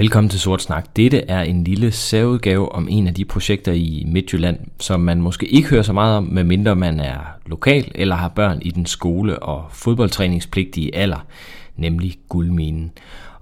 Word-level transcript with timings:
Velkommen 0.00 0.30
til 0.30 0.40
Sort 0.40 0.62
Snak. 0.62 0.96
Dette 0.96 1.18
er 1.28 1.42
en 1.42 1.64
lille 1.64 1.92
særudgave 1.92 2.72
om 2.72 2.88
en 2.90 3.06
af 3.06 3.14
de 3.14 3.24
projekter 3.24 3.72
i 3.72 4.04
Midtjylland, 4.06 4.58
som 4.78 5.00
man 5.00 5.20
måske 5.20 5.46
ikke 5.46 5.68
hører 5.68 5.82
så 5.82 5.92
meget 5.92 6.16
om, 6.16 6.24
medmindre 6.24 6.76
man 6.76 7.00
er 7.00 7.18
lokal 7.46 7.92
eller 7.94 8.14
har 8.14 8.28
børn 8.28 8.58
i 8.62 8.70
den 8.70 8.86
skole- 8.86 9.38
og 9.38 9.64
fodboldtræningspligtige 9.70 10.96
alder, 10.96 11.26
nemlig 11.76 12.18
guldminen. 12.28 12.92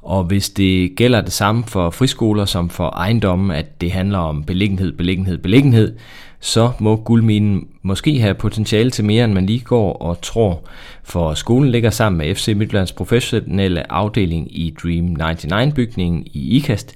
Og 0.02 0.24
hvis 0.24 0.50
det 0.50 0.96
gælder 0.96 1.20
det 1.20 1.32
samme 1.32 1.64
for 1.64 1.90
friskoler 1.90 2.44
som 2.44 2.70
for 2.70 2.88
ejendommen, 2.88 3.50
at 3.50 3.80
det 3.80 3.92
handler 3.92 4.18
om 4.18 4.44
beliggenhed, 4.44 4.92
beliggenhed, 4.92 5.38
beliggenhed, 5.38 5.96
så 6.40 6.72
må 6.78 6.96
guldminen 6.96 7.68
måske 7.82 8.20
have 8.20 8.34
potentiale 8.34 8.90
til 8.90 9.04
mere, 9.04 9.24
end 9.24 9.32
man 9.32 9.46
lige 9.46 9.60
går 9.60 9.92
og 9.92 10.20
tror. 10.22 10.68
For 11.04 11.34
skolen 11.34 11.70
ligger 11.70 11.90
sammen 11.90 12.18
med 12.18 12.34
FC 12.34 12.52
Midtjyllands 12.56 12.92
professionelle 12.92 13.92
afdeling 13.92 14.58
i 14.58 14.74
Dream 14.82 15.16
99-bygningen 15.20 16.26
i 16.26 16.56
IKAST, 16.56 16.94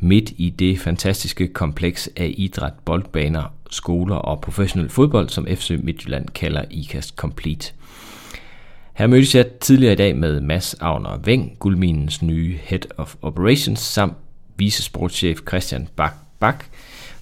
midt 0.00 0.32
i 0.36 0.50
det 0.50 0.78
fantastiske 0.78 1.48
kompleks 1.48 2.10
af 2.16 2.34
idræt, 2.36 2.72
boldbaner, 2.84 3.54
skoler 3.70 4.16
og 4.16 4.40
professionel 4.40 4.90
fodbold, 4.90 5.28
som 5.28 5.46
FC 5.46 5.80
Midtjylland 5.82 6.28
kalder 6.28 6.64
IKAST 6.70 7.16
Complete. 7.16 7.72
Her 8.94 9.06
mødtes 9.06 9.34
jeg 9.34 9.46
tidligere 9.60 9.92
i 9.92 9.96
dag 9.96 10.16
med 10.16 10.40
Mads 10.40 10.74
Agner 10.74 11.18
Veng, 11.24 11.52
Guldminens 11.58 12.22
nye 12.22 12.58
Head 12.62 12.80
of 12.96 13.14
Operations, 13.22 13.80
samt 13.80 14.14
vicesportchef 14.56 15.38
Christian 15.48 15.88
Bak 15.96 16.14
Bak, 16.40 16.64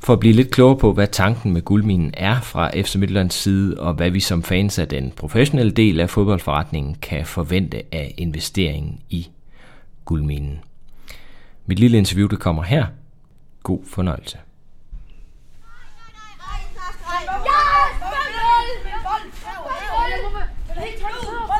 for 0.00 0.12
at 0.12 0.20
blive 0.20 0.34
lidt 0.34 0.50
klogere 0.50 0.78
på, 0.78 0.92
hvad 0.92 1.06
tanken 1.06 1.52
med 1.52 1.62
Guldminen 1.62 2.10
er 2.16 2.40
fra 2.40 2.70
FC 2.82 2.94
Midtjyllands 2.96 3.34
side, 3.34 3.80
og 3.80 3.94
hvad 3.94 4.10
vi 4.10 4.20
som 4.20 4.42
fans 4.42 4.78
af 4.78 4.88
den 4.88 5.12
professionelle 5.16 5.72
del 5.72 6.00
af 6.00 6.10
fodboldforretningen 6.10 6.94
kan 7.02 7.26
forvente 7.26 7.82
af 7.92 8.14
investeringen 8.16 9.00
i 9.10 9.28
Guldminen. 10.04 10.58
Mit 11.66 11.78
lille 11.78 11.98
interview, 11.98 12.28
det 12.28 12.38
kommer 12.38 12.62
her. 12.62 12.86
God 13.62 13.80
fornøjelse. 13.86 14.38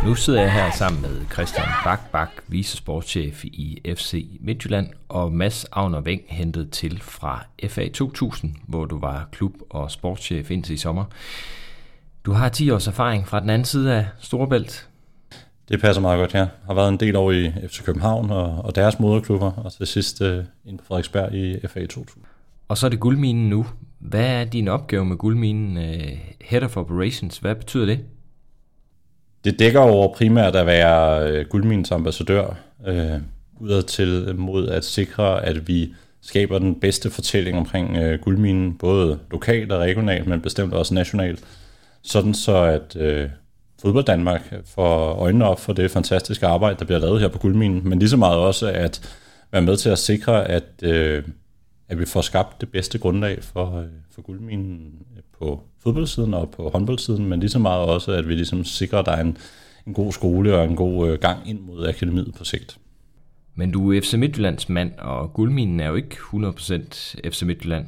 Nu 0.08 0.14
sidder 0.14 0.40
jeg 0.40 0.52
her 0.52 0.70
sammen 0.70 1.02
med 1.02 1.26
Christian 1.32 1.66
Bak 1.84 2.10
Bak, 2.12 2.28
vicesportschef 2.46 3.44
i 3.44 3.80
FC 3.96 4.26
Midtjylland, 4.40 4.88
og 5.08 5.32
Mads 5.32 5.66
Agner 5.72 6.00
Weng 6.00 6.22
hentet 6.26 6.70
til 6.70 7.00
fra 7.02 7.46
FA 7.68 7.88
2000, 7.88 8.54
hvor 8.66 8.84
du 8.84 8.98
var 8.98 9.28
klub- 9.32 9.62
og 9.70 9.90
sportschef 9.90 10.50
indtil 10.50 10.74
i 10.74 10.76
sommer. 10.76 11.04
Du 12.24 12.32
har 12.32 12.48
10 12.48 12.70
års 12.70 12.86
erfaring 12.86 13.28
fra 13.28 13.40
den 13.40 13.50
anden 13.50 13.64
side 13.64 13.94
af 13.94 14.06
Storebælt. 14.20 14.88
Det 15.68 15.80
passer 15.80 16.02
meget 16.02 16.18
godt, 16.18 16.34
ja. 16.34 16.38
Jeg 16.38 16.48
har 16.66 16.74
været 16.74 16.88
en 16.88 17.00
del 17.00 17.16
år 17.16 17.32
i 17.32 17.52
FC 17.68 17.84
København 17.84 18.30
og, 18.30 18.64
og 18.64 18.74
deres 18.74 19.00
moderklubber, 19.00 19.52
og 19.52 19.72
til 19.72 19.86
sidst 19.86 20.20
uh, 20.20 20.44
ind 20.64 20.78
på 20.78 20.84
Frederiksberg 20.84 21.34
i 21.34 21.66
FA 21.66 21.86
2000. 21.86 22.24
Og 22.68 22.78
så 22.78 22.86
er 22.86 22.90
det 22.90 23.00
guldminen 23.00 23.48
nu. 23.48 23.66
Hvad 23.98 24.26
er 24.26 24.44
din 24.44 24.68
opgave 24.68 25.04
med 25.04 25.16
guldminen? 25.16 25.76
Uh, 25.76 26.18
Head 26.40 26.62
of 26.62 26.76
Operations, 26.76 27.38
hvad 27.38 27.54
betyder 27.54 27.86
det? 27.86 28.00
Det 29.44 29.58
dækker 29.58 29.80
over 29.80 30.14
primært 30.14 30.56
at 30.56 30.66
være 30.66 31.30
øh, 31.30 31.46
guldminens 31.46 31.92
ambassadør, 31.92 32.56
øh, 32.86 33.20
udad 33.60 33.82
til 33.82 34.34
mod 34.36 34.68
at 34.68 34.84
sikre, 34.84 35.44
at 35.44 35.68
vi 35.68 35.94
skaber 36.20 36.58
den 36.58 36.80
bedste 36.80 37.10
fortælling 37.10 37.58
omkring 37.58 37.96
øh, 37.96 38.20
guldminen, 38.20 38.78
både 38.78 39.18
lokalt 39.30 39.72
og 39.72 39.80
regionalt, 39.80 40.26
men 40.26 40.40
bestemt 40.40 40.74
også 40.74 40.94
nationalt, 40.94 41.44
sådan 42.02 42.34
så 42.34 42.56
at 42.56 42.96
øh, 42.96 43.28
fodbold 43.82 44.04
Danmark 44.04 44.54
får 44.64 45.14
øjnene 45.14 45.44
op 45.44 45.60
for 45.60 45.72
det 45.72 45.90
fantastiske 45.90 46.46
arbejde, 46.46 46.78
der 46.78 46.84
bliver 46.84 46.98
lavet 46.98 47.20
her 47.20 47.28
på 47.28 47.38
guldminen, 47.38 47.88
men 47.88 47.98
lige 47.98 48.08
så 48.08 48.16
meget 48.16 48.38
også 48.38 48.66
at 48.66 49.18
være 49.52 49.62
med 49.62 49.76
til 49.76 49.90
at 49.90 49.98
sikre, 49.98 50.48
at, 50.48 50.64
øh, 50.82 51.24
at 51.88 51.98
vi 51.98 52.06
får 52.06 52.20
skabt 52.20 52.60
det 52.60 52.72
bedste 52.72 52.98
grundlag 52.98 53.42
for, 53.44 53.78
øh, 53.78 53.86
for 54.10 54.22
guldminen 54.22 54.92
øh, 55.16 55.22
på 55.38 55.62
fodboldsiden 55.82 56.34
og 56.34 56.50
på 56.50 56.68
håndboldsiden, 56.68 57.26
men 57.26 57.40
lige 57.40 57.50
så 57.50 57.58
meget 57.58 57.80
også, 57.80 58.12
at 58.12 58.28
vi 58.28 58.34
ligesom 58.34 58.64
sikrer, 58.64 59.02
er 59.06 59.20
en, 59.20 59.36
en 59.86 59.94
god 59.94 60.12
skole 60.12 60.56
og 60.56 60.64
en 60.64 60.76
god 60.76 61.08
øh, 61.08 61.18
gang 61.18 61.48
ind 61.48 61.60
mod 61.60 61.88
akademiet 61.88 62.34
på 62.38 62.44
sigt. 62.44 62.78
Men 63.54 63.70
du 63.70 63.92
er 63.92 64.00
FC 64.00 64.14
Midtjyllands 64.14 64.68
mand, 64.68 64.92
og 64.98 65.32
guldminen 65.32 65.80
er 65.80 65.88
jo 65.88 65.94
ikke 65.94 66.16
100% 66.34 67.30
FC 67.30 67.42
Midtjylland. 67.42 67.86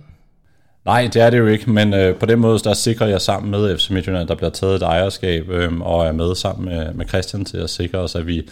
Nej, 0.85 1.11
det 1.13 1.23
er 1.23 1.31
det 1.31 1.39
jo 1.39 1.47
ikke, 1.47 1.71
men 1.71 1.95
øh, 1.95 2.17
på 2.17 2.27
den 2.27 2.39
måde 2.39 2.59
der 2.59 2.75
sikrer 2.75 3.07
jeg 3.07 3.21
sammen 3.21 3.51
med 3.51 3.79
FC 3.79 3.91
Midtjylland, 3.91 4.29
der 4.29 4.35
bliver 4.35 4.51
taget 4.51 4.77
et 4.77 4.83
ejerskab, 4.83 5.49
øh, 5.49 5.81
og 5.81 6.07
er 6.07 6.13
med 6.13 6.35
sammen 6.35 6.69
med, 6.69 6.95
med 6.95 7.09
Christian 7.09 7.45
til 7.45 7.57
at 7.57 7.71
sikre 7.71 7.99
os, 7.99 8.15
at 8.15 8.27
vi 8.27 8.49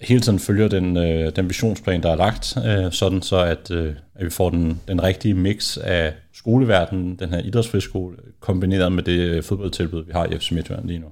hele 0.00 0.20
tiden 0.20 0.38
følger 0.38 0.68
den, 0.68 0.96
øh, 0.96 1.36
den 1.36 1.48
visionsplan, 1.48 2.02
der 2.02 2.10
er 2.10 2.16
lagt, 2.16 2.56
øh, 2.66 2.92
sådan 2.92 3.22
så 3.22 3.36
at, 3.36 3.70
øh, 3.70 3.94
at 4.14 4.24
vi 4.24 4.30
får 4.30 4.50
den, 4.50 4.80
den 4.88 5.02
rigtige 5.02 5.34
mix 5.34 5.76
af 5.76 6.14
skoleverdenen, 6.32 7.16
den 7.16 7.28
her 7.28 7.38
idrætsfriskole, 7.38 8.16
kombineret 8.40 8.92
med 8.92 9.02
det 9.02 9.44
fodboldtilbud, 9.44 10.04
vi 10.04 10.12
har 10.12 10.26
i 10.26 10.38
FC 10.38 10.50
Midtjylland 10.50 10.86
lige 10.86 10.98
nu. 10.98 11.06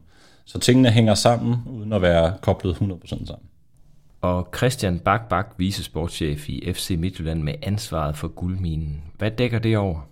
Så 0.45 0.59
tingene 0.59 0.91
hænger 0.91 1.15
sammen, 1.15 1.57
uden 1.67 1.93
at 1.93 2.03
være 2.03 2.35
koblet 2.41 2.75
100% 2.75 3.09
sammen. 3.09 3.49
Og 4.21 4.49
Christian 4.57 4.99
Bak 4.99 5.29
Bak, 5.29 5.47
vicesportschef 5.57 6.49
i 6.49 6.73
FC 6.73 6.97
Midtjylland 6.99 7.43
med 7.43 7.55
ansvaret 7.63 8.17
for 8.17 8.29
guldminen. 8.29 9.03
Hvad 9.19 9.31
dækker 9.31 9.59
det 9.59 9.77
over? 9.77 10.09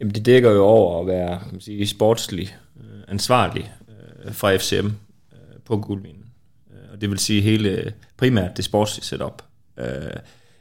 Jamen 0.00 0.14
det 0.14 0.26
dækker 0.26 0.50
jo 0.50 0.64
over 0.64 1.00
at 1.00 1.06
være 1.06 1.28
kan 1.28 1.48
man 1.52 1.60
sige, 1.60 1.86
sportslig 1.86 2.56
øh, 2.80 3.00
ansvarlig 3.08 3.72
øh, 4.24 4.32
fra 4.32 4.56
FCM 4.56 4.86
øh, 4.86 4.92
på 5.64 5.76
guldminen. 5.76 6.25
Og 6.96 7.00
det 7.00 7.10
vil 7.10 7.18
sige 7.18 7.40
hele 7.40 7.92
primært 8.16 8.56
det 8.56 8.64
sportslige 8.64 9.04
setup 9.04 9.42
øh, 9.78 9.86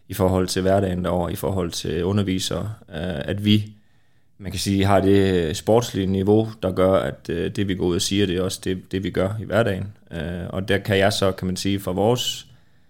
i 0.08 0.14
forhold 0.14 0.48
til 0.48 0.62
hverdagen 0.62 1.04
derovre, 1.04 1.32
i 1.32 1.36
forhold 1.36 1.72
til 1.72 2.04
undervisere, 2.04 2.74
øh, 2.90 3.22
at 3.26 3.46
vi 3.46 3.76
man 4.38 4.52
kan 4.52 4.60
sige, 4.60 4.86
har 4.86 5.00
det 5.00 5.58
sportslige 5.58 6.08
niveau, 6.08 6.50
der 6.64 6.72
gør, 6.72 6.94
at 6.94 7.30
øh, 7.30 7.56
det 7.56 7.68
vi 7.68 7.76
går 7.76 7.86
ud 7.86 7.96
og 7.96 8.02
siger, 8.02 8.26
det 8.26 8.38
er 8.38 8.42
også 8.42 8.62
det, 8.64 8.92
det 8.92 9.04
vi 9.04 9.10
gør 9.10 9.30
i 9.42 9.44
hverdagen. 9.44 9.94
Øh, 10.12 10.48
og 10.50 10.68
der 10.68 10.78
kan 10.78 10.98
jeg 10.98 11.14
så, 11.14 11.32
kan 11.32 11.46
man 11.46 11.56
sige, 11.56 11.80
fra 11.80 11.92
vores 11.92 12.48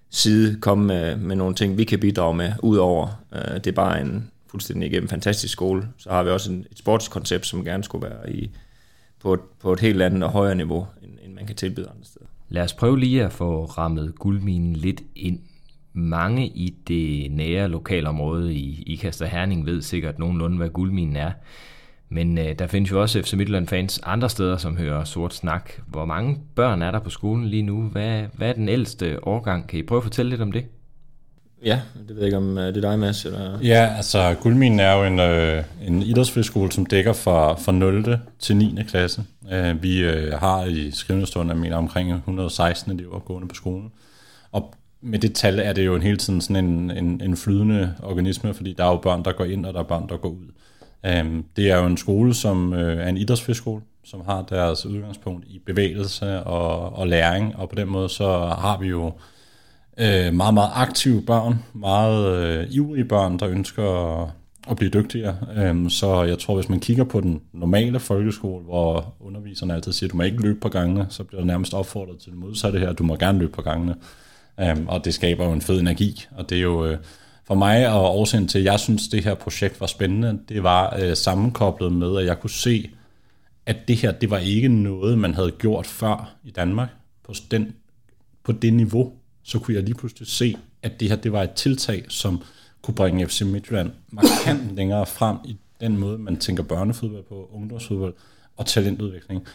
side 0.09 0.59
komme 0.61 0.85
med, 0.85 1.15
med 1.15 1.35
nogle 1.35 1.55
ting, 1.55 1.77
vi 1.77 1.83
kan 1.83 1.99
bidrage 1.99 2.33
med, 2.33 2.53
udover 2.59 3.23
øh, 3.35 3.55
det 3.55 3.67
er 3.67 3.71
bare 3.71 4.01
en 4.01 4.31
fuldstændig 4.47 4.91
igennem 4.91 5.09
fantastisk 5.09 5.53
skole. 5.53 5.87
Så 5.97 6.09
har 6.09 6.23
vi 6.23 6.29
også 6.29 6.51
en, 6.51 6.65
et 6.71 6.77
sportskoncept, 6.77 7.45
som 7.45 7.65
gerne 7.65 7.83
skulle 7.83 8.07
være 8.09 8.31
i, 8.31 8.49
på, 9.19 9.33
et, 9.33 9.41
på 9.59 9.73
et 9.73 9.79
helt 9.79 10.01
andet 10.01 10.23
og 10.23 10.31
højere 10.31 10.55
niveau, 10.55 10.87
end, 11.03 11.11
end 11.23 11.33
man 11.33 11.45
kan 11.47 11.55
tilbyde 11.55 11.87
andre 11.89 12.05
steder. 12.05 12.24
Lad 12.55 12.63
os 12.63 12.73
prøve 12.73 12.99
lige 12.99 13.23
at 13.23 13.33
få 13.33 13.65
rammet 13.65 14.15
guldminen 14.15 14.73
lidt 14.73 15.01
ind. 15.15 15.39
Mange 15.93 16.47
i 16.47 16.75
det 16.87 17.31
nære 17.31 17.67
lokalområde 17.67 18.53
i 18.53 18.83
Ikast 18.85 19.21
og 19.21 19.27
Herning 19.27 19.65
ved 19.65 19.81
sikkert 19.81 20.19
nogenlunde, 20.19 20.57
hvad 20.57 20.69
guldminen 20.69 21.15
er. 21.15 21.31
Men 22.09 22.37
øh, 22.37 22.59
der 22.59 22.67
findes 22.67 22.91
jo 22.91 23.01
også 23.01 23.21
FC 23.21 23.33
Midtjylland 23.33 23.67
fans 23.67 23.99
andre 24.03 24.29
steder, 24.29 24.57
som 24.57 24.77
hører 24.77 25.03
sort 25.03 25.33
snak. 25.33 25.71
Hvor 25.87 26.05
mange 26.05 26.37
børn 26.55 26.81
er 26.81 26.91
der 26.91 26.99
på 26.99 27.09
skolen 27.09 27.45
lige 27.45 27.63
nu? 27.63 27.81
Hvad, 27.81 28.23
hvad 28.33 28.49
er 28.49 28.53
den 28.53 28.69
ældste 28.69 29.27
årgang? 29.27 29.67
Kan 29.67 29.79
I 29.79 29.83
prøve 29.83 29.99
at 29.99 30.03
fortælle 30.03 30.29
lidt 30.29 30.41
om 30.41 30.51
det? 30.51 30.65
Ja, 31.65 31.81
det 32.07 32.09
ved 32.09 32.15
jeg 32.15 32.25
ikke, 32.25 32.37
om 32.37 32.57
øh, 32.57 32.67
det 32.67 32.77
er 32.77 32.89
dig, 32.89 32.99
Mads? 32.99 33.25
Eller? 33.25 33.59
Ja, 33.63 33.93
altså 33.97 34.35
Guldminen 34.41 34.79
er 34.79 34.93
jo 34.93 35.03
en, 35.03 35.19
øh, 35.19 35.63
en 35.87 36.03
idrætsfriskole, 36.03 36.71
som 36.71 36.85
dækker 36.85 37.13
fra, 37.13 37.53
fra 37.53 37.71
0. 37.71 38.17
til 38.39 38.57
9. 38.57 38.77
klasse. 38.87 39.23
Øh, 39.51 39.83
vi 39.83 39.99
øh, 39.99 40.33
har 40.33 40.65
i 40.65 40.91
skrivende 40.91 41.27
stund, 41.27 41.49
jeg 41.49 41.57
mener, 41.57 41.77
omkring 41.77 42.13
116 42.13 42.91
elever 42.91 43.19
gående 43.19 43.47
på 43.47 43.55
skolen. 43.55 43.91
Og 44.51 44.73
med 45.01 45.19
det 45.19 45.35
tal 45.35 45.59
er 45.59 45.73
det 45.73 45.85
jo 45.85 45.95
en 45.95 46.01
hele 46.01 46.17
tiden 46.17 46.41
sådan 46.41 46.65
en, 46.65 46.91
en, 46.91 47.21
en 47.23 47.37
flydende 47.37 47.93
organisme, 48.03 48.53
fordi 48.53 48.73
der 48.73 48.85
er 48.85 48.91
jo 48.91 48.97
børn, 48.97 49.23
der 49.23 49.31
går 49.31 49.45
ind, 49.45 49.65
og 49.65 49.73
der 49.73 49.79
er 49.79 49.83
børn, 49.83 50.09
der 50.09 50.17
går 50.17 50.29
ud. 50.29 50.47
Øh, 51.05 51.43
det 51.55 51.71
er 51.71 51.77
jo 51.77 51.85
en 51.85 51.97
skole, 51.97 52.33
som 52.33 52.73
øh, 52.73 53.05
er 53.05 53.09
en 53.09 53.17
idrætsfriskole, 53.17 53.81
som 54.03 54.21
har 54.25 54.41
deres 54.41 54.85
udgangspunkt 54.85 55.45
i 55.47 55.59
bevægelse 55.65 56.43
og, 56.43 56.95
og 56.95 57.07
læring, 57.07 57.55
og 57.55 57.69
på 57.69 57.75
den 57.75 57.87
måde 57.87 58.09
så 58.09 58.37
har 58.59 58.77
vi 58.81 58.87
jo 58.87 59.13
øh, 59.97 60.33
meget, 60.33 60.53
meget 60.53 60.71
aktive 60.73 61.21
børn, 61.21 61.63
meget 61.73 62.37
øh, 62.37 62.67
ivrige 62.71 63.05
børn, 63.05 63.39
der 63.39 63.49
ønsker 63.49 64.21
at, 64.23 64.29
at 64.69 64.77
blive 64.77 64.89
dygtigere. 64.89 65.35
Øhm, 65.57 65.89
så 65.89 66.23
jeg 66.23 66.39
tror, 66.39 66.55
hvis 66.55 66.69
man 66.69 66.79
kigger 66.79 67.03
på 67.03 67.21
den 67.21 67.41
normale 67.53 67.99
folkeskole, 67.99 68.63
hvor 68.63 69.13
underviserne 69.19 69.73
altid 69.73 69.91
siger, 69.91 70.07
at 70.07 70.11
du 70.11 70.17
må 70.17 70.23
ikke 70.23 70.41
løbe 70.41 70.59
på 70.59 70.69
gangene, 70.69 71.05
så 71.09 71.23
bliver 71.23 71.41
der 71.41 71.47
nærmest 71.47 71.73
opfordret 71.73 72.19
til 72.19 72.31
det 72.31 72.39
modsatte 72.39 72.79
her, 72.79 72.93
du 72.93 73.03
må 73.03 73.15
gerne 73.15 73.39
løbe 73.39 73.51
på 73.51 73.61
gangene. 73.61 73.95
Øhm, 74.59 74.87
og 74.87 75.05
det 75.05 75.13
skaber 75.13 75.45
jo 75.45 75.51
en 75.51 75.61
fed 75.61 75.79
energi, 75.79 76.25
og 76.31 76.49
det 76.49 76.57
er 76.57 76.61
jo... 76.61 76.85
Øh, 76.85 76.97
for 77.47 77.55
mig 77.55 77.89
og 77.91 78.15
årsagen 78.19 78.47
til, 78.47 78.59
at 78.59 78.65
jeg 78.65 78.79
synes, 78.79 79.07
det 79.07 79.23
her 79.23 79.35
projekt 79.35 79.81
var 79.81 79.87
spændende, 79.87 80.39
det 80.49 80.63
var 80.63 80.97
øh, 81.01 81.15
sammenkoblet 81.15 81.91
med, 81.91 82.17
at 82.17 82.25
jeg 82.25 82.39
kunne 82.39 82.49
se, 82.49 82.89
at 83.65 83.87
det 83.87 83.95
her, 83.95 84.11
det 84.11 84.29
var 84.29 84.37
ikke 84.37 84.67
noget, 84.67 85.17
man 85.17 85.33
havde 85.33 85.51
gjort 85.51 85.85
før 85.85 86.35
i 86.43 86.51
Danmark 86.51 86.89
på, 87.23 87.33
den, 87.51 87.75
på 88.43 88.51
det 88.51 88.73
niveau, 88.73 89.13
så 89.45 89.59
kunne 89.59 89.75
jeg 89.75 89.83
lige 89.83 89.95
pludselig 89.95 90.27
se, 90.27 90.55
at 90.83 90.99
det 90.99 91.09
her 91.09 91.15
det 91.15 91.31
var 91.31 91.43
et 91.43 91.51
tiltag, 91.51 92.05
som 92.09 92.41
kunne 92.81 92.95
bringe 92.95 93.27
FC 93.27 93.41
Midtjylland 93.41 93.91
markant 94.09 94.71
længere 94.77 95.05
frem 95.05 95.37
i 95.45 95.57
den 95.81 95.97
måde, 95.97 96.17
man 96.17 96.37
tænker 96.37 96.63
børnefodbold 96.63 97.23
på, 97.23 97.49
ungdomsfodbold 97.53 98.13
og 98.57 98.65
talentudvikling. 98.65 99.47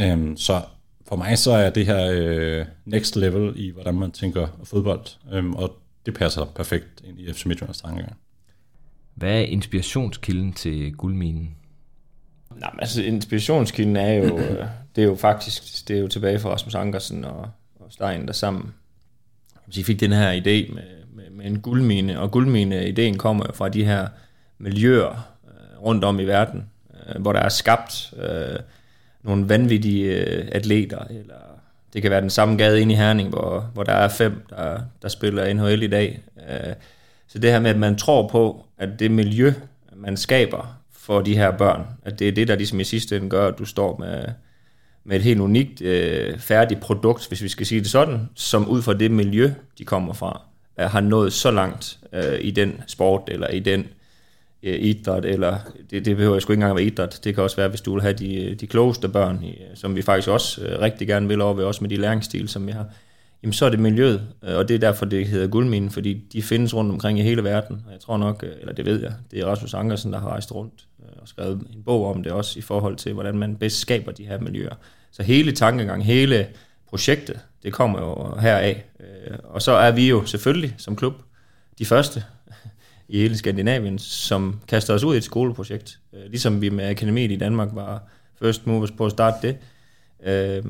Øhm, 0.00 0.36
så 0.36 0.62
for 1.06 1.16
mig 1.16 1.38
så 1.38 1.52
er 1.52 1.70
det 1.70 1.86
her 1.86 2.10
øh, 2.12 2.66
next 2.84 3.16
level 3.16 3.52
i, 3.56 3.70
hvordan 3.70 3.94
man 3.94 4.10
tænker 4.10 4.46
fodbold, 4.64 5.06
øhm, 5.32 5.54
og 5.54 5.76
det 6.06 6.14
passer 6.14 6.44
perfekt 6.44 7.02
ind 7.04 7.18
i 7.18 7.32
FC 7.32 7.46
Midtjyllands 7.46 7.80
tankegang. 7.80 8.16
Hvad 9.14 9.34
er 9.34 9.40
inspirationskilden 9.40 10.52
til 10.52 10.92
guldminen? 10.92 11.56
Nej, 12.56 12.70
men 12.72 12.80
altså 12.80 13.02
inspirationskilden 13.02 13.96
er 13.96 14.12
jo, 14.12 14.38
øh, 14.38 14.66
det 14.96 15.02
er 15.02 15.08
jo 15.08 15.14
faktisk, 15.14 15.88
det 15.88 15.96
er 15.96 16.00
jo 16.00 16.08
tilbage 16.08 16.38
fra 16.38 16.50
Rasmus 16.50 16.74
Ankersen 16.74 17.24
og, 17.24 17.50
og 17.80 17.92
Stein, 17.92 18.26
der 18.26 18.32
sammen 18.32 18.74
de 19.74 19.84
fik 19.84 20.00
den 20.00 20.12
her 20.12 20.32
idé 20.32 20.74
med, 20.74 20.82
med, 21.14 21.30
med 21.30 21.46
en 21.46 21.60
guldmine, 21.60 22.20
og 22.20 22.30
guldmine-ideen 22.30 23.18
kommer 23.18 23.44
jo 23.46 23.52
fra 23.52 23.68
de 23.68 23.84
her 23.84 24.08
miljøer 24.58 25.36
øh, 25.48 25.82
rundt 25.82 26.04
om 26.04 26.20
i 26.20 26.24
verden, 26.24 26.64
øh, 27.08 27.22
hvor 27.22 27.32
der 27.32 27.40
er 27.40 27.48
skabt 27.48 28.14
øh, 28.16 28.58
nogle 29.22 29.48
vanvittige 29.48 30.16
øh, 30.16 30.48
atleter, 30.52 31.04
eller 31.10 31.34
det 31.92 32.02
kan 32.02 32.10
være 32.10 32.20
den 32.20 32.30
samme 32.30 32.56
gade 32.56 32.80
inde 32.80 32.92
i 32.92 32.96
Herning, 32.96 33.28
hvor, 33.28 33.70
hvor 33.74 33.82
der 33.82 33.92
er 33.92 34.08
fem, 34.08 34.42
der, 34.50 34.80
der 35.02 35.08
spiller 35.08 35.54
NHL 35.54 35.82
i 35.82 35.86
dag. 35.86 36.20
Øh, 36.50 36.74
så 37.28 37.38
det 37.38 37.50
her 37.50 37.60
med, 37.60 37.70
at 37.70 37.78
man 37.78 37.96
tror 37.96 38.28
på, 38.28 38.64
at 38.78 38.88
det 38.98 39.10
miljø, 39.10 39.52
man 39.96 40.16
skaber 40.16 40.78
for 40.92 41.20
de 41.20 41.36
her 41.36 41.50
børn, 41.50 41.86
at 42.04 42.18
det 42.18 42.28
er 42.28 42.32
det, 42.32 42.48
der 42.48 42.56
ligesom 42.56 42.80
i 42.80 42.84
sidste 42.84 43.16
ende 43.16 43.30
gør, 43.30 43.48
at 43.48 43.58
du 43.58 43.64
står 43.64 43.98
med, 43.98 44.24
med 45.08 45.16
et 45.16 45.22
helt 45.22 45.40
unikt 45.40 45.82
øh, 45.82 46.38
færdigt 46.38 46.80
produkt, 46.80 47.28
hvis 47.28 47.42
vi 47.42 47.48
skal 47.48 47.66
sige 47.66 47.80
det 47.80 47.90
sådan, 47.90 48.28
som 48.34 48.68
ud 48.68 48.82
fra 48.82 48.94
det 48.94 49.10
miljø, 49.10 49.50
de 49.78 49.84
kommer 49.84 50.12
fra, 50.12 50.42
øh, 50.80 50.86
har 50.86 51.00
nået 51.00 51.32
så 51.32 51.50
langt 51.50 51.98
øh, 52.12 52.38
i 52.40 52.50
den 52.50 52.80
sport, 52.86 53.22
eller 53.28 53.48
i 53.48 53.60
den 53.60 53.86
øh, 54.62 54.78
idræt, 54.80 55.24
eller 55.24 55.58
det, 55.90 56.04
det 56.04 56.16
behøver 56.16 56.34
jeg 56.34 56.42
sgu 56.42 56.52
ikke 56.52 56.62
engang 56.62 56.76
være 56.76 56.84
idræt, 56.84 57.20
det 57.24 57.34
kan 57.34 57.44
også 57.44 57.56
være, 57.56 57.68
hvis 57.68 57.80
du 57.80 57.92
vil 57.92 58.02
have 58.02 58.12
de, 58.12 58.56
de 58.60 58.66
klogeste 58.66 59.08
børn, 59.08 59.44
som 59.74 59.96
vi 59.96 60.02
faktisk 60.02 60.28
også 60.28 60.64
øh, 60.64 60.80
rigtig 60.80 61.06
gerne 61.06 61.28
vil 61.28 61.40
over 61.40 61.54
ved, 61.54 61.64
også 61.64 61.84
med 61.84 61.90
de 61.90 61.96
læringsstil, 61.96 62.48
som 62.48 62.66
vi 62.66 62.72
har, 62.72 62.86
jamen 63.42 63.52
så 63.52 63.66
er 63.66 63.70
det 63.70 63.78
miljøet, 63.78 64.26
øh, 64.44 64.56
og 64.56 64.68
det 64.68 64.74
er 64.74 64.78
derfor, 64.78 65.04
det 65.04 65.26
hedder 65.26 65.46
guldminen, 65.46 65.90
fordi 65.90 66.14
de 66.32 66.42
findes 66.42 66.74
rundt 66.74 66.92
omkring 66.92 67.18
i 67.18 67.22
hele 67.22 67.44
verden, 67.44 67.82
og 67.86 67.92
jeg 67.92 68.00
tror 68.00 68.16
nok, 68.16 68.44
øh, 68.46 68.52
eller 68.60 68.72
det 68.72 68.84
ved 68.84 69.00
jeg, 69.00 69.12
det 69.30 69.40
er 69.40 69.46
Rasmus 69.46 69.74
Ankersen, 69.74 70.12
der 70.12 70.18
har 70.18 70.28
rejst 70.28 70.54
rundt 70.54 70.86
øh, 71.02 71.22
og 71.22 71.28
skrevet 71.28 71.52
en 71.74 71.82
bog 71.82 72.06
om 72.14 72.22
det 72.22 72.32
også, 72.32 72.58
i 72.58 72.62
forhold 72.62 72.96
til, 72.96 73.12
hvordan 73.12 73.38
man 73.38 73.56
bedst 73.56 73.78
skaber 73.78 74.12
de 74.12 74.26
her 74.26 74.40
miljøer. 74.40 74.74
Så 75.12 75.22
hele 75.22 75.52
tankegang, 75.52 76.04
hele 76.04 76.46
projektet, 76.88 77.40
det 77.62 77.72
kommer 77.72 78.00
jo 78.00 78.40
heraf. 78.40 78.84
Øh, 79.00 79.38
og 79.44 79.62
så 79.62 79.72
er 79.72 79.90
vi 79.90 80.08
jo 80.08 80.26
selvfølgelig 80.26 80.74
som 80.78 80.96
klub 80.96 81.14
de 81.78 81.84
første 81.84 82.24
i 83.08 83.20
hele 83.20 83.36
Skandinavien, 83.38 83.98
som 83.98 84.60
kaster 84.68 84.94
os 84.94 85.04
ud 85.04 85.14
i 85.14 85.18
et 85.18 85.24
skoleprojekt. 85.24 85.98
Øh, 86.12 86.30
ligesom 86.30 86.60
vi 86.60 86.68
med 86.68 86.88
Akademiet 86.88 87.30
i 87.30 87.36
Danmark 87.36 87.68
var 87.72 88.02
first 88.42 88.66
movers 88.66 88.90
på 88.90 89.06
at 89.06 89.12
starte 89.12 89.48
det. 89.48 89.56
Øh, 90.24 90.64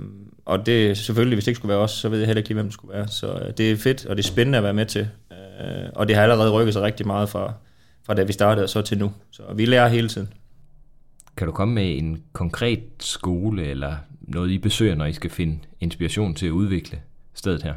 og 0.45 0.67
det 0.67 0.99
selvfølgelig, 0.99 1.37
hvis 1.37 1.45
det 1.45 1.51
ikke 1.51 1.59
skulle 1.59 1.75
være 1.75 1.83
os, 1.83 1.91
så 1.91 2.09
ved 2.09 2.19
jeg 2.19 2.27
heller 2.27 2.43
ikke 2.43 2.55
hvem 2.55 2.67
det 2.67 2.75
skulle 2.75 2.95
være. 2.95 3.09
Så 3.09 3.53
det 3.57 3.71
er 3.71 3.77
fedt, 3.77 4.07
og 4.07 4.17
det 4.17 4.23
er 4.23 4.29
spændende 4.29 4.59
at 4.59 4.65
være 4.65 4.75
med 4.75 4.87
til. 4.87 5.09
Og 5.95 6.09
det 6.09 6.17
har 6.17 6.23
allerede 6.23 6.51
rykket 6.51 6.73
sig 6.73 6.83
rigtig 6.83 7.07
meget 7.07 7.29
fra, 7.29 7.53
fra 8.07 8.15
da 8.15 8.23
vi 8.23 8.33
startede 8.33 8.65
og 8.65 8.69
så 8.69 8.83
til 8.83 8.99
nu. 8.99 9.13
Så 9.31 9.43
vi 9.55 9.65
lærer 9.65 9.89
hele 9.89 10.09
tiden. 10.09 10.29
Kan 11.39 11.47
du 11.47 11.53
komme 11.53 11.75
med 11.75 11.99
en 11.99 12.23
konkret 12.33 12.83
skole 13.01 13.67
eller 13.67 13.97
noget, 14.21 14.51
I 14.51 14.59
besøger, 14.59 14.95
når 14.95 15.05
I 15.05 15.13
skal 15.13 15.31
finde 15.31 15.59
inspiration 15.81 16.35
til 16.35 16.47
at 16.47 16.51
udvikle 16.51 17.01
stedet 17.35 17.63
her? 17.63 17.75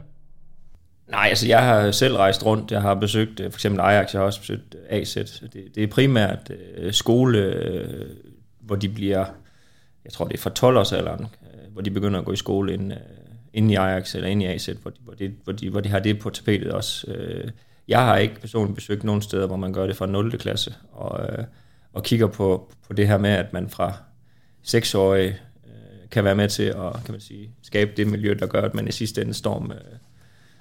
Nej, 1.08 1.28
altså 1.30 1.48
jeg 1.48 1.64
har 1.64 1.92
selv 1.92 2.16
rejst 2.16 2.46
rundt. 2.46 2.72
Jeg 2.72 2.82
har 2.82 2.94
besøgt 2.94 3.40
øh, 3.40 3.52
for 3.52 3.58
eksempel 3.58 3.82
Ajax, 3.82 4.14
jeg 4.14 4.20
har 4.20 4.26
også 4.26 4.40
besøgt 4.40 4.76
AZ. 4.90 5.14
Det, 5.54 5.76
det 5.76 5.84
er 5.84 5.88
primært 5.88 6.52
øh, 6.78 6.94
skole, 6.94 7.38
øh, 7.40 8.10
hvor 8.60 8.76
de 8.76 8.90
bliver, 8.90 9.26
jeg 10.06 10.14
tror 10.14 10.28
det 10.28 10.34
er 10.34 10.42
fra 10.42 10.50
12 10.50 10.78
års 10.78 10.94
alderen, 10.94 11.28
hvor 11.74 11.82
de 11.82 11.92
begynder 11.92 12.20
at 12.20 12.26
gå 12.26 12.32
i 12.32 12.36
skole 12.36 12.74
inde, 12.74 13.00
inden 13.54 13.72
i 13.72 13.76
Ajax 13.76 14.16
eller 14.16 14.28
inden 14.28 14.42
i 14.42 14.46
AZ, 14.46 14.70
hvor 14.82 14.92
de, 14.92 14.98
hvor, 15.04 15.14
de, 15.14 15.34
hvor, 15.44 15.54
de, 15.54 15.70
hvor 15.70 15.80
de 15.80 15.90
har 15.90 16.00
det 16.00 16.20
på 16.20 16.30
tapetet 16.30 16.72
også. 16.72 17.12
Øh, 17.12 17.52
jeg 17.88 18.06
har 18.06 18.18
ikke 18.18 18.40
personligt 18.42 18.76
besøgt 18.76 19.04
nogen 19.04 19.22
steder, 19.22 19.48
hvor 19.48 19.58
man 19.58 19.74
gør 19.74 19.88
det 19.88 19.96
fra 19.96 20.06
0. 20.06 20.38
klasse, 20.38 20.74
og, 20.92 21.26
øh, 21.26 21.46
og 21.94 22.04
kigger 22.04 22.28
på, 22.28 22.72
på 22.88 22.94
det 22.94 23.08
her 23.08 23.18
med, 23.18 23.30
at 23.30 23.54
man 23.54 23.70
fra 23.70 23.94
6-årige 24.68 25.38
øh, 25.66 26.10
kan 26.12 26.24
være 26.24 26.36
med 26.36 26.50
til 26.50 26.64
at 26.64 27.04
kan 27.06 27.12
man 27.12 27.22
sige, 27.22 27.52
skabe 27.62 27.92
det 27.98 28.08
miljø, 28.08 28.34
der 28.40 28.48
gør, 28.48 28.62
at 28.62 28.74
man 28.74 28.88
i 28.88 28.92
sidste 28.92 29.22
ende 29.22 29.34
står 29.34 29.60
med, 29.60 29.78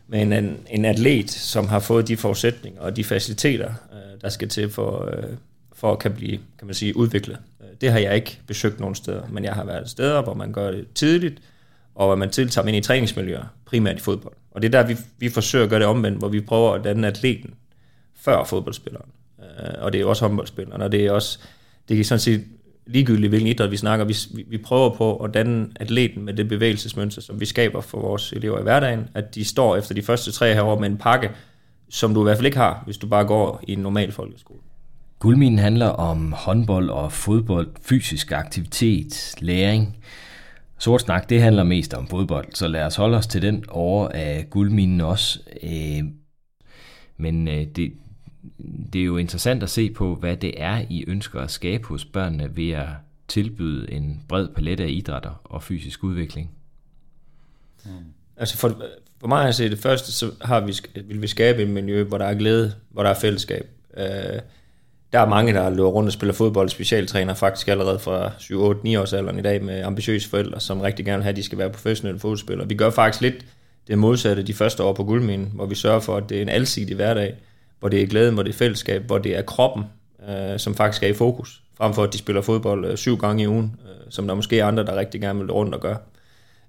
med 0.07 0.23
en, 0.23 0.59
en 0.71 0.85
atlet, 0.85 1.31
som 1.31 1.69
har 1.69 1.79
fået 1.79 2.09
de 2.09 2.17
forudsætninger 2.17 2.81
og 2.81 2.97
de 2.97 3.05
faciliteter, 3.05 3.73
øh, 3.93 4.21
der 4.21 4.29
skal 4.29 4.49
til 4.49 4.71
for, 4.71 5.05
øh, 5.05 5.37
for 5.73 5.93
at 5.93 5.99
kan 5.99 6.13
blive 6.13 6.39
kan 6.59 6.67
man 6.67 6.75
sige, 6.75 6.97
udviklet. 6.97 7.39
Øh, 7.61 7.69
det 7.81 7.93
har 7.93 7.99
jeg 7.99 8.15
ikke 8.15 8.41
besøgt 8.47 8.81
nogen 8.81 8.95
steder, 8.95 9.29
men 9.29 9.45
jeg 9.45 9.53
har 9.53 9.65
været 9.65 9.91
steder, 9.91 10.23
hvor 10.23 10.35
man 10.35 10.53
gør 10.53 10.71
det 10.71 10.87
tidligt, 10.95 11.43
og 11.95 12.07
hvor 12.07 12.17
man 12.17 12.31
tiltager 12.31 12.69
ind 12.69 12.77
i 12.77 12.81
træningsmiljøer, 12.81 13.45
primært 13.65 13.97
i 13.97 14.01
fodbold. 14.01 14.35
Og 14.51 14.63
det 14.63 14.75
er 14.75 14.83
der, 14.83 14.89
vi, 14.89 14.97
vi 15.19 15.29
forsøger 15.29 15.65
at 15.65 15.71
gøre 15.71 15.81
det 15.81 15.87
omvendt, 15.89 16.19
hvor 16.19 16.29
vi 16.29 16.41
prøver 16.41 16.75
at 16.75 16.85
danne 16.85 17.07
atleten 17.07 17.55
før 18.15 18.45
fodboldspilleren. 18.45 19.11
Øh, 19.63 19.69
og 19.79 19.93
det 19.93 19.99
er 19.99 20.03
jo 20.03 20.09
også 20.09 20.25
håndboldspillerne, 20.25 20.85
og 20.85 20.93
det 20.93 21.07
er 21.07 21.13
også, 21.13 21.39
det 21.89 22.01
er 22.01 22.05
sådan 22.05 22.21
set 22.21 22.45
ligegyldigt, 22.87 23.29
hvilken 23.29 23.49
idræt 23.49 23.71
vi 23.71 23.77
snakker. 23.77 24.05
Vi, 24.05 24.15
vi 24.49 24.59
prøver 24.59 24.95
på 24.97 25.17
at 25.17 25.35
danne 25.35 25.69
atleten 25.81 26.25
med 26.25 26.35
det 26.35 26.49
bevægelsesmønster, 26.49 27.23
som 27.23 27.41
vi 27.41 27.47
skaber 27.47 27.81
for 27.81 28.01
vores 28.01 28.33
elever 28.33 28.59
i 28.59 28.63
hverdagen, 28.63 29.09
at 29.15 29.35
de 29.35 29.45
står 29.45 29.77
efter 29.77 29.95
de 29.95 30.03
første 30.03 30.33
tre 30.33 30.55
herovre 30.55 30.81
med 30.81 30.91
en 30.91 30.97
pakke, 30.97 31.31
som 31.89 32.15
du 32.15 32.21
i 32.21 32.25
hvert 32.25 32.37
fald 32.37 32.47
ikke 32.47 32.59
har, 32.59 32.83
hvis 32.85 32.99
du 32.99 33.07
bare 33.07 33.25
går 33.25 33.61
i 33.69 33.73
en 33.73 33.79
normal 33.79 34.13
folkeskole. 34.13 34.61
Guldminen 35.19 35.59
handler 35.59 35.87
om 35.87 36.33
håndbold 36.33 36.91
og 36.91 37.13
fodbold, 37.13 37.69
fysisk 37.83 38.33
aktivitet, 38.33 39.35
læring. 39.41 39.97
Sort 40.79 41.01
snak, 41.01 41.31
det 41.31 41.43
handler 41.43 41.65
mest 41.65 41.95
om 41.95 42.07
fodbold, 42.07 42.47
så 42.55 42.69
lad 42.69 42.83
os 42.83 42.97
holde 42.97 43.17
os 43.17 43.27
til 43.27 43.43
den 43.43 43.65
over 43.69 44.09
af 44.09 44.47
guldminen 44.51 45.01
også. 45.01 45.41
Øh, 45.63 46.05
men 47.17 47.49
øh, 47.49 47.67
det, 47.77 47.93
det 48.93 49.01
er 49.01 49.05
jo 49.05 49.17
interessant 49.17 49.63
at 49.63 49.71
se 49.71 49.91
på, 49.91 50.15
hvad 50.15 50.37
det 50.37 50.63
er, 50.63 50.83
I 50.91 51.05
ønsker 51.09 51.41
at 51.41 51.51
skabe 51.51 51.87
hos 51.87 52.05
børnene 52.05 52.57
ved 52.57 52.71
at 52.71 52.89
tilbyde 53.29 53.93
en 53.93 54.23
bred 54.29 54.49
palet 54.49 54.81
af 54.81 54.89
idrætter 54.89 55.41
og 55.45 55.63
fysisk 55.63 56.05
udvikling. 56.05 56.51
Mm. 57.85 57.91
Altså 58.37 58.57
for, 58.57 58.83
for 59.21 59.29
mig 59.29 59.49
at 59.49 59.55
se 59.55 59.71
det 59.71 59.79
første, 59.79 60.13
så 60.13 60.31
har 60.41 60.61
vi, 60.61 60.75
vil 61.05 61.23
vi 61.23 61.27
skabe 61.27 61.63
et 61.63 61.69
miljø, 61.69 62.05
hvor 62.05 62.19
der 62.19 62.25
er 62.25 62.35
glæde, 62.35 62.75
hvor 62.91 63.03
der 63.03 63.11
er 63.11 63.15
fællesskab. 63.15 63.71
Øh, 63.97 64.41
der 65.13 65.21
er 65.21 65.29
mange, 65.29 65.53
der 65.53 65.71
løber 65.71 65.89
rundt 65.89 66.07
og 66.07 66.13
spiller 66.13 66.35
fodbold, 66.35 66.69
specialtræner 66.69 67.35
faktisk 67.35 67.69
allerede 67.69 67.99
fra 67.99 68.29
7-8-9 68.29 69.01
års 69.01 69.13
alderen 69.13 69.39
i 69.39 69.43
dag 69.43 69.65
med 69.65 69.83
ambitiøse 69.83 70.29
forældre, 70.29 70.61
som 70.61 70.81
rigtig 70.81 71.05
gerne 71.05 71.17
vil 71.17 71.23
have, 71.23 71.31
at 71.31 71.37
de 71.37 71.43
skal 71.43 71.59
være 71.59 71.71
professionelle 71.71 72.21
fodboldspillere. 72.21 72.69
Vi 72.69 72.75
gør 72.75 72.91
faktisk 72.91 73.21
lidt 73.21 73.47
det 73.89 73.99
modsatte 73.99 74.43
de 74.43 74.55
første 74.55 74.83
år 74.83 74.93
på 74.93 75.05
guldminen, 75.05 75.51
hvor 75.55 75.67
vi 75.67 75.75
sørger 75.75 76.01
for, 76.01 76.17
at 76.17 76.29
det 76.29 76.39
er 76.39 76.43
en 76.43 76.49
alsidig 76.49 76.97
hverdag, 76.97 77.35
hvor 77.81 77.89
det 77.89 78.03
er 78.03 78.07
glæden, 78.07 78.35
hvor 78.35 78.43
det 78.43 78.53
er 78.53 78.59
fællesskab, 78.59 79.03
hvor 79.03 79.19
det 79.19 79.37
er 79.37 79.43
kroppen, 79.43 79.85
øh, 80.29 80.59
som 80.59 80.75
faktisk 80.75 81.03
er 81.03 81.09
i 81.09 81.13
fokus, 81.13 81.63
frem 81.77 81.95
for 81.95 82.03
at 82.03 82.13
de 82.13 82.19
spiller 82.19 82.43
fodbold 82.43 82.87
øh, 82.87 82.97
syv 82.97 83.17
gange 83.17 83.43
i 83.43 83.49
ugen, 83.49 83.77
øh, 83.85 84.07
som 84.11 84.27
der 84.27 84.35
måske 84.35 84.59
er 84.59 84.67
andre, 84.67 84.85
der 84.85 84.97
rigtig 84.97 85.21
gerne 85.21 85.39
vil 85.39 85.53
rundt 85.53 85.75
og 85.75 85.81
gøre. 85.81 85.97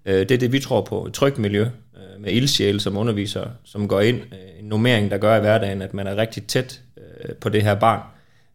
Øh, 0.06 0.20
det 0.20 0.32
er 0.32 0.38
det, 0.38 0.51
vi 0.51 0.60
tror 0.60 0.82
på. 0.82 1.06
Et 1.06 1.13
trygt 1.13 1.38
miljø 1.38 1.62
øh, 1.62 2.22
med 2.22 2.32
ildsjæle 2.32 2.80
som 2.80 2.98
underviser, 2.98 3.46
som 3.63 3.88
går 3.88 4.01
ind, 4.01 4.18
øh, 4.18 4.60
en 4.60 4.65
nummering, 4.65 5.12
der 5.12 5.18
gør 5.18 5.38
i 5.38 5.39
hverdagen, 5.39 5.82
at 5.82 5.94
man 5.94 6.08
er 6.08 6.15
rigtig 6.15 6.44
tæt 6.48 6.82
øh, 6.98 7.36
på 7.36 7.50
det 7.50 7.63
her 7.63 7.75
barn, 7.75 8.01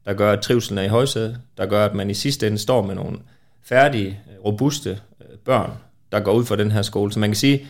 der 0.05 0.15
gør, 0.15 0.33
at 0.33 0.41
trivselen 0.41 0.79
er 0.79 0.83
i 0.83 0.89
højsæde, 0.89 1.39
der 1.59 1.67
gør, 1.67 1.85
at 1.85 1.95
man 1.95 2.11
i 2.11 2.15
sidste 2.15 2.47
ende 2.47 2.59
står 2.59 2.83
med 2.83 2.95
nogle 2.95 3.19
færdige, 3.63 4.09
øh, 4.09 4.45
robuste 4.45 4.91
øh, 4.91 5.39
børn, 5.45 5.71
der 6.13 6.21
går 6.21 6.33
ud 6.33 6.45
fra 6.45 6.57
den 6.57 6.71
her 6.71 6.83
skole. 6.83 7.13
Så 7.13 7.19
man 7.19 7.31
kan 7.31 7.37
sige, 7.37 7.67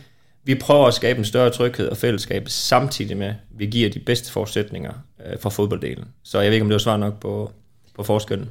vi 0.47 0.55
prøver 0.55 0.87
at 0.87 0.93
skabe 0.93 1.19
en 1.19 1.25
større 1.25 1.49
tryghed 1.49 1.89
og 1.89 1.97
fællesskab, 1.97 2.43
samtidig 2.47 3.17
med, 3.17 3.27
at 3.27 3.35
vi 3.49 3.65
giver 3.65 3.89
de 3.89 3.99
bedste 3.99 4.31
forudsætninger 4.31 4.93
øh, 5.25 5.39
for 5.39 5.49
fodbolddelen. 5.49 6.05
Så 6.23 6.39
jeg 6.39 6.47
ved 6.47 6.53
ikke, 6.53 6.63
om 6.63 6.69
det 6.69 6.73
var 6.73 6.79
svar 6.79 6.97
nok 6.97 7.19
på, 7.19 7.51
på 7.95 8.03
forskellen. 8.03 8.49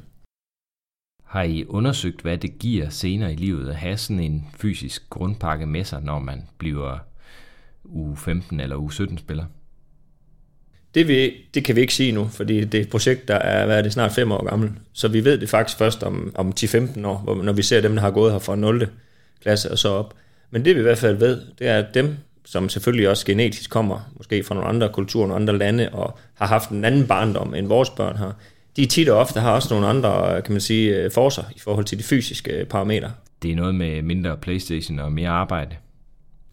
Har 1.23 1.43
I 1.43 1.65
undersøgt, 1.65 2.21
hvad 2.21 2.37
det 2.37 2.59
giver 2.59 2.89
senere 2.89 3.33
i 3.33 3.35
livet 3.35 3.69
at 3.69 3.75
have 3.75 3.97
sådan 3.97 4.19
en 4.19 4.47
fysisk 4.57 5.09
grundpakke 5.09 5.65
med 5.65 5.83
sig, 5.83 6.01
når 6.01 6.19
man 6.19 6.43
bliver 6.57 6.97
u 7.83 8.15
15 8.15 8.59
eller 8.59 8.75
u 8.75 8.89
17 8.89 9.17
spiller? 9.17 9.45
Det, 10.95 11.07
vi, 11.07 11.31
det 11.53 11.65
kan 11.65 11.75
vi 11.75 11.81
ikke 11.81 11.93
sige 11.93 12.11
nu, 12.11 12.27
fordi 12.27 12.65
det 12.65 12.77
er 12.77 12.81
et 12.81 12.89
projekt, 12.89 13.27
der 13.27 13.35
er, 13.35 13.65
hvad 13.65 13.77
er 13.77 13.81
det, 13.81 13.93
snart 13.93 14.11
fem 14.11 14.31
år 14.31 14.49
gammel. 14.49 14.71
Så 14.93 15.07
vi 15.07 15.23
ved 15.23 15.37
det 15.37 15.49
faktisk 15.49 15.77
først 15.77 16.03
om, 16.03 16.31
om 16.35 16.53
10-15 16.59 17.07
år, 17.07 17.43
når 17.43 17.53
vi 17.53 17.61
ser 17.61 17.81
dem, 17.81 17.93
der 17.95 18.01
har 18.01 18.11
gået 18.11 18.31
her 18.31 18.39
fra 18.39 18.55
0. 18.55 18.89
klasse 19.41 19.71
og 19.71 19.77
så 19.77 19.89
op. 19.89 20.13
Men 20.51 20.65
det 20.65 20.75
vi 20.75 20.79
i 20.79 20.83
hvert 20.83 20.97
fald 20.97 21.15
ved, 21.15 21.41
det 21.59 21.67
er, 21.67 21.77
at 21.77 21.93
dem, 21.93 22.17
som 22.45 22.69
selvfølgelig 22.69 23.09
også 23.09 23.25
genetisk 23.25 23.69
kommer, 23.69 24.11
måske 24.17 24.43
fra 24.43 24.55
nogle 24.55 24.69
andre 24.69 24.89
kulturer, 24.89 25.27
nogle 25.27 25.41
andre 25.41 25.57
lande, 25.57 25.89
og 25.89 26.17
har 26.33 26.47
haft 26.47 26.69
en 26.69 26.85
anden 26.85 27.07
barndom, 27.07 27.55
end 27.55 27.67
vores 27.67 27.89
børn 27.89 28.15
har, 28.15 28.35
de 28.75 28.85
tit 28.85 29.09
og 29.09 29.19
ofte 29.19 29.39
har 29.39 29.51
også 29.51 29.73
nogle 29.73 29.87
andre, 29.87 30.41
kan 30.41 30.51
man 30.51 30.61
sige, 30.61 31.09
forser 31.09 31.43
i 31.55 31.59
forhold 31.59 31.85
til 31.85 31.97
de 31.97 32.03
fysiske 32.03 32.65
parametre. 32.69 33.11
Det 33.41 33.51
er 33.51 33.55
noget 33.55 33.75
med 33.75 34.01
mindre 34.01 34.37
Playstation 34.37 34.99
og 34.99 35.11
mere 35.11 35.29
arbejde. 35.29 35.75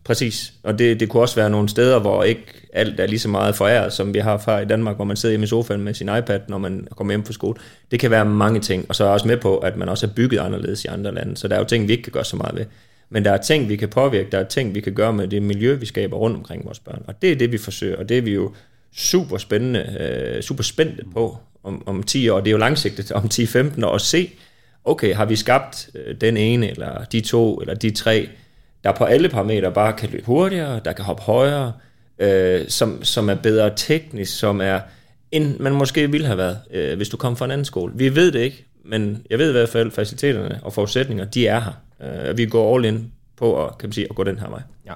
Præcis, 0.04 0.52
og 0.62 0.78
det, 0.78 1.00
det 1.00 1.08
kunne 1.08 1.22
også 1.22 1.34
være 1.34 1.50
nogle 1.50 1.68
steder, 1.68 1.98
hvor 1.98 2.22
ikke 2.22 2.44
alt 2.72 3.00
er 3.00 3.06
lige 3.06 3.18
så 3.18 3.28
meget 3.28 3.54
foræret, 3.54 3.92
som 3.92 4.14
vi 4.14 4.18
har 4.18 4.38
fra 4.38 4.60
i 4.60 4.64
Danmark, 4.64 4.96
hvor 4.96 5.04
man 5.04 5.16
sidder 5.16 5.32
hjemme 5.32 5.44
i 5.44 5.46
sofaen 5.46 5.82
med 5.82 5.94
sin 5.94 6.08
iPad, 6.18 6.40
når 6.48 6.58
man 6.58 6.88
kommer 6.96 7.12
hjem 7.12 7.24
fra 7.24 7.32
skole. 7.32 7.58
Det 7.90 8.00
kan 8.00 8.10
være 8.10 8.24
mange 8.24 8.60
ting, 8.60 8.86
og 8.88 8.94
så 8.94 9.04
er 9.04 9.08
jeg 9.08 9.12
også 9.14 9.28
med 9.28 9.36
på, 9.36 9.58
at 9.58 9.76
man 9.76 9.88
også 9.88 10.06
er 10.06 10.10
bygget 10.10 10.38
anderledes 10.38 10.84
i 10.84 10.88
andre 10.88 11.14
lande, 11.14 11.36
så 11.36 11.48
der 11.48 11.54
er 11.54 11.58
jo 11.58 11.64
ting, 11.64 11.88
vi 11.88 11.92
ikke 11.92 12.02
kan 12.02 12.12
gøre 12.12 12.24
så 12.24 12.36
meget 12.36 12.54
ved. 12.56 12.64
Men 13.11 13.25
der 13.25 13.30
er 13.32 13.37
ting, 13.37 13.68
vi 13.68 13.76
kan 13.76 13.88
påvirke, 13.88 14.30
der 14.30 14.38
er 14.38 14.44
ting, 14.44 14.75
vi 14.75 14.80
kan 14.80 14.94
gøre 14.94 15.12
med 15.12 15.28
det 15.28 15.42
miljø, 15.42 15.75
vi 15.75 15.87
skaber 15.87 16.16
rundt 16.16 16.37
omkring 16.37 16.64
vores 16.64 16.78
børn. 16.78 17.02
Og 17.06 17.23
det 17.23 17.32
er 17.32 17.37
det, 17.37 17.52
vi 17.52 17.58
forsøger, 17.58 17.96
og 17.96 18.08
det 18.08 18.18
er 18.18 18.23
vi 18.23 18.34
jo 18.34 18.54
super 18.96 19.38
spændende, 19.38 19.96
øh, 20.00 20.42
super 20.42 20.62
spændte 20.62 21.04
på 21.12 21.38
om, 21.64 21.82
om 21.87 22.02
10 22.02 22.28
år. 22.28 22.40
Det 22.40 22.46
er 22.46 22.52
jo 22.52 22.58
langsigtet 22.58 23.12
om 23.12 23.25
10-15 23.25 23.87
år 23.87 23.94
at 23.94 24.00
se, 24.00 24.30
okay, 24.84 25.14
har 25.14 25.25
vi 25.25 25.37
skabt 25.37 25.90
øh, 25.94 26.14
den 26.20 26.37
ene, 26.37 26.70
eller 26.70 27.04
de 27.04 27.20
to, 27.20 27.56
eller 27.56 27.75
de 27.75 27.90
tre, 27.90 28.28
der 28.84 28.92
på 28.92 29.04
alle 29.04 29.28
parametre 29.28 29.73
bare 29.73 29.92
kan 29.92 30.08
løbe 30.11 30.26
hurtigere, 30.26 30.80
der 30.84 30.92
kan 30.92 31.04
hoppe 31.04 31.23
højere, 31.23 31.73
øh, 32.18 32.68
som, 32.68 33.04
som 33.04 33.28
er 33.28 33.34
bedre 33.34 33.73
teknisk, 33.76 34.38
som 34.38 34.61
er, 34.61 34.80
end 35.32 35.58
man 35.58 35.73
måske 35.73 36.11
ville 36.11 36.26
have 36.26 36.38
været, 36.38 36.58
øh, 36.70 36.96
hvis 36.96 37.08
du 37.08 37.16
kom 37.16 37.37
fra 37.37 37.44
en 37.44 37.50
anden 37.50 37.64
skole. 37.64 37.92
Vi 37.96 38.14
ved 38.14 38.32
det 38.32 38.40
ikke, 38.40 38.64
men 38.84 39.26
jeg 39.30 39.38
ved 39.38 39.48
i 39.48 39.52
hvert 39.52 39.68
fald, 39.68 39.86
at 39.86 39.92
faciliteterne 39.92 40.60
og 40.62 40.72
forudsætninger, 40.72 41.24
de 41.24 41.46
er 41.46 41.60
her. 41.60 41.72
Øh, 42.28 42.36
vi 42.36 42.46
går 42.46 42.76
all 42.76 42.84
in 42.84 43.12
på 43.36 43.66
at, 43.66 43.78
kan 43.78 43.88
man 43.88 43.92
sige, 43.92 44.06
at 44.10 44.16
gå 44.16 44.24
den 44.24 44.38
her 44.38 44.48
vej. 44.48 44.62
Ja. 44.86 44.92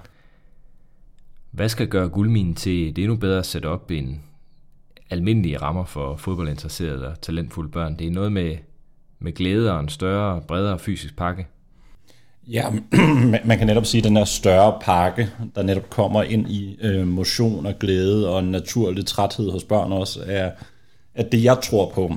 Hvad 1.51 1.69
skal 1.69 1.87
gøre 1.87 2.09
guldminen 2.09 2.55
til 2.55 2.97
det 2.97 3.05
endnu 3.05 3.17
bedre 3.17 3.45
sætte 3.45 3.67
op 3.67 3.91
end 3.91 4.17
almindelige 5.11 5.57
rammer 5.57 5.85
for 5.85 6.17
fodboldinteresserede 6.17 7.07
og 7.07 7.21
talentfulde 7.21 7.71
børn? 7.71 7.99
Det 7.99 8.07
er 8.07 8.11
noget 8.11 8.33
med, 8.33 8.57
med 9.19 9.33
glæde 9.33 9.73
og 9.73 9.81
en 9.81 9.89
større, 9.89 10.41
bredere 10.41 10.79
fysisk 10.79 11.17
pakke. 11.17 11.47
Ja, 12.49 12.71
man 13.45 13.59
kan 13.59 13.67
netop 13.67 13.87
sige, 13.87 13.99
at 13.99 14.05
den 14.05 14.17
her 14.17 14.25
større 14.25 14.79
pakke, 14.83 15.31
der 15.55 15.63
netop 15.63 15.91
kommer 15.91 16.23
ind 16.23 16.51
i 16.51 16.79
øh, 16.81 17.07
motion 17.07 17.67
og 17.67 17.75
glæde 17.81 18.29
og 18.29 18.39
en 18.39 18.51
naturlig 18.51 19.07
træthed 19.07 19.51
hos 19.51 19.65
børn 19.65 19.93
også, 19.93 20.21
er, 20.27 20.51
er 21.15 21.23
det, 21.23 21.45
jeg 21.45 21.59
tror 21.63 21.93
på, 21.95 22.17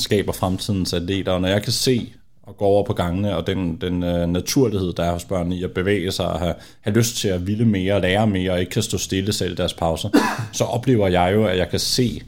skaber 0.00 0.32
fremtidens 0.32 0.92
atleter. 0.92 1.32
Og 1.32 1.40
når 1.40 1.48
jeg 1.48 1.62
kan 1.62 1.72
se 1.72 2.12
og 2.42 2.56
gå 2.56 2.64
over 2.64 2.84
på 2.84 2.92
gangene, 2.92 3.36
og 3.36 3.46
den, 3.46 3.76
den 3.80 4.02
uh, 4.02 4.30
naturlighed, 4.30 4.92
der 4.92 5.04
er 5.04 5.12
hos 5.12 5.24
børnene 5.24 5.56
i 5.56 5.64
at 5.64 5.70
bevæge 5.70 6.12
sig 6.12 6.26
og 6.26 6.38
have, 6.38 6.54
have 6.80 6.96
lyst 6.96 7.16
til 7.16 7.28
at 7.28 7.46
ville 7.46 7.64
mere, 7.64 8.00
lære 8.00 8.26
mere 8.26 8.52
og 8.52 8.60
ikke 8.60 8.70
kan 8.70 8.82
stå 8.82 8.98
stille 8.98 9.32
selv 9.32 9.52
i 9.52 9.54
deres 9.54 9.74
pauser, 9.74 10.08
så 10.52 10.64
oplever 10.64 11.08
jeg 11.08 11.32
jo, 11.34 11.46
at 11.46 11.58
jeg 11.58 11.70
kan 11.70 11.78
se 11.78 12.22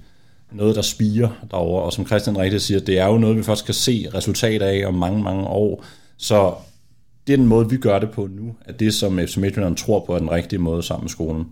noget, 0.52 0.76
der 0.76 0.82
spiger 0.82 1.28
derover. 1.50 1.80
Og 1.80 1.92
som 1.92 2.06
Christian 2.06 2.38
rigtig 2.38 2.60
siger, 2.60 2.80
det 2.80 2.98
er 2.98 3.06
jo 3.06 3.18
noget, 3.18 3.36
vi 3.36 3.42
først 3.42 3.64
kan 3.64 3.74
se 3.74 4.06
resultater 4.14 4.66
af 4.66 4.82
om 4.86 4.94
mange, 4.94 5.22
mange 5.22 5.46
år. 5.46 5.84
Så 6.16 6.54
det 7.26 7.32
er 7.32 7.36
den 7.36 7.46
måde, 7.46 7.70
vi 7.70 7.76
gør 7.76 7.98
det 7.98 8.10
på 8.10 8.26
nu, 8.26 8.54
at 8.64 8.80
det, 8.80 8.94
som 8.94 9.18
FC 9.18 9.36
Midtjylland 9.36 9.76
tror 9.76 10.04
på, 10.06 10.14
er 10.14 10.18
den 10.18 10.30
rigtige 10.30 10.58
måde 10.58 10.82
sammen 10.82 11.04
med 11.04 11.10
skolen. 11.10 11.46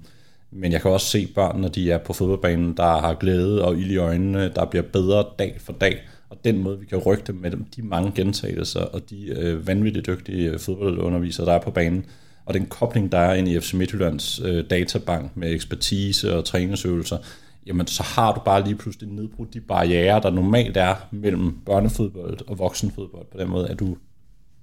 Men 0.52 0.72
jeg 0.72 0.82
kan 0.82 0.90
også 0.90 1.06
se 1.06 1.26
børn, 1.34 1.60
når 1.60 1.68
de 1.68 1.90
er 1.90 1.98
på 1.98 2.12
fodboldbanen, 2.12 2.76
der 2.76 3.00
har 3.00 3.14
glæde 3.14 3.64
og 3.64 3.78
ild 3.78 3.90
i 3.90 3.96
øjnene, 3.96 4.48
der 4.48 4.64
bliver 4.64 4.82
bedre 4.82 5.24
dag 5.38 5.56
for 5.60 5.72
dag. 5.72 6.02
Og 6.30 6.44
den 6.44 6.62
måde, 6.62 6.80
vi 6.80 6.86
kan 6.86 6.98
rykke 6.98 7.24
dem 7.26 7.36
med 7.36 7.50
dem, 7.50 7.64
de 7.76 7.82
mange 7.82 8.12
gentagelser 8.14 8.80
og 8.80 9.10
de 9.10 9.26
øh, 9.26 9.66
vanvittigt 9.66 10.06
dygtige 10.06 10.50
øh, 10.50 10.58
fodboldundervisere, 10.58 11.46
der 11.46 11.52
er 11.52 11.60
på 11.60 11.70
banen, 11.70 12.04
og 12.44 12.54
den 12.54 12.66
kobling, 12.66 13.12
der 13.12 13.18
er 13.18 13.34
ind 13.34 13.48
i 13.48 13.60
FC 13.60 13.74
Midtjyllands 13.74 14.40
øh, 14.44 14.64
databank 14.70 15.36
med 15.36 15.52
ekspertise 15.52 16.36
og 16.36 16.44
træningsøvelser, 16.44 17.18
jamen 17.66 17.86
så 17.86 18.02
har 18.02 18.34
du 18.34 18.40
bare 18.44 18.64
lige 18.64 18.76
pludselig 18.76 19.08
nedbrudt 19.08 19.54
de 19.54 19.60
barriere, 19.60 20.20
der 20.22 20.30
normalt 20.30 20.76
er 20.76 20.94
mellem 21.10 21.58
børnefodbold 21.66 22.38
og 22.46 22.58
voksenfodbold, 22.58 23.26
på 23.32 23.38
den 23.38 23.48
måde, 23.48 23.68
at 23.68 23.78
du 23.80 23.96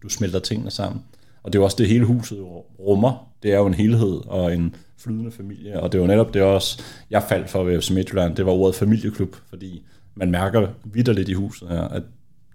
du 0.04 0.10
smelter 0.10 0.40
tingene 0.40 0.72
sammen. 0.72 1.02
Og 1.44 1.54
det 1.54 1.60
er 1.60 1.62
jo 1.62 1.66
også 1.66 1.78
det, 1.80 1.88
hele 1.88 2.06
huset 2.06 2.40
rummer. 2.80 3.34
Det 3.44 3.54
er 3.54 3.58
jo 3.58 3.66
en 3.66 3.74
helhed 3.74 4.22
og 4.28 4.54
en 4.54 4.76
flydende 5.00 5.32
familie, 5.32 5.80
og 5.80 5.92
det 5.92 6.02
var 6.02 6.08
netop 6.08 6.34
det 6.34 6.42
også, 6.42 6.84
jeg 7.10 7.24
faldt 7.30 7.50
for 7.50 7.64
ved 7.64 7.82
FC 7.82 7.92
Midtjylland, 7.92 8.36
det 8.36 8.46
var 8.46 8.52
ordet 8.52 8.76
familieklub, 8.76 9.36
fordi 9.50 9.86
man 10.16 10.32
mærker 10.32 10.68
vidderligt 10.84 11.30
i 11.30 11.34
huset 11.34 11.70
her, 11.70 11.82
at 11.82 12.04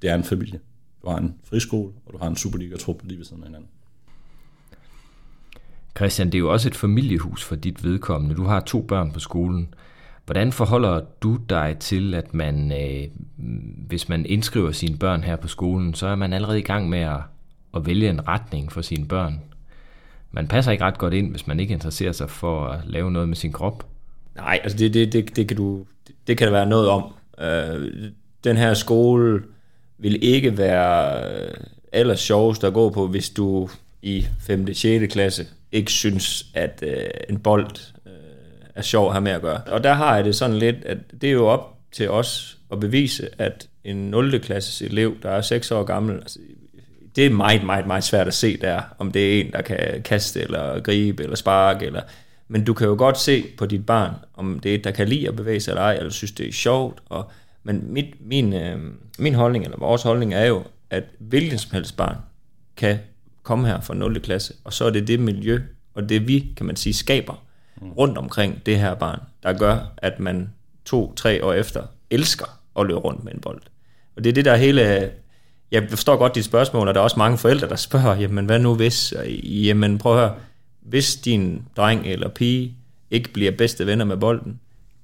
det 0.02 0.10
er 0.10 0.14
en 0.14 0.24
familie. 0.24 0.60
Du 1.02 1.10
har 1.10 1.18
en 1.18 1.34
friskole, 1.44 1.92
og 2.06 2.12
du 2.12 2.18
har 2.18 2.26
en 2.26 2.36
Superliga-trup 2.36 3.02
lige 3.04 3.18
ved 3.18 3.24
siden 3.24 3.42
af 3.42 3.48
hinanden. 3.48 3.68
Christian, 5.96 6.26
det 6.26 6.34
er 6.34 6.38
jo 6.38 6.52
også 6.52 6.68
et 6.68 6.74
familiehus 6.74 7.44
for 7.44 7.56
dit 7.56 7.84
vedkommende. 7.84 8.36
Du 8.36 8.44
har 8.44 8.60
to 8.60 8.82
børn 8.82 9.12
på 9.12 9.20
skolen. 9.20 9.74
Hvordan 10.24 10.52
forholder 10.52 11.00
du 11.22 11.38
dig 11.48 11.76
til, 11.80 12.14
at 12.14 12.34
man, 12.34 12.72
øh, 12.72 13.08
hvis 13.86 14.08
man 14.08 14.26
indskriver 14.26 14.72
sine 14.72 14.98
børn 14.98 15.22
her 15.22 15.36
på 15.36 15.48
skolen, 15.48 15.94
så 15.94 16.06
er 16.06 16.14
man 16.14 16.32
allerede 16.32 16.58
i 16.58 16.62
gang 16.62 16.88
med 16.88 16.98
at 16.98 17.20
at 17.76 17.86
vælge 17.86 18.10
en 18.10 18.28
retning 18.28 18.72
for 18.72 18.82
sine 18.82 19.08
børn. 19.08 19.40
Man 20.34 20.48
passer 20.48 20.72
ikke 20.72 20.84
ret 20.84 20.98
godt 20.98 21.14
ind, 21.14 21.30
hvis 21.30 21.46
man 21.46 21.60
ikke 21.60 21.74
interesserer 21.74 22.12
sig 22.12 22.30
for 22.30 22.66
at 22.66 22.80
lave 22.86 23.10
noget 23.10 23.28
med 23.28 23.36
sin 23.36 23.52
krop. 23.52 23.86
Nej, 24.36 24.60
altså 24.62 24.78
det, 24.78 24.94
det, 24.94 25.12
det, 25.12 25.36
det, 25.36 25.48
kan, 25.48 25.56
du, 25.56 25.86
det 26.26 26.38
kan 26.38 26.46
der 26.46 26.52
være 26.52 26.66
noget 26.66 26.88
om. 26.88 27.14
Øh, 27.40 27.92
den 28.44 28.56
her 28.56 28.74
skole 28.74 29.42
vil 29.98 30.24
ikke 30.24 30.58
være 30.58 31.24
øh, 31.34 31.54
ellers 31.92 32.20
sjovest 32.20 32.64
at 32.64 32.72
gå 32.72 32.90
på, 32.90 33.06
hvis 33.06 33.30
du 33.30 33.68
i 34.02 34.26
5. 34.40 34.66
og 34.68 34.76
6. 34.76 35.12
klasse 35.12 35.46
ikke 35.72 35.92
synes, 35.92 36.46
at 36.54 36.84
øh, 36.86 37.06
en 37.28 37.38
bold 37.38 37.92
øh, 38.06 38.12
er 38.74 38.82
sjov 38.82 39.06
at 39.06 39.12
have 39.12 39.22
med 39.22 39.32
at 39.32 39.42
gøre. 39.42 39.60
Og 39.66 39.84
der 39.84 39.92
har 39.92 40.16
jeg 40.16 40.24
det 40.24 40.36
sådan 40.36 40.56
lidt, 40.56 40.84
at 40.84 40.98
det 41.20 41.28
er 41.28 41.32
jo 41.32 41.46
op 41.46 41.78
til 41.92 42.10
os 42.10 42.58
at 42.72 42.80
bevise, 42.80 43.28
at 43.38 43.68
en 43.84 43.96
0. 43.96 44.40
klasses 44.40 44.82
elev, 44.82 45.16
der 45.22 45.30
er 45.30 45.40
6 45.40 45.70
år 45.70 45.84
gammel, 45.84 46.16
altså 46.16 46.38
det 47.16 47.26
er 47.26 47.30
meget, 47.30 47.64
meget, 47.64 47.86
meget 47.86 48.04
svært 48.04 48.26
at 48.26 48.34
se 48.34 48.56
der, 48.56 48.82
om 48.98 49.12
det 49.12 49.36
er 49.36 49.40
en, 49.40 49.52
der 49.52 49.62
kan 49.62 50.02
kaste, 50.04 50.40
eller 50.40 50.80
gribe, 50.80 51.22
eller 51.22 51.36
sparke, 51.36 51.86
eller... 51.86 52.02
Men 52.48 52.64
du 52.64 52.74
kan 52.74 52.86
jo 52.86 52.94
godt 52.98 53.18
se 53.18 53.44
på 53.58 53.66
dit 53.66 53.86
barn, 53.86 54.14
om 54.34 54.60
det 54.60 54.70
er 54.70 54.74
et, 54.74 54.84
der 54.84 54.90
kan 54.90 55.08
lide 55.08 55.28
at 55.28 55.36
bevæge 55.36 55.60
sig 55.60 55.70
eller 55.70 55.82
ej, 55.82 55.94
eller 55.94 56.10
synes, 56.10 56.32
det 56.32 56.48
er 56.48 56.52
sjovt. 56.52 57.02
Og, 57.06 57.30
men 57.62 57.84
mit, 57.92 58.06
min, 58.20 58.52
øh, 58.52 58.78
min 59.18 59.34
holdning, 59.34 59.64
eller 59.64 59.78
vores 59.78 60.02
holdning 60.02 60.34
er 60.34 60.44
jo, 60.44 60.64
at 60.90 61.04
hvilken 61.18 61.58
som 61.58 61.70
helst 61.72 61.96
barn 61.96 62.16
kan 62.76 62.98
komme 63.42 63.66
her 63.66 63.80
fra 63.80 63.94
0. 63.94 64.20
klasse, 64.20 64.54
og 64.64 64.72
så 64.72 64.84
er 64.84 64.90
det 64.90 65.08
det 65.08 65.20
miljø, 65.20 65.60
og 65.94 66.08
det 66.08 66.28
vi, 66.28 66.52
kan 66.56 66.66
man 66.66 66.76
sige, 66.76 66.94
skaber 66.94 67.44
rundt 67.96 68.18
omkring 68.18 68.66
det 68.66 68.78
her 68.78 68.94
barn, 68.94 69.20
der 69.42 69.52
gør, 69.52 69.92
at 69.96 70.20
man 70.20 70.50
to-tre 70.84 71.44
år 71.44 71.52
efter 71.52 71.82
elsker 72.10 72.60
at 72.78 72.86
løbe 72.86 72.98
rundt 72.98 73.24
med 73.24 73.34
en 73.34 73.40
bold. 73.40 73.62
Og 74.16 74.24
det 74.24 74.30
er 74.30 74.34
det, 74.34 74.44
der 74.44 74.56
hele 74.56 75.10
jeg 75.74 75.86
forstår 75.88 76.16
godt 76.16 76.34
dit 76.34 76.44
spørgsmål, 76.44 76.88
og 76.88 76.94
der 76.94 77.00
er 77.00 77.04
også 77.04 77.18
mange 77.18 77.38
forældre, 77.38 77.68
der 77.68 77.76
spørger, 77.76 78.16
jamen 78.16 78.46
hvad 78.46 78.58
nu 78.58 78.74
hvis, 78.74 79.14
jamen 79.42 79.98
prøv 79.98 80.12
at 80.12 80.18
høre, 80.18 80.34
hvis 80.82 81.16
din 81.16 81.62
dreng 81.76 82.06
eller 82.06 82.28
pige 82.28 82.74
ikke 83.10 83.32
bliver 83.32 83.52
bedste 83.52 83.86
venner 83.86 84.04
med 84.04 84.16
bolden, 84.16 84.60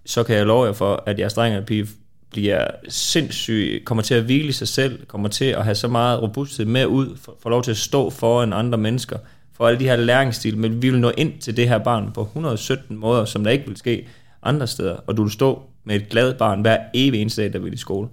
så 0.06 0.22
kan 0.22 0.36
jeg 0.36 0.46
love 0.46 0.66
jer 0.66 0.72
for, 0.72 1.02
at 1.06 1.18
jeres 1.18 1.34
dreng 1.34 1.54
eller 1.54 1.66
pige 1.66 1.86
bliver 2.30 2.66
sindssyg, 2.88 3.82
kommer 3.84 4.02
til 4.02 4.14
at 4.14 4.22
hvile 4.22 4.52
sig 4.52 4.68
selv, 4.68 5.06
kommer 5.06 5.28
til 5.28 5.44
at 5.44 5.64
have 5.64 5.74
så 5.74 5.88
meget 5.88 6.22
robusthed 6.22 6.66
med 6.66 6.86
ud, 6.86 7.18
får 7.42 7.50
lov 7.50 7.62
til 7.62 7.70
at 7.70 7.76
stå 7.76 8.10
foran 8.10 8.52
andre 8.52 8.78
mennesker, 8.78 9.18
for 9.56 9.68
alle 9.68 9.80
de 9.80 9.84
her 9.84 9.96
læringsstil, 9.96 10.58
men 10.58 10.82
vi 10.82 10.90
vil 10.90 11.00
nå 11.00 11.12
ind 11.16 11.38
til 11.40 11.56
det 11.56 11.68
her 11.68 11.78
barn 11.78 12.12
på 12.12 12.22
117 12.22 12.96
måder, 12.96 13.24
som 13.24 13.44
der 13.44 13.50
ikke 13.50 13.66
vil 13.66 13.76
ske 13.76 14.06
andre 14.42 14.66
steder, 14.66 14.96
og 15.06 15.16
du 15.16 15.22
vil 15.22 15.32
stå 15.32 15.62
med 15.84 15.96
et 15.96 16.08
glad 16.08 16.34
barn 16.34 16.60
hver 16.60 16.78
evig 16.94 17.20
eneste 17.20 17.42
dag, 17.42 17.52
der 17.52 17.58
vil 17.58 17.72
i 17.72 17.76
skole. 17.76 18.08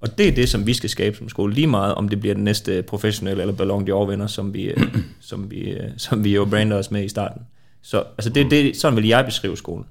Og 0.00 0.18
det 0.18 0.28
er 0.28 0.32
det, 0.32 0.48
som 0.48 0.66
vi 0.66 0.74
skal 0.74 0.90
skabe 0.90 1.16
som 1.16 1.28
skole, 1.28 1.54
lige 1.54 1.66
meget 1.66 1.94
om 1.94 2.08
det 2.08 2.20
bliver 2.20 2.34
den 2.34 2.44
næste 2.44 2.82
professionelle 2.82 3.42
eller 3.42 3.54
Ballon 3.54 3.88
d'Or 3.88 4.10
vinder, 4.10 4.26
som 4.26 4.54
vi, 4.54 4.62
øh, 4.62 4.94
som 5.20 5.50
vi, 5.50 5.70
øh, 5.70 5.90
som 5.96 6.24
vi 6.24 6.34
jo 6.34 6.44
brander 6.44 6.76
os 6.76 6.90
med 6.90 7.04
i 7.04 7.08
starten. 7.08 7.42
Så 7.82 8.04
altså 8.18 8.30
det, 8.30 8.50
det, 8.50 8.76
sådan 8.76 8.96
vil 8.96 9.06
jeg 9.06 9.24
beskrive 9.24 9.56
skolen. 9.56 9.84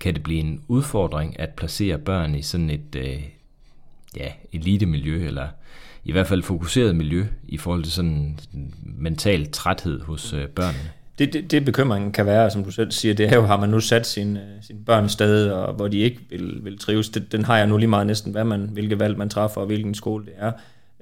Kan 0.00 0.14
det 0.14 0.22
blive 0.22 0.40
en 0.40 0.62
udfordring 0.68 1.40
at 1.40 1.50
placere 1.50 1.98
børn 1.98 2.34
i 2.34 2.42
sådan 2.42 2.70
et 2.70 2.96
øh, 2.96 3.22
ja, 4.16 4.28
elite-miljø, 4.52 5.26
eller 5.26 5.48
i 6.04 6.12
hvert 6.12 6.26
fald 6.26 6.42
fokuseret 6.42 6.96
miljø 6.96 7.26
i 7.48 7.56
forhold 7.56 7.82
til 7.82 7.92
sådan 7.92 8.38
mental 8.82 9.50
træthed 9.50 10.00
hos 10.00 10.32
øh, 10.32 10.48
børnene? 10.48 10.90
Det, 11.18 11.32
det, 11.32 11.50
det 11.50 11.64
bekymringen 11.64 12.12
kan 12.12 12.26
være, 12.26 12.50
som 12.50 12.64
du 12.64 12.70
selv 12.70 12.90
siger, 12.90 13.14
det 13.14 13.26
er 13.26 13.36
jo, 13.36 13.42
har 13.42 13.56
man 13.56 13.68
nu 13.68 13.80
sat 13.80 14.06
sin, 14.06 14.36
øh, 14.36 14.42
sin 14.62 14.84
børn 14.86 15.08
sted, 15.08 15.50
og 15.50 15.74
hvor 15.74 15.88
de 15.88 15.98
ikke 15.98 16.20
vil, 16.30 16.58
vil 16.62 16.78
trives. 16.78 17.08
Det, 17.08 17.32
den 17.32 17.44
har 17.44 17.58
jeg 17.58 17.66
nu 17.66 17.76
lige 17.76 17.88
meget 17.88 18.06
næsten, 18.06 18.32
hvad 18.32 18.44
man, 18.44 18.60
hvilke 18.72 18.98
valg 18.98 19.18
man 19.18 19.28
træffer, 19.28 19.60
og 19.60 19.66
hvilken 19.66 19.94
skole 19.94 20.24
det 20.24 20.32
er. 20.38 20.52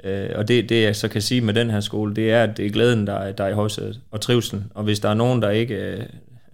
Øh, 0.04 0.30
og 0.34 0.48
det, 0.48 0.68
det, 0.68 0.82
jeg 0.82 0.96
så 0.96 1.08
kan 1.08 1.22
sige 1.22 1.40
med 1.40 1.54
den 1.54 1.70
her 1.70 1.80
skole, 1.80 2.14
det 2.14 2.32
er, 2.32 2.42
at 2.42 2.56
det 2.56 2.66
er 2.66 2.70
glæden, 2.70 3.06
der 3.06 3.32
der 3.32 3.44
er 3.44 3.48
i 3.48 3.52
højsædet, 3.52 3.96
øh, 3.96 4.02
og 4.10 4.20
trivselen. 4.20 4.64
Og 4.74 4.84
hvis 4.84 5.00
der 5.00 5.08
er 5.08 5.14
nogen, 5.14 5.42
der 5.42 5.50
ikke 5.50 5.74
øh, 5.74 6.02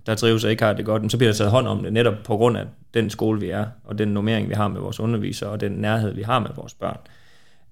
der 0.07 0.15
trives 0.15 0.45
og 0.45 0.51
ikke 0.51 0.65
har 0.65 0.73
det 0.73 0.85
godt, 0.85 1.13
så 1.13 1.17
bliver 1.17 1.33
der 1.33 1.37
taget 1.37 1.51
hånd 1.51 1.67
om 1.67 1.83
det, 1.83 1.93
netop 1.93 2.15
på 2.25 2.37
grund 2.37 2.57
af 2.57 2.65
den 2.95 3.11
skole, 3.11 3.41
vi 3.41 3.51
er, 3.51 3.65
og 3.85 3.99
den 3.99 4.09
normering, 4.09 4.49
vi 4.49 4.55
har 4.55 4.69
med 4.69 4.81
vores 4.81 5.01
undervisere, 5.01 5.51
og 5.51 5.61
den 5.61 5.73
nærhed, 5.73 6.15
vi 6.15 6.23
har 6.23 6.39
med 6.39 6.51
vores 6.57 6.75
børn. 6.75 6.99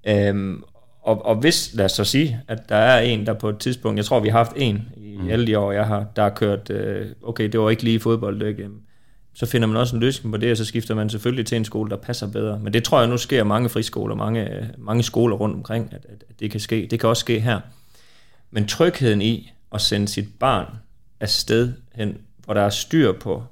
Øhm, 0.07 0.63
og, 1.03 1.27
og 1.27 1.37
hvis, 1.37 1.71
lad 1.75 1.85
os 1.85 1.93
så 1.93 2.05
sige, 2.05 2.41
at 2.49 2.69
der 2.69 2.77
er 2.77 3.01
en, 3.01 3.27
der 3.27 3.33
på 3.33 3.49
et 3.49 3.59
tidspunkt, 3.59 3.97
jeg 3.97 4.05
tror, 4.05 4.21
vi 4.21 4.29
har 4.29 4.39
haft 4.39 4.53
en 4.57 4.89
i 4.97 5.08
mm. 5.23 5.31
alle 5.31 5.47
de 5.47 5.59
år, 5.59 5.73
jeg 5.73 5.87
har, 5.87 6.07
der 6.17 6.23
har 6.23 6.31
kørt, 6.31 6.71
øh, 6.71 7.07
okay, 7.23 7.49
det 7.49 7.61
var 7.61 7.71
ikke 7.71 7.83
lige 7.83 8.01
fodbold, 8.01 8.41
det 8.41 8.47
ikke, 8.47 8.63
øh, 8.63 8.71
så 9.35 9.47
finder 9.47 9.69
man 9.69 9.77
også 9.77 9.97
en 9.97 10.01
løsning 10.01 10.33
på 10.33 10.37
det, 10.37 10.51
og 10.51 10.57
så 10.57 10.65
skifter 10.65 10.95
man 10.95 11.11
selvfølgelig 11.11 11.47
til 11.47 11.57
en 11.57 11.65
skole, 11.65 11.91
der 11.91 11.97
passer 11.97 12.27
bedre. 12.33 12.59
Men 12.59 12.73
det 12.73 12.85
tror 12.85 12.99
jeg 13.01 13.09
nu 13.09 13.17
sker 13.17 13.45
mange 13.45 13.69
friskoler, 13.69 14.15
mange, 14.15 14.55
øh, 14.55 14.65
mange 14.79 15.03
skoler 15.03 15.37
rundt 15.37 15.57
omkring, 15.57 15.89
at, 15.93 16.07
at, 16.09 16.25
at 16.29 16.41
det 16.41 16.51
kan 16.51 16.61
ske. 16.61 16.89
Det 16.91 17.01
kan 17.01 17.09
også 17.09 17.21
ske 17.21 17.41
her. 17.41 17.61
Men 18.51 18.67
trygheden 18.67 19.23
i 19.23 19.53
at 19.73 19.81
sende 19.81 20.09
sit 20.09 20.29
barn 20.39 20.67
afsted 21.21 21.73
hen, 21.95 22.19
hvor 22.45 22.55
der 22.55 22.61
er 22.61 22.71
styr 22.71 23.13
på 23.13 23.45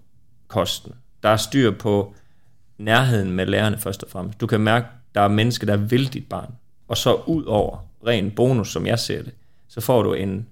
kosten. 0.49 0.93
Der 1.23 1.29
er 1.29 1.37
styr 1.37 1.71
på 1.71 2.15
nærheden 2.79 3.33
med 3.33 3.47
lærerne 3.47 3.79
først 3.79 4.03
og 4.03 4.11
fremmest. 4.11 4.41
Du 4.41 4.47
kan 4.47 4.61
mærke, 4.61 4.87
der 5.15 5.21
er 5.21 5.29
mennesker, 5.29 5.67
der 5.67 5.77
vil 5.77 6.13
dit 6.13 6.29
barn. 6.29 6.55
Og 6.89 6.97
så 6.97 7.15
ud 7.15 7.45
over 7.45 7.79
ren 8.07 8.31
bonus, 8.31 8.73
som 8.73 8.87
jeg 8.87 8.99
ser 8.99 9.23
det, 9.23 9.33
så 9.69 9.81
får 9.81 10.03
du 10.03 10.15
en, 10.15 10.47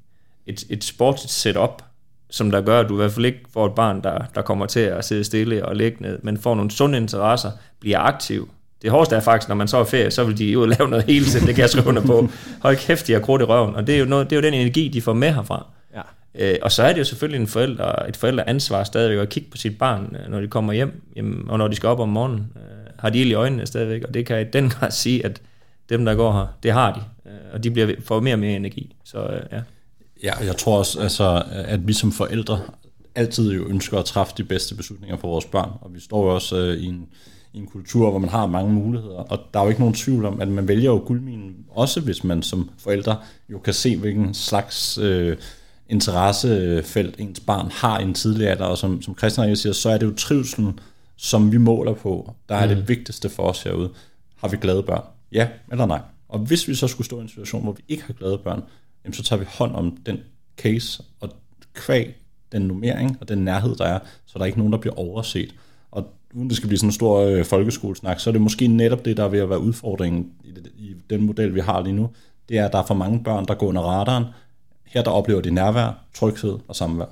et, 0.46 0.64
et 0.70 0.84
sportsligt 0.84 1.32
setup, 1.32 1.82
som 2.30 2.50
der 2.50 2.60
gør, 2.60 2.80
at 2.80 2.88
du 2.88 2.94
i 2.94 2.96
hvert 2.96 3.12
fald 3.12 3.26
ikke 3.26 3.40
får 3.52 3.66
et 3.66 3.74
barn, 3.74 4.02
der, 4.02 4.18
der 4.34 4.42
kommer 4.42 4.66
til 4.66 4.80
at 4.80 5.04
sidde 5.04 5.24
stille 5.24 5.66
og 5.66 5.76
ligge 5.76 5.96
ned, 6.00 6.18
men 6.22 6.38
får 6.38 6.54
nogle 6.54 6.70
sunde 6.70 6.98
interesser, 6.98 7.50
bliver 7.80 7.98
aktiv. 7.98 8.48
Det 8.82 8.90
hårdeste 8.90 9.16
er 9.16 9.20
faktisk, 9.20 9.48
når 9.48 9.56
man 9.56 9.68
så 9.68 9.76
er 9.76 9.84
ferie, 9.84 10.10
så 10.10 10.24
vil 10.24 10.38
de 10.38 10.58
ud 10.58 10.62
og 10.62 10.68
lave 10.68 10.88
noget 10.88 11.04
hele 11.04 11.24
tiden, 11.24 11.46
det 11.46 11.54
kan 11.54 11.62
jeg 11.62 11.70
skrive 11.70 11.86
under 11.86 12.02
på. 12.06 12.28
Hold 12.62 12.76
kæft, 12.76 13.06
de 13.06 13.12
har 13.12 13.20
krudt 13.20 13.42
i 13.42 13.44
røven, 13.44 13.74
og 13.74 13.86
det 13.86 13.94
er, 13.94 13.98
jo 13.98 14.04
noget, 14.04 14.30
det 14.30 14.36
er 14.36 14.40
jo 14.40 14.46
den 14.46 14.54
energi, 14.54 14.88
de 14.88 15.02
får 15.02 15.12
med 15.12 15.32
herfra. 15.32 15.66
Ja. 15.94 16.00
Øh, 16.34 16.58
og 16.62 16.72
så 16.72 16.82
er 16.82 16.92
det 16.92 16.98
jo 16.98 17.04
selvfølgelig 17.04 17.40
en 17.40 17.46
forældre, 17.46 18.08
et 18.08 18.16
forældreansvar 18.16 18.84
stadigvæk 18.84 19.18
at 19.18 19.28
kigge 19.28 19.50
på 19.50 19.56
sit 19.56 19.78
barn, 19.78 20.16
øh, 20.24 20.30
når 20.30 20.40
de 20.40 20.48
kommer 20.48 20.72
hjem, 20.72 21.02
jamen, 21.16 21.50
og 21.50 21.58
når 21.58 21.68
de 21.68 21.76
skal 21.76 21.88
op 21.88 22.00
om 22.00 22.08
morgenen. 22.08 22.52
Øh, 22.56 22.84
har 22.98 23.10
de 23.10 23.18
ild 23.18 23.30
i 23.30 23.34
øjnene 23.34 23.66
stadigvæk, 23.66 24.02
og 24.04 24.14
det 24.14 24.26
kan 24.26 24.36
jeg 24.36 24.46
i 24.46 24.50
den 24.50 24.68
grad 24.68 24.90
sige, 24.90 25.24
at 25.24 25.40
dem, 25.88 26.04
der 26.04 26.14
går 26.14 26.32
her, 26.32 26.46
det 26.62 26.72
har 26.72 26.92
de, 26.92 27.30
øh, 27.30 27.38
og 27.52 27.64
de 27.64 27.70
bliver, 27.70 27.92
får 28.04 28.20
mere 28.20 28.34
og 28.34 28.38
mere 28.38 28.56
energi. 28.56 28.96
Så 29.04 29.18
øh, 29.18 29.40
ja. 29.52 29.60
Ja, 30.24 30.44
jeg 30.44 30.56
tror 30.56 30.78
også, 30.78 31.00
altså, 31.00 31.42
at 31.50 31.88
vi 31.88 31.92
som 31.92 32.12
forældre 32.12 32.60
altid 33.14 33.52
jo 33.52 33.66
ønsker 33.66 33.98
at 33.98 34.04
træffe 34.04 34.32
de 34.36 34.44
bedste 34.44 34.74
beslutninger 34.74 35.16
for 35.16 35.28
vores 35.28 35.44
børn, 35.44 35.70
og 35.80 35.94
vi 35.94 36.00
står 36.00 36.24
jo 36.24 36.34
også 36.34 36.56
øh, 36.56 36.76
i, 36.76 36.86
en, 36.86 37.06
i 37.52 37.58
en 37.58 37.66
kultur, 37.66 38.10
hvor 38.10 38.18
man 38.18 38.30
har 38.30 38.46
mange 38.46 38.72
muligheder, 38.72 39.16
og 39.16 39.38
der 39.54 39.60
er 39.60 39.64
jo 39.64 39.68
ikke 39.68 39.80
nogen 39.80 39.94
tvivl 39.94 40.24
om, 40.24 40.40
at 40.40 40.48
man 40.48 40.68
vælger 40.68 40.90
jo 40.90 41.02
guldminen, 41.06 41.56
også 41.70 42.00
hvis 42.00 42.24
man 42.24 42.42
som 42.42 42.70
forældre 42.78 43.16
jo 43.48 43.58
kan 43.58 43.74
se, 43.74 43.96
hvilken 43.96 44.34
slags 44.34 44.98
øh, 44.98 45.36
interessefelt 45.88 47.14
ens 47.18 47.40
barn 47.40 47.70
har 47.70 48.00
i 48.00 48.02
en 48.02 48.14
tidlig 48.14 48.48
alder, 48.48 48.64
og 48.64 48.78
som, 48.78 49.02
som 49.02 49.18
Christian 49.18 49.56
siger, 49.56 49.72
så 49.72 49.90
er 49.90 49.98
det 49.98 50.06
jo 50.06 50.14
trivselen, 50.14 50.78
som 51.16 51.52
vi 51.52 51.58
måler 51.58 51.94
på, 51.94 52.34
der 52.48 52.54
er 52.54 52.68
mm. 52.68 52.74
det 52.74 52.88
vigtigste 52.88 53.28
for 53.28 53.42
os 53.42 53.62
herude. 53.62 53.90
Har 54.36 54.48
vi 54.48 54.56
glade 54.56 54.82
børn? 54.82 55.02
Ja 55.32 55.48
eller 55.70 55.86
nej? 55.86 56.00
Og 56.28 56.38
hvis 56.38 56.68
vi 56.68 56.74
så 56.74 56.88
skulle 56.88 57.06
stå 57.06 57.18
i 57.18 57.22
en 57.22 57.28
situation, 57.28 57.62
hvor 57.62 57.72
vi 57.72 57.82
ikke 57.88 58.02
har 58.04 58.12
glade 58.12 58.38
børn, 58.38 58.62
jamen 59.04 59.14
så 59.14 59.22
tager 59.22 59.40
vi 59.40 59.46
hånd 59.48 59.74
om 59.74 59.96
den 59.96 60.18
case, 60.56 61.02
og 61.20 61.30
kvæg 61.74 62.14
den 62.52 62.62
nummering 62.62 63.16
og 63.20 63.28
den 63.28 63.38
nærhed, 63.38 63.76
der 63.76 63.84
er, 63.84 63.98
så 64.26 64.38
der 64.38 64.40
er 64.40 64.46
ikke 64.46 64.58
nogen, 64.58 64.72
der 64.72 64.78
bliver 64.78 64.94
overset. 64.98 65.54
Og 65.90 66.12
uden 66.34 66.48
det 66.48 66.56
skal 66.56 66.68
blive 66.68 66.78
sådan 66.78 66.88
en 66.88 66.92
stor 66.92 67.20
øh, 67.20 67.44
folkeskolesnak, 67.44 68.20
så 68.20 68.30
er 68.30 68.32
det 68.32 68.40
måske 68.40 68.66
netop 68.66 69.04
det, 69.04 69.16
der 69.16 69.24
er 69.24 69.28
ved 69.28 69.38
at 69.38 69.50
være 69.50 69.60
udfordringen 69.60 70.32
i, 70.44 70.50
det, 70.50 70.72
i 70.76 70.94
den 71.10 71.22
model, 71.22 71.54
vi 71.54 71.60
har 71.60 71.82
lige 71.82 71.92
nu. 71.92 72.10
Det 72.48 72.58
er, 72.58 72.66
at 72.66 72.72
der 72.72 72.78
er 72.78 72.86
for 72.86 72.94
mange 72.94 73.24
børn, 73.24 73.46
der 73.46 73.54
går 73.54 73.66
under 73.66 73.82
radaren. 73.82 74.24
Her 74.84 75.02
der 75.02 75.10
oplever 75.10 75.40
de 75.40 75.50
nærvær, 75.50 76.04
tryghed 76.14 76.58
og 76.68 76.76
samvær. 76.76 77.06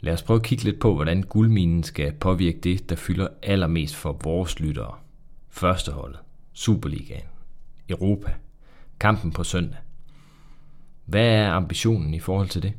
Lad 0.00 0.12
os 0.12 0.22
prøve 0.22 0.36
at 0.36 0.42
kigge 0.42 0.64
lidt 0.64 0.80
på, 0.80 0.94
hvordan 0.94 1.22
guldminen 1.22 1.82
skal 1.82 2.12
påvirke 2.12 2.60
det, 2.60 2.90
der 2.90 2.96
fylder 2.96 3.28
allermest 3.42 3.96
for 3.96 4.18
vores 4.24 4.60
lyttere. 4.60 4.94
Førsteholdet, 5.48 6.18
Superligaen, 6.52 7.26
Europa, 7.88 8.30
kampen 9.00 9.32
på 9.32 9.44
søndag. 9.44 9.78
Hvad 11.04 11.26
er 11.26 11.50
ambitionen 11.50 12.14
i 12.14 12.20
forhold 12.20 12.48
til 12.48 12.62
det? 12.62 12.72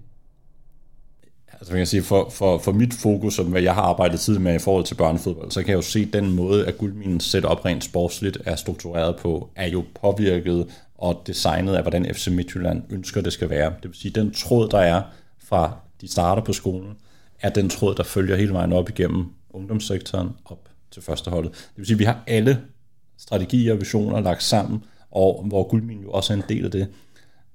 Altså 1.54 1.74
man 1.74 1.80
kan 1.80 1.88
sige, 1.88 2.04
for, 2.04 2.30
for, 2.30 2.58
for 2.58 2.72
mit 2.72 2.94
fokus, 2.94 3.34
som 3.34 3.45
hvad 3.45 3.62
jeg 3.62 3.76
har 3.76 3.82
arbejdet 3.82 4.19
tid 4.19 4.39
med 4.39 4.56
i 4.56 4.60
forhold 4.60 4.86
til 4.86 4.95
børnefodbold, 4.95 5.52
så 5.52 5.62
kan 5.62 5.69
jeg 5.69 5.76
jo 5.76 5.82
se, 5.82 6.06
den 6.06 6.32
måde, 6.32 6.67
at 6.67 6.78
guldminen 6.78 7.19
setup 7.19 7.65
rent 7.65 7.84
sportsligt 7.84 8.38
er 8.45 8.56
struktureret 8.56 9.15
på, 9.15 9.50
er 9.56 9.67
jo 9.67 9.84
påvirket 10.02 10.67
og 10.98 11.24
designet 11.28 11.76
af, 11.76 11.82
hvordan 11.82 12.15
FC 12.15 12.28
Midtjylland 12.28 12.84
ønsker, 12.89 13.22
det 13.22 13.34
skal 13.34 13.50
være. 13.50 13.74
Det 13.84 13.89
vil 13.89 13.95
sige, 13.95 14.12
den 14.12 14.32
tråd, 14.32 14.69
der 14.69 14.80
er 14.80 15.02
fra 15.43 15.76
de 16.02 16.12
starter 16.12 16.43
på 16.43 16.54
skolen, 16.54 16.98
er 17.41 17.50
den 17.50 17.69
tråd, 17.69 17.95
der 17.95 18.04
følger 18.04 18.36
hele 18.36 18.54
vejen 18.54 18.74
op 18.74 18.89
igennem 18.89 19.26
ungdomssektoren 19.50 20.30
op 20.45 20.69
til 20.91 21.02
førsteholdet. 21.02 21.52
Det 21.52 21.78
vil 21.78 21.86
sige, 21.86 21.95
at 21.95 22.00
vi 22.00 22.04
har 22.04 22.24
alle 22.28 22.62
strategier 23.17 23.74
og 23.74 23.80
visioner 23.80 24.19
lagt 24.19 24.43
sammen, 24.43 24.84
og 25.12 25.43
hvor 25.47 25.63
guldminen 25.63 26.04
jo 26.04 26.12
også 26.12 26.34
er 26.34 26.38
en 26.38 26.43
del 26.50 26.65
af 26.65 26.71
det. 26.71 26.88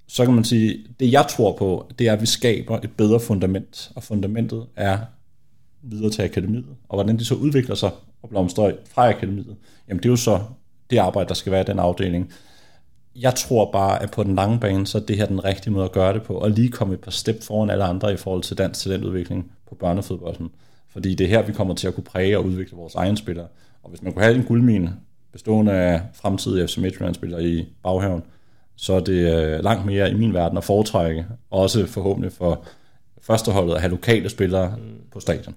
Så 0.06 0.24
kan 0.24 0.34
man 0.34 0.44
sige, 0.44 0.78
det 1.00 1.12
jeg 1.12 1.26
tror 1.30 1.56
på, 1.56 1.90
det 1.98 2.08
er, 2.08 2.12
at 2.12 2.20
vi 2.20 2.26
skaber 2.26 2.78
et 2.78 2.90
bedre 2.96 3.20
fundament, 3.20 3.92
og 3.96 4.02
fundamentet 4.02 4.66
er 4.76 4.98
videre 5.82 6.10
til 6.10 6.22
akademiet. 6.22 6.66
Og 6.88 6.96
hvordan 6.96 7.18
det 7.18 7.26
så 7.26 7.34
udvikler 7.34 7.74
sig 7.74 7.90
og 8.22 8.28
blomstrer 8.28 8.72
fra 8.88 9.08
akademiet, 9.08 9.56
jamen 9.88 10.02
det 10.02 10.08
er 10.08 10.12
jo 10.12 10.16
så 10.16 10.40
det 10.90 10.98
arbejde, 10.98 11.28
der 11.28 11.34
skal 11.34 11.52
være 11.52 11.60
i 11.60 11.64
den 11.64 11.78
afdeling. 11.78 12.32
Jeg 13.16 13.34
tror 13.34 13.72
bare, 13.72 14.02
at 14.02 14.10
på 14.10 14.22
den 14.22 14.34
lange 14.34 14.60
bane, 14.60 14.86
så 14.86 14.98
er 14.98 15.02
det 15.02 15.16
her 15.16 15.26
den 15.26 15.44
rigtige 15.44 15.72
måde 15.72 15.84
at 15.84 15.92
gøre 15.92 16.14
det 16.14 16.22
på, 16.22 16.34
og 16.34 16.50
lige 16.50 16.68
komme 16.68 16.94
et 16.94 17.00
par 17.00 17.10
step 17.10 17.42
foran 17.42 17.70
alle 17.70 17.84
andre 17.84 18.12
i 18.12 18.16
forhold 18.16 18.42
til 18.42 18.58
dansk 18.58 18.80
talentudvikling 18.80 19.52
på 19.68 19.74
børnefodbolden. 19.74 20.50
Fordi 20.88 21.14
det 21.14 21.24
er 21.24 21.28
her, 21.28 21.42
vi 21.42 21.52
kommer 21.52 21.74
til 21.74 21.88
at 21.88 21.94
kunne 21.94 22.04
præge 22.04 22.38
og 22.38 22.44
udvikle 22.44 22.76
vores 22.76 22.94
egen 22.94 23.16
spillere. 23.16 23.46
Og 23.82 23.90
hvis 23.90 24.02
man 24.02 24.12
kunne 24.12 24.24
have 24.24 24.36
en 24.36 24.44
guldmine 24.44 24.96
bestående 25.36 25.72
af 25.72 26.00
fremtidige 26.14 26.68
FC 26.68 26.76
Midtjylland-spillere 26.76 27.44
i 27.44 27.68
baghaven, 27.82 28.22
så 28.76 28.92
er 28.92 29.00
det 29.00 29.32
øh, 29.34 29.64
langt 29.64 29.86
mere 29.86 30.10
i 30.10 30.14
min 30.14 30.34
verden 30.34 30.58
at 30.58 30.64
foretrække, 30.64 31.26
også 31.50 31.86
forhåbentlig 31.86 32.32
for 32.32 32.64
førsteholdet 33.22 33.74
at 33.74 33.80
have 33.80 33.90
lokale 33.90 34.28
spillere 34.28 34.76
mm. 34.76 35.00
på 35.12 35.20
stadion. 35.20 35.54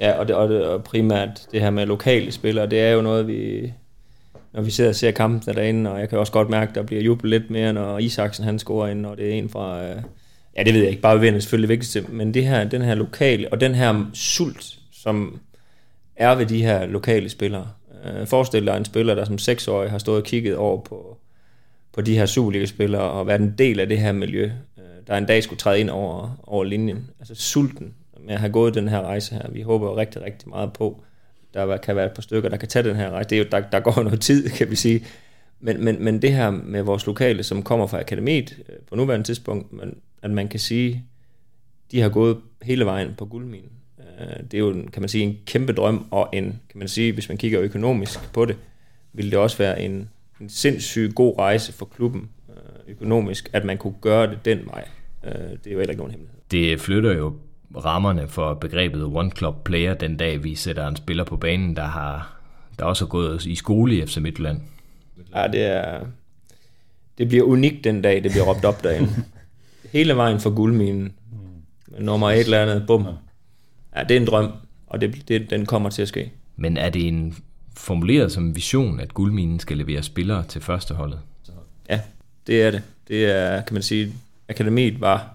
Ja, 0.00 0.12
og, 0.12 0.28
det, 0.28 0.36
og, 0.36 0.48
det, 0.48 0.64
og 0.66 0.84
primært 0.84 1.46
det 1.52 1.60
her 1.60 1.70
med 1.70 1.86
lokale 1.86 2.32
spillere, 2.32 2.66
det 2.66 2.80
er 2.80 2.90
jo 2.90 3.02
noget, 3.02 3.26
vi, 3.26 3.72
når 4.52 4.62
vi 4.62 4.70
sidder 4.70 4.90
og 4.90 4.96
ser 4.96 5.10
kampen 5.10 5.54
derinde, 5.54 5.92
og 5.92 6.00
jeg 6.00 6.08
kan 6.08 6.18
også 6.18 6.32
godt 6.32 6.50
mærke, 6.50 6.68
at 6.68 6.74
der 6.74 6.82
bliver 6.82 7.02
jublet 7.02 7.30
lidt 7.30 7.50
mere, 7.50 7.72
når 7.72 7.98
Isaksen 7.98 8.44
han 8.44 8.58
scorer 8.58 8.88
ind, 8.88 9.06
og 9.06 9.16
det 9.16 9.28
er 9.28 9.34
en 9.34 9.48
fra, 9.48 9.84
øh, 9.84 10.02
ja 10.56 10.62
det 10.62 10.74
ved 10.74 10.80
jeg 10.80 10.90
ikke, 10.90 11.02
bare 11.02 11.20
vinder 11.20 11.40
selvfølgelig 11.40 11.68
det 11.68 11.72
vigtigste, 11.72 12.12
men 12.12 12.34
det 12.34 12.46
her, 12.46 12.64
den 12.64 12.82
her 12.82 12.94
lokale, 12.94 13.52
og 13.52 13.60
den 13.60 13.74
her 13.74 14.10
sult, 14.14 14.78
som 14.92 15.40
er 16.16 16.34
ved 16.34 16.46
de 16.46 16.62
her 16.62 16.86
lokale 16.86 17.28
spillere. 17.28 17.68
Øh, 18.04 18.26
forestil 18.26 18.66
dig 18.66 18.76
en 18.76 18.84
spiller, 18.84 19.14
der 19.14 19.24
som 19.24 19.38
seksårig 19.38 19.90
har 19.90 19.98
stået 19.98 20.18
og 20.18 20.24
kigget 20.24 20.56
over 20.56 20.80
på, 20.80 21.18
på 21.92 22.00
de 22.00 22.18
her 22.18 22.26
Superliga-spillere 22.26 23.02
og 23.02 23.26
været 23.26 23.40
en 23.40 23.54
del 23.58 23.80
af 23.80 23.88
det 23.88 23.98
her 23.98 24.12
miljø, 24.12 24.50
øh, 24.78 24.84
der 25.06 25.16
en 25.16 25.26
dag 25.26 25.42
skulle 25.42 25.58
træde 25.58 25.80
ind 25.80 25.90
over, 25.90 26.40
over 26.42 26.64
linjen. 26.64 27.10
Altså 27.20 27.34
sulten 27.34 27.94
med 28.20 28.34
at 28.34 28.40
have 28.40 28.52
gået 28.52 28.74
den 28.74 28.88
her 28.88 29.00
rejse 29.00 29.34
her. 29.34 29.50
Vi 29.50 29.62
håber 29.62 29.96
rigtig, 29.96 30.22
rigtig 30.22 30.48
meget 30.48 30.72
på, 30.72 31.02
der 31.54 31.76
kan 31.76 31.96
være 31.96 32.06
et 32.06 32.12
par 32.12 32.22
stykker, 32.22 32.48
der 32.48 32.56
kan 32.56 32.68
tage 32.68 32.88
den 32.88 32.96
her 32.96 33.10
rejse. 33.10 33.28
Det 33.28 33.36
er 33.36 33.42
jo, 33.42 33.48
der, 33.52 33.60
der 33.60 33.80
går 33.80 34.02
noget 34.02 34.20
tid, 34.20 34.50
kan 34.50 34.70
vi 34.70 34.76
sige. 34.76 35.06
Men, 35.60 35.84
men, 35.84 36.04
men 36.04 36.22
det 36.22 36.32
her 36.32 36.50
med 36.50 36.82
vores 36.82 37.06
lokale, 37.06 37.42
som 37.42 37.62
kommer 37.62 37.86
fra 37.86 38.00
akademiet 38.00 38.58
øh, 38.68 38.76
på 38.88 38.96
nuværende 38.96 39.26
tidspunkt, 39.26 39.72
men, 39.72 39.94
at 40.22 40.30
man 40.30 40.48
kan 40.48 40.60
sige, 40.60 41.04
de 41.92 42.00
har 42.00 42.08
gået 42.08 42.38
hele 42.62 42.84
vejen 42.84 43.14
på 43.18 43.26
guldminen. 43.26 43.70
Øh, 44.22 44.42
det 44.50 44.54
er 44.54 44.58
jo, 44.58 44.72
kan 44.92 45.02
man 45.02 45.08
sige, 45.08 45.24
en 45.24 45.38
kæmpe 45.46 45.72
drøm, 45.72 46.06
og 46.10 46.28
en, 46.32 46.44
kan 46.44 46.78
man 46.78 46.88
sige, 46.88 47.12
hvis 47.12 47.28
man 47.28 47.38
kigger 47.38 47.60
økonomisk 47.60 48.32
på 48.32 48.44
det, 48.44 48.56
vil 49.12 49.30
det 49.30 49.38
også 49.38 49.58
være 49.58 49.82
en, 49.82 50.08
en 50.40 50.48
sindssygt 50.48 51.14
god 51.14 51.38
rejse 51.38 51.72
for 51.72 51.84
klubben 51.84 52.28
øh, 52.48 52.92
økonomisk, 52.92 53.50
at 53.52 53.64
man 53.64 53.78
kunne 53.78 53.94
gøre 54.00 54.30
det 54.30 54.44
den 54.44 54.60
vej. 54.66 54.84
Øh, 55.24 55.32
det 55.32 55.66
er 55.66 55.72
jo 55.72 55.78
heller 55.78 55.90
ikke 55.90 56.00
nogen 56.00 56.10
hemmelighed. 56.10 56.40
Det 56.50 56.80
flytter 56.80 57.12
jo 57.12 57.34
rammerne 57.84 58.28
for 58.28 58.54
begrebet 58.54 59.04
One 59.04 59.30
Club 59.30 59.64
Player 59.64 59.94
den 59.94 60.16
dag, 60.16 60.44
vi 60.44 60.54
sætter 60.54 60.88
en 60.88 60.96
spiller 60.96 61.24
på 61.24 61.36
banen, 61.36 61.76
der 61.76 61.84
har 61.84 62.42
der 62.78 62.84
også 62.84 63.04
har 63.04 63.08
gået 63.08 63.46
i 63.46 63.54
skole 63.54 63.96
i 63.96 64.06
FC 64.06 64.16
Midtjylland. 64.16 64.60
Ja, 65.34 65.46
det 65.46 65.62
er... 65.62 66.00
Det 67.18 67.28
bliver 67.28 67.44
unikt 67.44 67.84
den 67.84 68.02
dag, 68.02 68.22
det 68.22 68.30
bliver 68.30 68.44
råbt 68.44 68.64
op 68.64 68.84
derinde. 68.84 69.08
Hele 69.92 70.16
vejen 70.16 70.40
for 70.40 70.50
guldminen. 70.50 71.12
Nummer 71.98 72.30
et 72.30 72.40
eller 72.40 72.62
andet, 72.62 72.84
bum. 72.86 73.06
Ja, 73.96 74.02
det 74.02 74.16
er 74.16 74.20
en 74.20 74.26
drøm, 74.26 74.52
og 74.86 75.00
det, 75.00 75.28
det, 75.28 75.50
den 75.50 75.66
kommer 75.66 75.90
til 75.90 76.02
at 76.02 76.08
ske. 76.08 76.32
Men 76.56 76.76
er 76.76 76.90
det 76.90 77.08
en 77.08 77.36
formuleret 77.76 78.32
som 78.32 78.56
vision, 78.56 79.00
at 79.00 79.14
guldminen 79.14 79.60
skal 79.60 79.76
levere 79.76 80.02
spillere 80.02 80.44
til 80.44 80.60
førsteholdet? 80.60 81.20
Ja, 81.88 82.00
det 82.46 82.62
er 82.62 82.70
det. 82.70 82.82
Det 83.08 83.26
er, 83.26 83.62
kan 83.62 83.74
man 83.74 83.82
sige, 83.82 84.12
akademiet 84.48 85.00
var 85.00 85.34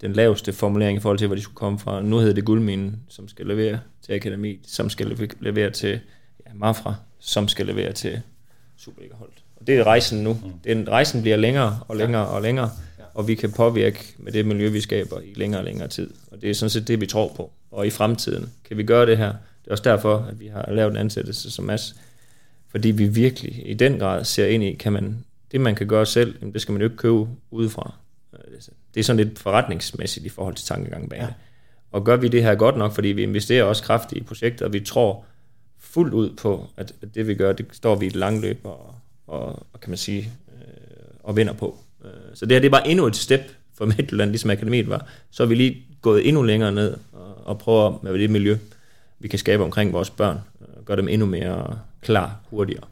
den 0.00 0.12
laveste 0.12 0.52
formulering 0.52 0.96
i 0.98 1.00
forhold 1.00 1.18
til, 1.18 1.26
hvor 1.26 1.36
de 1.36 1.42
skulle 1.42 1.56
komme 1.56 1.78
fra. 1.78 2.02
Nu 2.02 2.18
hedder 2.18 2.34
det 2.34 2.44
guldminen, 2.44 2.96
som 3.08 3.28
skal 3.28 3.46
levere 3.46 3.78
til 4.02 4.12
akademiet, 4.12 4.60
som 4.66 4.90
skal 4.90 5.30
levere 5.40 5.70
til 5.70 6.00
ja, 6.46 6.50
Mafra, 6.54 6.94
som 7.18 7.48
skal 7.48 7.66
levere 7.66 7.92
til 7.92 8.20
Superliga-holdet. 8.76 9.42
Og 9.56 9.66
det 9.66 9.78
er 9.78 9.84
rejsen 9.84 10.24
nu. 10.24 10.32
Mm. 10.32 10.52
Den 10.64 10.88
rejsen 10.88 11.22
bliver 11.22 11.36
længere 11.36 11.80
og 11.88 11.96
længere 11.96 12.26
og 12.26 12.42
længere, 12.42 12.70
og 13.14 13.28
vi 13.28 13.34
kan 13.34 13.52
påvirke 13.52 14.14
med 14.18 14.32
det 14.32 14.46
miljø, 14.46 14.68
vi 14.68 14.80
skaber 14.80 15.20
i 15.20 15.32
længere 15.36 15.60
og 15.60 15.64
længere 15.64 15.88
tid. 15.88 16.10
Og 16.30 16.42
det 16.42 16.50
er 16.50 16.54
sådan 16.54 16.70
set 16.70 16.88
det, 16.88 17.00
vi 17.00 17.06
tror 17.06 17.32
på. 17.36 17.52
Og 17.70 17.86
i 17.86 17.90
fremtiden 17.90 18.50
kan 18.68 18.76
vi 18.76 18.82
gøre 18.82 19.06
det 19.06 19.18
her, 19.18 19.28
det 19.28 19.66
er 19.66 19.70
også 19.70 19.84
derfor, 19.84 20.26
at 20.30 20.40
vi 20.40 20.46
har 20.46 20.72
lavet 20.72 20.90
en 20.90 20.96
ansættelse 20.96 21.50
som 21.50 21.64
Mads, 21.64 21.96
fordi 22.68 22.90
vi 22.90 23.06
virkelig 23.06 23.70
i 23.70 23.74
den 23.74 23.98
grad 23.98 24.24
ser 24.24 24.46
ind 24.46 24.64
i, 24.64 24.74
kan 24.74 24.92
man, 24.92 25.24
det 25.52 25.60
man 25.60 25.74
kan 25.74 25.86
gøre 25.86 26.06
selv, 26.06 26.52
det 26.52 26.62
skal 26.62 26.72
man 26.72 26.80
jo 26.80 26.86
ikke 26.86 26.96
købe 26.96 27.26
udefra. 27.50 27.94
Det 28.94 29.00
er 29.00 29.04
sådan 29.04 29.26
lidt 29.26 29.38
forretningsmæssigt 29.38 30.26
i 30.26 30.28
forhold 30.28 30.54
til 30.54 30.66
tankegangen 30.66 31.08
bag 31.08 31.18
ja. 31.18 31.26
det. 31.26 31.34
Og 31.92 32.04
gør 32.04 32.16
vi 32.16 32.28
det 32.28 32.42
her 32.42 32.54
godt 32.54 32.76
nok, 32.76 32.92
fordi 32.92 33.08
vi 33.08 33.22
investerer 33.22 33.64
også 33.64 33.82
kraftigt 33.82 34.20
i 34.20 34.24
projektet, 34.24 34.62
og 34.62 34.72
vi 34.72 34.80
tror 34.80 35.24
fuldt 35.78 36.14
ud 36.14 36.36
på, 36.36 36.68
at 36.76 36.92
det 37.14 37.26
vi 37.26 37.34
gør, 37.34 37.52
det 37.52 37.66
står 37.72 37.96
vi 37.96 38.04
i 38.04 38.08
et 38.08 38.16
langt 38.16 38.42
løb 38.42 38.60
og, 38.64 38.94
og, 39.26 39.66
og 39.72 39.80
kan 39.80 39.90
man 39.90 39.96
sige, 39.96 40.32
øh, 40.48 40.64
og 41.22 41.36
vinder 41.36 41.52
på. 41.52 41.78
Øh, 42.04 42.10
så 42.34 42.46
det 42.46 42.52
her 42.52 42.60
det 42.60 42.66
er 42.66 42.70
bare 42.70 42.88
endnu 42.88 43.06
et 43.06 43.16
step 43.16 43.40
for 43.78 43.86
Midtjylland, 43.86 44.30
ligesom 44.30 44.50
akademiet 44.50 44.88
var. 44.88 45.06
Så 45.30 45.42
er 45.42 45.46
vi 45.46 45.54
lige 45.54 45.86
gået 46.02 46.28
endnu 46.28 46.42
længere 46.42 46.72
ned 46.72 46.96
og, 47.12 47.46
og 47.46 47.58
prøver 47.58 47.98
med 48.02 48.18
det 48.18 48.30
miljø, 48.30 48.56
vi 49.18 49.28
kan 49.28 49.38
skabe 49.38 49.64
omkring 49.64 49.92
vores 49.92 50.10
børn, 50.10 50.38
øh, 50.60 50.84
gøre 50.84 50.96
dem 50.96 51.08
endnu 51.08 51.26
mere 51.26 51.78
klar 52.02 52.36
hurtigere. 52.50 52.84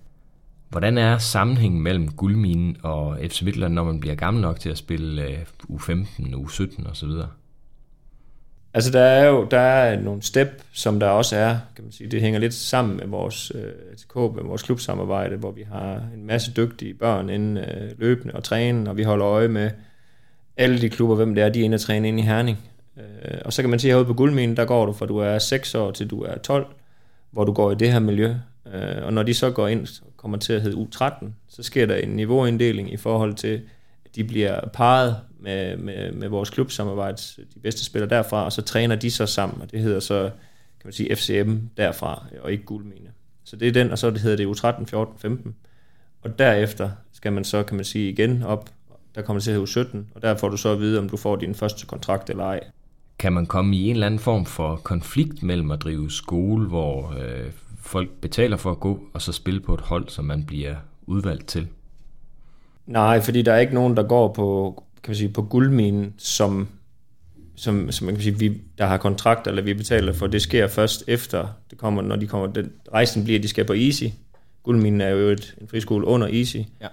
Hvordan 0.69 0.99
er 0.99 1.19
sammenhængen 1.19 1.83
mellem 1.83 2.13
guldminen 2.13 2.77
og 2.83 3.19
FC 3.29 3.43
Midtjylland, 3.43 3.75
når 3.75 3.85
man 3.85 4.01
bliver 4.01 4.15
gammel 4.15 4.41
nok 4.43 4.61
til 4.61 4.71
at 4.71 4.79
spille 4.79 5.47
U15, 5.71 6.35
U17 6.35 6.91
osv.? 6.91 7.11
Altså 8.79 8.91
der 8.91 9.01
er 9.01 9.29
jo 9.29 9.47
der 9.51 9.59
er 9.59 10.01
nogle 10.01 10.23
step, 10.23 10.63
som 10.73 11.01
der 11.01 11.09
også 11.09 11.37
er, 11.37 11.57
kan 11.77 11.85
man 11.85 11.93
sige, 11.93 12.11
det 12.11 12.21
hænger 12.21 12.41
lidt 12.41 12.55
sammen 12.55 12.97
med 12.97 13.07
vores 13.07 13.53
øh, 13.55 13.73
ATK, 13.93 14.15
med 14.37 14.43
vores 14.45 14.63
klubsamarbejde, 14.63 15.37
hvor 15.37 15.51
vi 15.51 15.67
har 15.73 16.03
en 16.15 16.27
masse 16.27 16.53
dygtige 16.57 16.95
børn 16.95 17.31
inden 17.31 17.57
øh, 17.57 17.91
løbende 17.99 18.35
og 18.35 18.45
træne, 18.45 18.91
og 18.91 18.97
vi 18.97 19.03
holder 19.03 19.27
øje 19.27 19.49
med 19.49 19.71
alle 20.57 20.81
de 20.81 20.89
klubber, 20.89 21.17
hvem 21.17 21.35
det 21.35 21.45
er, 21.45 21.49
de 21.49 21.61
er 21.61 21.65
inde 21.65 21.75
og 21.75 21.81
træne 21.81 22.09
ind 22.09 22.21
i 22.21 22.23
Herning. 22.23 22.59
Øh, 22.97 23.39
og 23.45 23.53
så 23.53 23.63
kan 23.63 23.71
man 23.71 23.79
sige, 23.79 23.91
herude 23.91 24.07
på 24.07 24.15
Guldminen, 24.15 24.57
der 24.57 24.65
går 24.65 24.87
du 24.87 24.93
fra 24.93 25.07
du 25.07 25.19
er 25.19 25.39
6 25.39 25.75
år 25.75 25.91
til 25.91 26.11
du 26.11 26.23
er 26.23 26.39
12, 26.39 26.67
hvor 27.31 27.45
du 27.45 27.53
går 27.53 27.73
i 27.73 27.75
det 27.75 27.93
her 27.93 27.99
miljø. 27.99 28.35
Øh, 28.75 29.03
og 29.05 29.13
når 29.13 29.23
de 29.23 29.35
så 29.35 29.51
går 29.51 29.69
ind 29.69 29.81
og 29.81 30.17
kommer 30.17 30.39
til 30.39 30.53
at 30.53 30.63
hedde 30.63 30.77
U13, 30.77 31.27
så 31.49 31.63
sker 31.63 31.87
der 31.87 31.97
en 31.97 32.09
niveauinddeling 32.09 32.93
i 32.93 32.97
forhold 32.97 33.35
til, 33.35 33.61
de 34.17 34.25
bliver 34.25 34.69
parret 34.73 35.17
med, 35.41 35.77
med, 35.77 36.13
med 36.13 36.29
vores 36.29 36.51
klubsamarbejde, 36.51 37.23
de 37.55 37.61
bedste 37.63 37.85
spillere 37.85 38.11
derfra, 38.11 38.45
og 38.45 38.53
så 38.53 38.63
træner 38.63 38.97
de 38.97 39.11
så 39.11 39.27
sammen, 39.27 39.63
og 39.63 39.71
det 39.71 39.81
hedder 39.81 40.01
så, 40.01 40.23
kan 40.81 40.85
man 40.85 40.93
sige, 40.93 41.17
FCM 41.17 41.57
derfra, 41.77 42.27
og 42.41 42.53
ikke 42.53 42.65
Guldmine. 42.65 43.11
Så 43.45 43.57
det 43.57 43.69
er 43.69 43.73
den, 43.73 43.91
og 43.91 43.99
så 43.99 44.11
det 44.11 44.21
hedder 44.21 44.37
det 44.37 44.57
U13, 44.57 44.85
14, 44.85 45.19
15. 45.19 45.55
Og 46.23 46.39
derefter 46.39 46.91
skal 47.13 47.33
man 47.33 47.45
så, 47.45 47.63
kan 47.63 47.77
man 47.77 47.85
sige, 47.85 48.11
igen 48.11 48.43
op, 48.43 48.71
der 49.15 49.23
kommer 49.23 49.39
det 49.39 49.45
til 49.45 49.51
at 49.51 49.57
hedde 49.57 49.89
U17, 49.89 49.99
og 50.15 50.23
der 50.23 50.37
får 50.37 50.49
du 50.49 50.57
så 50.57 50.73
at 50.73 50.81
vide, 50.81 50.99
om 50.99 51.09
du 51.09 51.17
får 51.17 51.37
din 51.37 51.55
første 51.55 51.87
kontrakt 51.87 52.31
eller 52.31 52.45
ej. 52.45 52.61
Kan 53.19 53.33
man 53.33 53.47
komme 53.47 53.77
i 53.77 53.89
en 53.89 53.97
eller 53.97 54.07
anden 54.07 54.21
form 54.21 54.47
for 54.47 54.77
konflikt 54.77 55.43
mellem 55.43 55.71
at 55.71 55.83
drive 55.83 56.11
skole, 56.11 56.69
hvor 56.69 57.15
øh, 57.19 57.53
folk 57.81 58.11
betaler 58.21 58.57
for 58.57 58.71
at 58.71 58.81
gå, 58.81 59.05
og 59.15 59.23
så 59.23 59.33
spille 59.33 59.61
på 59.61 59.75
et 59.75 59.81
hold, 59.81 60.09
som 60.09 60.25
man 60.25 60.45
bliver 60.45 60.77
udvalgt 61.07 61.47
til? 61.47 61.69
Nej, 62.89 63.21
fordi 63.21 63.43
der 63.43 63.53
er 63.53 63.59
ikke 63.59 63.75
nogen, 63.75 63.97
der 63.97 64.03
går 64.03 64.33
på, 64.33 64.75
kan 65.03 65.11
man 65.11 65.17
sige, 65.17 65.29
på 65.29 65.43
guldminen, 65.43 66.15
som, 66.19 66.69
som, 67.57 67.93
som 67.93 68.05
man 68.05 68.15
kan 68.15 68.23
sige, 68.23 68.39
vi, 68.39 68.61
der 68.79 68.87
har 68.87 68.97
kontrakt, 68.97 69.47
eller 69.47 69.63
vi 69.63 69.75
betaler 69.75 70.13
for. 70.13 70.27
Det 70.27 70.43
sker 70.43 70.67
først 70.67 71.05
efter, 71.07 71.49
det 71.71 71.79
kommer, 71.79 72.03
når 72.03 72.17
de 72.17 72.27
kommer, 72.27 72.47
den, 72.47 72.73
rejsen 72.93 73.25
bliver, 73.25 73.39
at 73.39 73.43
de 73.43 73.49
skal 73.49 73.65
på 73.65 73.73
Easy. 73.73 74.05
Guldminen 74.63 75.01
er 75.01 75.09
jo 75.09 75.29
et, 75.29 75.57
en 75.61 75.69
friskole 75.69 76.07
under 76.07 76.29
Easy. 76.29 76.57
Ja. 76.57 76.89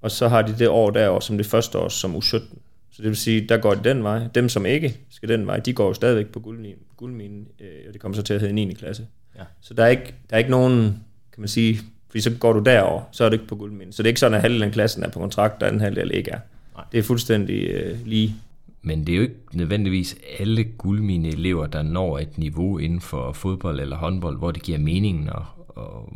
Og 0.00 0.10
så 0.10 0.28
har 0.28 0.42
de 0.42 0.58
det 0.58 0.68
år 0.68 0.90
derovre 0.90 1.22
som 1.22 1.36
det 1.36 1.46
første 1.46 1.78
år 1.78 1.88
som 1.88 2.16
U17. 2.16 2.38
Så 2.90 3.02
det 3.02 3.08
vil 3.08 3.16
sige, 3.16 3.46
der 3.48 3.56
går 3.56 3.74
de 3.74 3.88
den 3.88 4.02
vej. 4.02 4.28
Dem, 4.34 4.48
som 4.48 4.66
ikke 4.66 4.98
skal 5.10 5.28
den 5.28 5.46
vej, 5.46 5.56
de 5.56 5.72
går 5.72 5.86
jo 5.86 5.94
stadigvæk 5.94 6.26
på 6.26 6.40
guldminen, 6.40 6.78
guldminen 6.96 7.48
øh, 7.60 7.68
og 7.86 7.92
det 7.92 8.00
kommer 8.00 8.16
så 8.16 8.22
til 8.22 8.34
at 8.34 8.40
hedde 8.40 8.54
9. 8.54 8.74
klasse. 8.74 9.06
Ja. 9.38 9.42
Så 9.60 9.74
der 9.74 9.84
er, 9.84 9.88
ikke, 9.88 10.14
der 10.30 10.36
er 10.36 10.38
ikke 10.38 10.50
nogen, 10.50 10.82
kan 11.32 11.40
man 11.40 11.48
sige, 11.48 11.80
fordi 12.16 12.22
så 12.22 12.30
går 12.30 12.52
du 12.52 12.58
derover, 12.58 13.02
så 13.12 13.24
er 13.24 13.28
det 13.28 13.34
ikke 13.34 13.46
på 13.46 13.54
guldminen. 13.56 13.92
Så 13.92 14.02
det 14.02 14.06
er 14.06 14.10
ikke 14.10 14.20
sådan, 14.20 14.34
at 14.34 14.40
halvdelen 14.40 14.68
af 14.68 14.72
klassen 14.72 15.02
er 15.02 15.08
på 15.08 15.18
kontrakt, 15.20 15.62
og 15.62 15.72
den 15.72 15.80
halvdel 15.80 16.10
ikke 16.14 16.30
er. 16.30 16.38
Nej. 16.76 16.84
Det 16.92 16.98
er 16.98 17.02
fuldstændig 17.02 17.70
øh, 17.70 17.96
lige. 18.06 18.34
Men 18.82 19.06
det 19.06 19.12
er 19.12 19.16
jo 19.16 19.22
ikke 19.22 19.34
nødvendigvis 19.52 20.16
alle 20.38 20.64
guldmine 20.64 21.28
elever, 21.28 21.66
der 21.66 21.82
når 21.82 22.18
et 22.18 22.38
niveau 22.38 22.78
inden 22.78 23.00
for 23.00 23.32
fodbold 23.32 23.80
eller 23.80 23.96
håndbold, 23.96 24.38
hvor 24.38 24.50
det 24.50 24.62
giver 24.62 24.78
mening, 24.78 25.32
og, 25.32 25.44
og 25.68 26.12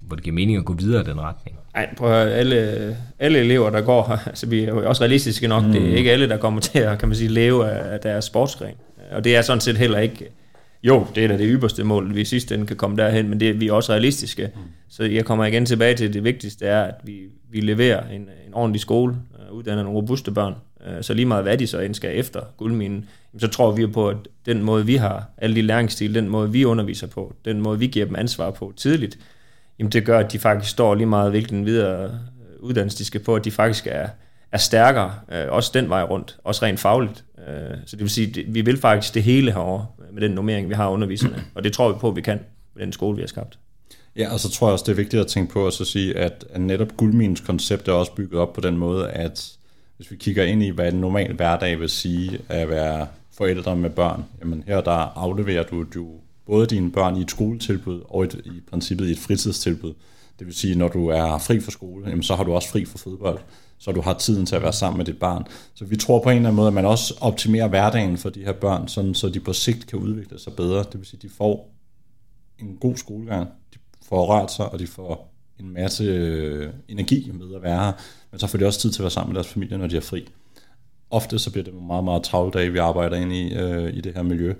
hvor 0.00 0.16
det 0.16 0.24
giver 0.24 0.34
mening 0.34 0.58
at 0.58 0.64
gå 0.64 0.72
videre 0.72 1.02
i 1.02 1.04
den 1.04 1.20
retning. 1.20 1.56
Ej, 1.74 1.94
prøv 1.96 2.12
at 2.12 2.26
høre, 2.26 2.34
alle, 2.34 2.96
alle 3.18 3.38
elever, 3.38 3.70
der 3.70 3.80
går 3.80 4.06
her, 4.08 4.28
altså 4.28 4.46
vi 4.46 4.60
er 4.64 4.68
jo 4.68 4.88
også 4.88 5.02
realistiske 5.02 5.48
nok, 5.48 5.64
mm. 5.64 5.72
det 5.72 5.92
er 5.92 5.96
ikke 5.96 6.12
alle, 6.12 6.28
der 6.28 6.36
kommer 6.36 6.60
til 6.60 6.78
at, 6.78 6.98
kan 6.98 7.08
man 7.08 7.16
sige, 7.16 7.28
leve 7.28 7.70
af 7.70 8.00
deres 8.00 8.24
sportsgren. 8.24 8.74
Og 9.12 9.24
det 9.24 9.36
er 9.36 9.42
sådan 9.42 9.60
set 9.60 9.78
heller 9.78 9.98
ikke, 9.98 10.28
jo, 10.82 11.06
det 11.14 11.24
er 11.24 11.28
da 11.28 11.38
det 11.38 11.46
ypperste 11.50 11.84
mål, 11.84 12.14
vi 12.14 12.20
i 12.20 12.24
sidste 12.24 12.54
ende 12.54 12.66
kan 12.66 12.76
komme 12.76 12.96
derhen, 12.96 13.28
men 13.28 13.40
det, 13.40 13.60
vi 13.60 13.68
er 13.68 13.72
også 13.72 13.92
realistiske. 13.92 14.50
Mm. 14.54 14.60
Så 14.88 15.04
jeg 15.04 15.24
kommer 15.24 15.44
igen 15.44 15.66
tilbage 15.66 15.94
til, 15.94 16.14
det 16.14 16.24
vigtigste 16.24 16.66
er, 16.66 16.82
at 16.82 16.94
vi, 17.04 17.18
vi 17.50 17.60
leverer 17.60 18.08
en, 18.08 18.20
en 18.20 18.54
ordentlig 18.54 18.80
skole, 18.80 19.16
uh, 19.50 19.56
uddanner 19.56 19.82
nogle 19.82 19.98
robuste 19.98 20.30
børn, 20.30 20.54
uh, 20.80 20.92
så 21.00 21.14
lige 21.14 21.26
meget 21.26 21.44
hvad 21.44 21.58
de 21.58 21.66
så 21.66 21.78
end 21.78 21.94
skal 21.94 22.18
efter 22.18 22.40
guldminen, 22.56 23.04
så 23.38 23.48
tror 23.48 23.72
vi 23.72 23.86
på, 23.86 24.08
at 24.08 24.16
den 24.46 24.62
måde 24.62 24.86
vi 24.86 24.96
har, 24.96 25.30
alle 25.38 25.56
de 25.56 25.62
læringsstil, 25.62 26.14
den 26.14 26.28
måde 26.28 26.52
vi 26.52 26.64
underviser 26.64 27.06
på, 27.06 27.34
den 27.44 27.60
måde 27.60 27.78
vi 27.78 27.86
giver 27.86 28.06
dem 28.06 28.16
ansvar 28.16 28.50
på 28.50 28.72
tidligt, 28.76 29.18
jamen 29.78 29.92
det 29.92 30.04
gør, 30.04 30.18
at 30.18 30.32
de 30.32 30.38
faktisk 30.38 30.70
står 30.70 30.94
lige 30.94 31.06
meget, 31.06 31.30
hvilken 31.30 31.66
videre 31.66 32.18
uddannelse 32.60 32.98
de 32.98 33.04
skal 33.04 33.20
på, 33.20 33.34
at 33.34 33.44
de 33.44 33.50
faktisk 33.50 33.86
er, 33.90 34.08
er 34.52 34.58
stærkere, 34.58 35.14
øh, 35.32 35.46
også 35.48 35.70
den 35.74 35.88
vej 35.88 36.02
rundt, 36.02 36.38
også 36.44 36.64
rent 36.64 36.80
fagligt. 36.80 37.24
Øh, 37.38 37.76
så 37.86 37.96
det 37.96 38.00
vil 38.00 38.10
sige, 38.10 38.40
at 38.40 38.54
vi 38.54 38.60
vil 38.60 38.76
faktisk 38.76 39.14
det 39.14 39.22
hele 39.22 39.52
herover 39.52 39.99
med 40.12 40.22
den 40.22 40.30
normering, 40.30 40.68
vi 40.68 40.74
har 40.74 40.88
underviserne, 40.88 41.44
og 41.54 41.64
det 41.64 41.72
tror 41.72 41.92
vi 41.92 41.98
på, 41.98 42.08
at 42.08 42.16
vi 42.16 42.20
kan 42.20 42.40
med 42.74 42.84
den 42.84 42.92
skole, 42.92 43.16
vi 43.16 43.22
har 43.22 43.26
skabt. 43.26 43.58
Ja, 44.16 44.32
og 44.32 44.40
så 44.40 44.50
tror 44.50 44.66
jeg 44.66 44.72
også, 44.72 44.84
det 44.86 44.92
er 44.92 44.96
vigtigt 44.96 45.20
at 45.20 45.26
tænke 45.26 45.52
på 45.52 45.66
at 45.66 45.72
så 45.72 45.84
sige, 45.84 46.16
at, 46.16 46.44
netop 46.56 46.96
guldminens 46.96 47.40
koncept 47.40 47.88
er 47.88 47.92
også 47.92 48.12
bygget 48.12 48.40
op 48.40 48.52
på 48.52 48.60
den 48.60 48.76
måde, 48.76 49.10
at 49.10 49.52
hvis 49.96 50.10
vi 50.10 50.16
kigger 50.16 50.44
ind 50.44 50.62
i, 50.62 50.68
hvad 50.68 50.92
en 50.92 51.00
normal 51.00 51.32
hverdag 51.32 51.80
vil 51.80 51.88
sige 51.88 52.38
at 52.48 52.68
være 52.68 53.06
forældre 53.32 53.76
med 53.76 53.90
børn, 53.90 54.24
jamen 54.40 54.64
her 54.66 54.80
der 54.80 55.18
afleverer 55.18 55.62
du 55.62 55.84
jo 55.96 56.20
både 56.46 56.66
dine 56.66 56.92
børn 56.92 57.16
i 57.16 57.20
et 57.20 57.30
skoletilbud 57.30 58.00
og 58.04 58.24
et, 58.24 58.34
i 58.44 58.60
princippet 58.70 59.08
i 59.08 59.10
et 59.10 59.18
fritidstilbud. 59.18 59.94
Det 60.38 60.46
vil 60.46 60.54
sige, 60.54 60.74
når 60.74 60.88
du 60.88 61.08
er 61.08 61.38
fri 61.38 61.60
fra 61.60 61.70
skole, 61.70 62.08
jamen, 62.08 62.22
så 62.22 62.34
har 62.34 62.44
du 62.44 62.52
også 62.52 62.68
fri 62.68 62.84
fra 62.84 62.98
fodbold, 62.98 63.38
så 63.80 63.92
du 63.92 64.00
har 64.00 64.14
tiden 64.14 64.46
til 64.46 64.56
at 64.56 64.62
være 64.62 64.72
sammen 64.72 64.98
med 64.98 65.04
dit 65.04 65.18
barn. 65.18 65.46
Så 65.74 65.84
vi 65.84 65.96
tror 65.96 66.22
på 66.22 66.30
en 66.30 66.36
eller 66.36 66.48
anden 66.48 66.56
måde, 66.56 66.68
at 66.68 66.74
man 66.74 66.86
også 66.86 67.14
optimerer 67.20 67.68
hverdagen 67.68 68.18
for 68.18 68.30
de 68.30 68.44
her 68.44 68.52
børn, 68.52 68.88
sådan, 68.88 69.14
så 69.14 69.28
de 69.28 69.40
på 69.40 69.52
sigt 69.52 69.86
kan 69.86 69.98
udvikle 69.98 70.38
sig 70.38 70.52
bedre. 70.52 70.78
Det 70.78 70.98
vil 70.98 71.06
sige, 71.06 71.18
at 71.18 71.22
de 71.22 71.28
får 71.28 71.70
en 72.58 72.76
god 72.80 72.96
skolegang, 72.96 73.48
de 73.74 73.78
får 74.08 74.26
rørt 74.26 74.52
sig, 74.52 74.72
og 74.72 74.78
de 74.78 74.86
får 74.86 75.34
en 75.60 75.70
masse 75.70 76.04
øh, 76.04 76.72
energi 76.88 77.30
med 77.34 77.56
at 77.56 77.62
være 77.62 77.84
her, 77.84 77.92
men 78.30 78.38
så 78.38 78.46
får 78.46 78.58
de 78.58 78.66
også 78.66 78.80
tid 78.80 78.90
til 78.90 79.00
at 79.00 79.04
være 79.04 79.10
sammen 79.10 79.32
med 79.32 79.42
deres 79.42 79.52
familie, 79.52 79.78
når 79.78 79.86
de 79.86 79.96
er 79.96 80.00
fri. 80.00 80.28
Ofte 81.10 81.38
så 81.38 81.50
bliver 81.50 81.64
det 81.64 81.72
nogle 81.72 81.86
meget, 81.86 82.04
meget 82.04 82.22
travle 82.22 82.52
dage, 82.52 82.72
vi 82.72 82.78
arbejder 82.78 83.16
ind 83.16 83.32
i, 83.32 83.54
øh, 83.54 83.96
i 83.96 84.00
det 84.00 84.14
her 84.14 84.22
miljø. 84.22 84.54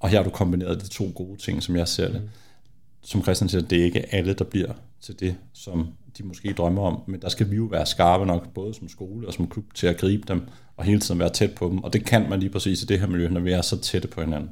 Og 0.00 0.08
her 0.08 0.18
har 0.18 0.24
du 0.24 0.30
kombineret 0.30 0.82
de 0.82 0.88
to 0.88 1.12
gode 1.14 1.36
ting, 1.36 1.62
som 1.62 1.76
jeg 1.76 1.88
ser 1.88 2.08
det. 2.08 2.22
Mm. 2.22 2.28
Som 3.02 3.22
Christian 3.22 3.48
siger, 3.48 3.62
det 3.62 3.80
er 3.80 3.84
ikke 3.84 4.14
alle, 4.14 4.32
der 4.32 4.44
bliver 4.44 4.72
til 5.00 5.20
det, 5.20 5.36
som 5.52 5.88
de 6.18 6.22
måske 6.22 6.52
drømmer 6.52 6.82
om, 6.82 7.00
men 7.06 7.20
der 7.20 7.28
skal 7.28 7.50
vi 7.50 7.56
jo 7.56 7.64
være 7.64 7.86
skarpe 7.86 8.26
nok, 8.26 8.54
både 8.54 8.74
som 8.74 8.88
skole 8.88 9.26
og 9.26 9.32
som 9.32 9.48
klub, 9.48 9.74
til 9.74 9.86
at 9.86 9.96
gribe 9.96 10.22
dem, 10.28 10.42
og 10.76 10.84
hele 10.84 11.00
tiden 11.00 11.20
være 11.20 11.30
tæt 11.30 11.54
på 11.54 11.68
dem. 11.68 11.78
Og 11.78 11.92
det 11.92 12.04
kan 12.04 12.30
man 12.30 12.40
lige 12.40 12.50
præcis 12.50 12.82
i 12.82 12.86
det 12.86 13.00
her 13.00 13.06
miljø, 13.06 13.28
når 13.28 13.40
vi 13.40 13.52
er 13.52 13.62
så 13.62 13.80
tætte 13.80 14.08
på 14.08 14.20
hinanden. 14.20 14.50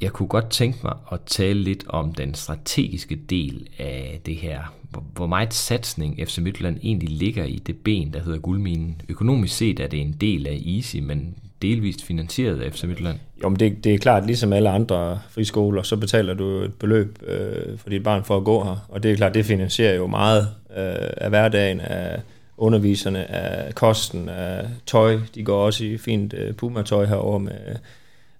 Jeg 0.00 0.12
kunne 0.12 0.28
godt 0.28 0.50
tænke 0.50 0.78
mig 0.84 0.96
at 1.12 1.20
tale 1.26 1.62
lidt 1.62 1.84
om 1.88 2.14
den 2.14 2.34
strategiske 2.34 3.16
del 3.16 3.68
af 3.78 4.20
det 4.26 4.36
her. 4.36 4.74
Hvor 5.12 5.26
meget 5.26 5.54
satsning 5.54 6.28
FC 6.28 6.38
Midtjylland 6.38 6.78
egentlig 6.82 7.08
ligger 7.08 7.44
i 7.44 7.56
det 7.56 7.76
ben, 7.76 8.12
der 8.12 8.22
hedder 8.22 8.38
guldminen. 8.38 9.02
Økonomisk 9.08 9.56
set 9.56 9.80
er 9.80 9.86
det 9.86 10.00
en 10.00 10.12
del 10.12 10.46
af 10.46 10.62
Easy, 10.66 10.96
men 10.96 11.36
delvist 11.62 12.04
finansieret 12.04 12.60
af 12.60 12.72
FC 12.72 12.84
Midtjylland? 12.84 13.18
Jo, 13.42 13.48
men 13.48 13.60
det, 13.60 13.84
det 13.84 13.94
er 13.94 13.98
klart, 13.98 14.26
ligesom 14.26 14.52
alle 14.52 14.70
andre 14.70 15.20
friskoler, 15.30 15.82
så 15.82 15.96
betaler 15.96 16.34
du 16.34 16.60
et 16.60 16.74
beløb 16.74 17.18
øh, 17.26 17.78
for 17.78 17.90
dit 17.90 18.02
barn 18.02 18.24
for 18.24 18.36
at 18.36 18.44
gå 18.44 18.64
her. 18.64 18.86
Og 18.88 19.02
det 19.02 19.12
er 19.12 19.16
klart, 19.16 19.34
det 19.34 19.44
finansierer 19.44 19.94
jo 19.94 20.06
meget 20.06 20.48
øh, 20.76 21.10
af 21.16 21.28
hverdagen, 21.28 21.80
af 21.80 22.20
underviserne, 22.56 23.30
af 23.30 23.74
kosten, 23.74 24.28
af 24.28 24.66
tøj. 24.86 25.18
De 25.34 25.44
går 25.44 25.64
også 25.64 25.84
i 25.84 25.98
fint 25.98 26.34
øh, 26.34 26.54
Puma-tøj 26.54 27.06
herover 27.06 27.38
med, 27.38 27.76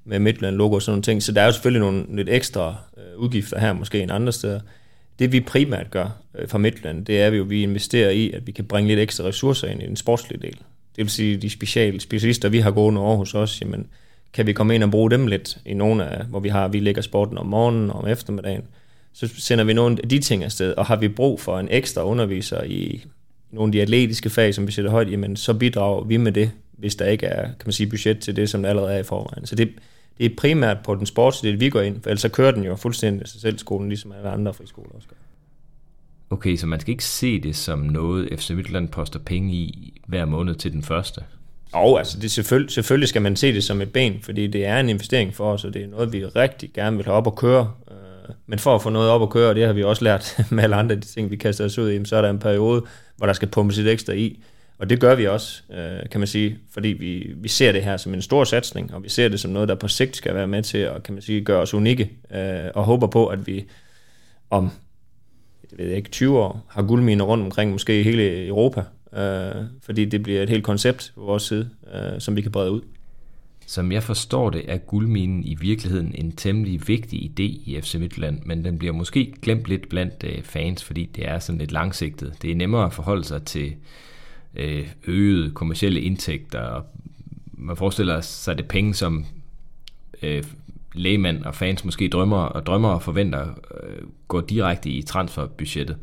med 0.05 0.19
Midtjylland-logo 0.19 0.75
og 0.75 0.83
sådan 0.83 0.93
nogle 0.93 1.03
ting. 1.03 1.23
Så 1.23 1.33
der 1.33 1.41
er 1.41 1.47
jo 1.47 1.53
selvfølgelig 1.53 1.81
nogle 1.81 2.17
lidt 2.17 2.29
ekstra 2.29 2.77
øh, 2.97 3.19
udgifter 3.19 3.59
her, 3.59 3.73
måske 3.73 4.03
end 4.03 4.13
andre 4.13 4.33
steder. 4.33 4.61
Det 5.19 5.33
vi 5.33 5.41
primært 5.41 5.91
gør 5.91 6.09
øh, 6.39 6.49
fra 6.49 6.59
Midtjylland, 6.59 7.07
det 7.07 7.23
er 7.23 7.27
at 7.27 7.39
jo, 7.39 7.43
vi 7.43 7.63
investerer 7.63 8.11
i, 8.11 8.31
at 8.31 8.47
vi 8.47 8.53
kan 8.53 8.65
bringe 8.65 8.89
lidt 8.89 9.01
ekstra 9.01 9.25
ressourcer 9.25 9.69
ind 9.69 9.83
i 9.83 9.87
den 9.87 9.97
sportslige 9.97 10.43
del. 10.43 10.57
Det 10.99 11.05
vil 11.05 11.13
sige, 11.13 11.37
de 11.37 11.51
special, 11.51 12.01
specialister, 12.01 12.49
vi 12.49 12.59
har 12.59 12.71
gående 12.71 13.01
over 13.01 13.17
hos 13.17 13.35
os, 13.35 13.61
jamen, 13.61 13.87
kan 14.33 14.47
vi 14.47 14.53
komme 14.53 14.75
ind 14.75 14.85
og 14.85 14.91
bruge 14.91 15.11
dem 15.11 15.27
lidt 15.27 15.59
i 15.67 15.75
nogle 15.75 16.05
af, 16.05 16.25
hvor 16.25 16.41
vi 16.41 16.49
har, 16.49 16.69
vi 16.69 16.81
lægger 16.81 17.03
sporten 17.03 17.39
om 17.39 17.47
morgenen 17.47 17.91
og 17.91 17.97
om 17.97 18.09
eftermiddagen, 18.09 18.63
så 19.13 19.29
sender 19.39 19.65
vi 19.65 19.73
nogle 19.73 19.99
af 20.03 20.09
de 20.09 20.19
ting 20.19 20.45
afsted, 20.45 20.73
og 20.73 20.87
har 20.87 20.97
vi 20.97 21.09
brug 21.09 21.41
for 21.41 21.59
en 21.59 21.69
ekstra 21.71 22.05
underviser 22.05 22.63
i 22.63 23.05
nogle 23.51 23.69
af 23.69 23.73
de 23.73 23.83
atletiske 23.83 24.31
fag, 24.31 24.55
som 24.55 24.67
vi 24.67 24.73
sætter 24.73 24.91
højt, 24.91 25.11
jamen 25.11 25.37
så 25.37 25.55
bidrager 25.55 26.05
vi 26.05 26.17
med 26.17 26.33
det, 26.33 26.51
hvis 26.73 26.95
der 26.95 27.07
ikke 27.07 27.27
er, 27.27 27.43
kan 27.43 27.63
man 27.65 27.73
sige, 27.73 27.87
budget 27.87 28.19
til 28.19 28.37
det, 28.37 28.51
som 28.51 28.63
der 28.63 28.71
allerede 28.71 28.95
er 28.95 28.99
i 28.99 29.03
forvejen. 29.03 29.47
Så 29.47 29.55
det, 29.55 29.71
det 30.19 30.27
er 30.27 30.31
primært 30.39 30.79
på 30.85 30.95
den 30.95 31.07
sportsdel, 31.07 31.61
vi 31.61 31.71
går 31.71 31.81
ind, 31.81 32.03
for 32.03 32.11
ellers 32.11 32.21
så 32.21 32.29
kører 32.29 32.51
den 32.51 32.65
jo 32.65 32.77
fuldstændig 32.77 33.29
sig 33.29 33.41
selv 33.41 33.59
skolen, 33.59 33.89
ligesom 33.89 34.13
alle 34.13 34.31
andre 34.31 34.55
friskoler 34.55 34.91
også 34.95 35.09
gør. 35.09 35.17
Okay, 36.31 36.57
så 36.57 36.67
man 36.67 36.81
skal 36.81 36.91
ikke 36.91 37.05
se 37.05 37.41
det 37.41 37.57
som 37.57 37.79
noget, 37.79 38.29
FC 38.41 38.51
Midtjylland 38.51 38.89
poster 38.89 39.19
penge 39.19 39.55
i 39.55 39.98
hver 40.09 40.25
måned 40.25 40.55
til 40.55 40.73
den 40.73 40.83
første? 40.83 41.21
Og 41.73 41.99
altså 41.99 42.19
det 42.19 42.31
selvfølgelig, 42.31 42.71
selvfølgelig 42.71 43.09
skal 43.09 43.23
man 43.23 43.37
se 43.37 43.53
det 43.53 43.65
som 43.65 43.81
et 43.81 43.93
ben, 43.93 44.19
fordi 44.23 44.47
det 44.47 44.67
er 44.67 44.81
en 44.81 44.89
investering 44.89 45.35
for 45.35 45.53
os, 45.53 45.65
og 45.65 45.75
det 45.75 45.83
er 45.83 45.87
noget, 45.87 46.13
vi 46.13 46.25
rigtig 46.25 46.71
gerne 46.75 46.97
vil 46.97 47.05
have 47.05 47.17
op 47.17 47.27
og 47.27 47.37
køre. 47.37 47.73
Øh, 47.91 48.35
men 48.47 48.59
for 48.59 48.75
at 48.75 48.83
få 48.83 48.91
noget 48.91 49.11
op 49.11 49.23
at 49.23 49.31
køre, 49.31 49.49
og 49.49 49.55
det 49.55 49.67
har 49.67 49.73
vi 49.73 49.83
også 49.83 50.05
lært 50.05 50.39
med 50.51 50.65
alle 50.65 50.77
andre 50.77 50.95
de 50.95 51.01
ting, 51.01 51.31
vi 51.31 51.37
kaster 51.37 51.65
os 51.65 51.79
ud 51.79 51.93
i, 51.93 52.05
så 52.05 52.17
er 52.17 52.23
der 52.23 52.31
en 52.31 52.39
periode, 52.39 52.85
hvor 53.17 53.27
der 53.27 53.33
skal 53.33 53.49
pumpes 53.49 53.77
lidt 53.77 53.89
ekstra 53.89 54.13
i. 54.13 54.43
Og 54.79 54.91
det 54.91 55.01
gør 55.01 55.15
vi 55.15 55.27
også, 55.27 55.63
øh, 55.73 56.11
kan 56.11 56.21
man 56.21 56.27
sige, 56.27 56.59
fordi 56.73 56.89
vi, 56.89 57.33
vi 57.37 57.49
ser 57.49 57.73
det 57.73 57.83
her 57.83 57.97
som 57.97 58.15
en 58.15 58.23
stor 58.23 58.45
satsning, 58.45 58.95
og 58.95 59.03
vi 59.03 59.09
ser 59.09 59.29
det 59.29 59.41
som 59.41 59.51
noget, 59.51 59.69
der 59.69 59.75
på 59.75 59.89
sigt 59.89 60.17
skal 60.17 60.35
være 60.35 60.47
med 60.47 60.63
til 60.63 60.79
at 60.79 61.03
kan 61.03 61.15
man 61.15 61.23
sige, 61.23 61.45
gøre 61.45 61.61
os 61.61 61.75
unikke, 61.75 62.11
øh, 62.35 62.71
og 62.75 62.85
håber 62.85 63.07
på, 63.07 63.27
at 63.27 63.47
vi 63.47 63.65
om 64.51 64.71
det 65.71 65.79
ved 65.79 65.87
jeg 65.87 65.97
ikke, 65.97 66.11
20 66.11 66.39
år 66.39 66.65
har 66.69 66.83
guldminer 66.83 67.25
rundt 67.25 67.45
omkring, 67.45 67.73
måske 67.73 68.03
hele 68.03 68.47
Europa, 68.47 68.83
øh, 69.13 69.65
fordi 69.83 70.05
det 70.05 70.23
bliver 70.23 70.43
et 70.43 70.49
helt 70.49 70.65
koncept 70.65 71.13
på 71.15 71.21
vores 71.21 71.43
side, 71.43 71.71
øh, 71.95 72.21
som 72.21 72.37
vi 72.37 72.43
kan 72.43 72.53
brede 72.53 72.71
ud. 72.71 72.81
Som 73.67 73.93
jeg 73.93 74.03
forstår 74.03 74.51
det, 74.51 74.65
er 74.69 74.77
guldminen 74.77 75.45
i 75.45 75.55
virkeligheden 75.55 76.15
en 76.15 76.33
temmelig 76.33 76.89
vigtig 76.89 77.23
idé 77.23 77.43
i 77.43 77.81
FC 77.83 77.95
Midtjylland, 77.95 78.41
men 78.45 78.65
den 78.65 78.79
bliver 78.79 78.93
måske 78.93 79.35
glemt 79.43 79.69
lidt 79.69 79.89
blandt 79.89 80.25
øh, 80.25 80.43
fans, 80.43 80.85
fordi 80.85 81.05
det 81.17 81.29
er 81.29 81.39
sådan 81.39 81.59
lidt 81.59 81.73
langsigtet. 81.73 82.35
Det 82.43 82.51
er 82.51 82.55
nemmere 82.55 82.87
at 82.87 82.93
forholde 82.93 83.25
sig 83.25 83.43
til 83.43 83.75
øh, 84.55 84.89
øgede 85.07 85.51
kommercielle 85.51 86.01
indtægter, 86.01 86.83
man 87.53 87.77
forestiller 87.77 88.21
sig 88.21 88.59
det 88.59 88.69
penge, 88.69 88.95
som 88.95 89.25
øh, 90.23 90.45
lægmand 90.95 91.45
og 91.45 91.55
fans 91.55 91.85
måske 91.85 92.09
drømmer 92.09 92.43
og 92.43 92.67
drømmer 92.67 92.89
og 92.89 93.03
forventer 93.03 93.47
øh, 93.83 94.07
går 94.29 94.41
direkte 94.41 94.91
i 94.91 95.03
transferbudgettet. 95.03 95.97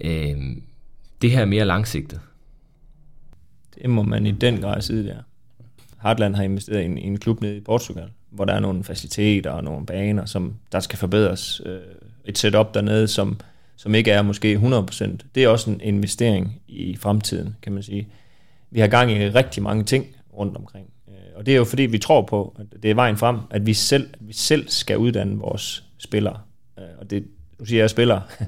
Øh, 0.00 0.36
det 1.22 1.30
her 1.30 1.40
er 1.40 1.44
mere 1.44 1.64
langsigtet. 1.64 2.20
Det 3.74 3.90
må 3.90 4.02
man 4.02 4.26
i 4.26 4.30
den 4.30 4.60
grad 4.60 4.82
sige 4.82 5.04
der. 5.04 5.16
Heartland 6.02 6.34
har 6.34 6.42
investeret 6.42 6.82
i 6.82 6.84
en, 6.84 6.98
i 6.98 7.06
en 7.06 7.18
klub 7.18 7.40
nede 7.40 7.56
i 7.56 7.60
Portugal, 7.60 8.08
hvor 8.30 8.44
der 8.44 8.54
er 8.54 8.60
nogle 8.60 8.84
faciliteter 8.84 9.50
og 9.50 9.64
nogle 9.64 9.86
baner, 9.86 10.24
som 10.24 10.54
der 10.72 10.80
skal 10.80 10.98
forbedres. 10.98 11.62
Øh, 11.66 11.78
et 12.24 12.38
setup 12.38 12.74
dernede, 12.74 13.08
som, 13.08 13.40
som 13.76 13.94
ikke 13.94 14.10
er 14.10 14.22
måske 14.22 14.56
100%. 14.56 15.16
Det 15.34 15.44
er 15.44 15.48
også 15.48 15.70
en 15.70 15.80
investering 15.80 16.62
i 16.68 16.96
fremtiden, 16.96 17.56
kan 17.62 17.72
man 17.72 17.82
sige. 17.82 18.08
Vi 18.70 18.80
har 18.80 18.86
gang 18.86 19.10
i 19.10 19.28
rigtig 19.28 19.62
mange 19.62 19.84
ting 19.84 20.06
rundt 20.32 20.56
omkring. 20.56 20.86
Øh, 21.08 21.14
og 21.36 21.46
det 21.46 21.52
er 21.52 21.56
jo 21.56 21.64
fordi, 21.64 21.82
vi 21.82 21.98
tror 21.98 22.22
på, 22.22 22.56
at 22.58 22.82
det 22.82 22.90
er 22.90 22.94
vejen 22.94 23.16
frem, 23.16 23.38
at 23.50 23.66
vi 23.66 23.74
selv, 23.74 24.10
at 24.12 24.28
vi 24.28 24.32
selv 24.32 24.68
skal 24.68 24.98
uddanne 24.98 25.38
vores 25.38 25.84
spillere. 25.98 26.38
Øh, 26.78 26.84
og 26.98 27.10
det, 27.10 27.24
nu 27.58 27.64
siger 27.64 27.82
jeg 27.82 27.90
spillere, 27.90 28.22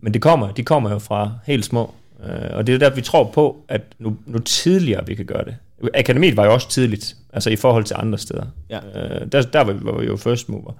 men 0.00 0.14
det 0.14 0.22
kommer, 0.22 0.52
de 0.52 0.62
kommer 0.62 0.90
jo 0.90 0.98
fra 0.98 1.32
helt 1.46 1.64
små. 1.64 1.94
Øh, 2.24 2.50
og 2.52 2.66
det 2.66 2.74
er 2.74 2.78
der, 2.78 2.94
vi 2.94 3.00
tror 3.00 3.24
på, 3.24 3.64
at 3.68 3.82
nu, 3.98 4.16
nu 4.26 4.38
tidligere 4.38 5.06
vi 5.06 5.14
kan 5.14 5.24
gøre 5.26 5.44
det. 5.44 5.56
Akademiet 5.94 6.36
var 6.36 6.44
jo 6.44 6.52
også 6.52 6.68
tidligt, 6.68 7.16
altså 7.32 7.50
i 7.50 7.56
forhold 7.56 7.84
til 7.84 7.96
andre 7.98 8.18
steder. 8.18 8.46
Ja. 8.70 8.78
Øh, 8.78 9.32
der, 9.32 9.42
der 9.42 9.60
var, 9.60 9.72
vi, 9.72 9.84
var 9.84 9.98
vi 9.98 10.06
jo 10.06 10.16
first 10.16 10.48
mover. 10.48 10.72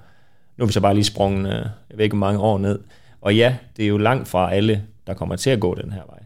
Nu 0.56 0.64
er 0.64 0.66
vi 0.66 0.72
så 0.72 0.80
bare 0.80 0.94
lige 0.94 1.04
sprunget, 1.04 1.46
øh, 1.46 1.66
jeg 1.90 1.98
ved 1.98 2.04
ikke 2.04 2.16
mange 2.16 2.40
år 2.40 2.58
ned. 2.58 2.78
Og 3.20 3.36
ja, 3.36 3.56
det 3.76 3.84
er 3.84 3.88
jo 3.88 3.98
langt 3.98 4.28
fra 4.28 4.54
alle, 4.54 4.82
der 5.06 5.14
kommer 5.14 5.36
til 5.36 5.50
at 5.50 5.60
gå 5.60 5.74
den 5.74 5.92
her 5.92 6.02
vej. 6.06 6.18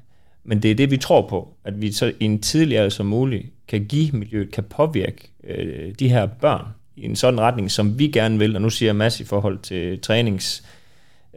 Men 0.45 0.63
det 0.63 0.71
er 0.71 0.75
det, 0.75 0.91
vi 0.91 0.97
tror 0.97 1.29
på, 1.29 1.55
at 1.65 1.81
vi 1.81 1.93
så 1.93 2.13
i 2.21 2.25
en 2.25 2.41
tidlig 2.41 2.79
alder 2.79 2.91
som 2.91 3.07
muligt 3.07 3.47
kan 3.69 3.85
give 3.85 4.11
miljøet, 4.13 4.51
kan 4.51 4.65
påvirke 4.65 5.31
øh, 5.45 5.95
de 5.99 6.09
her 6.09 6.27
børn 6.27 6.67
i 6.97 7.05
en 7.05 7.17
sådan 7.17 7.41
retning, 7.41 7.71
som 7.71 7.99
vi 7.99 8.09
gerne 8.09 8.39
vil. 8.39 8.57
Og 8.57 8.63
nu 8.63 8.71
siger 8.71 8.89
jeg 8.89 8.97
masse 8.97 9.23
i 9.23 9.27
forhold 9.27 9.59
til 9.59 10.01
trænings 10.01 10.65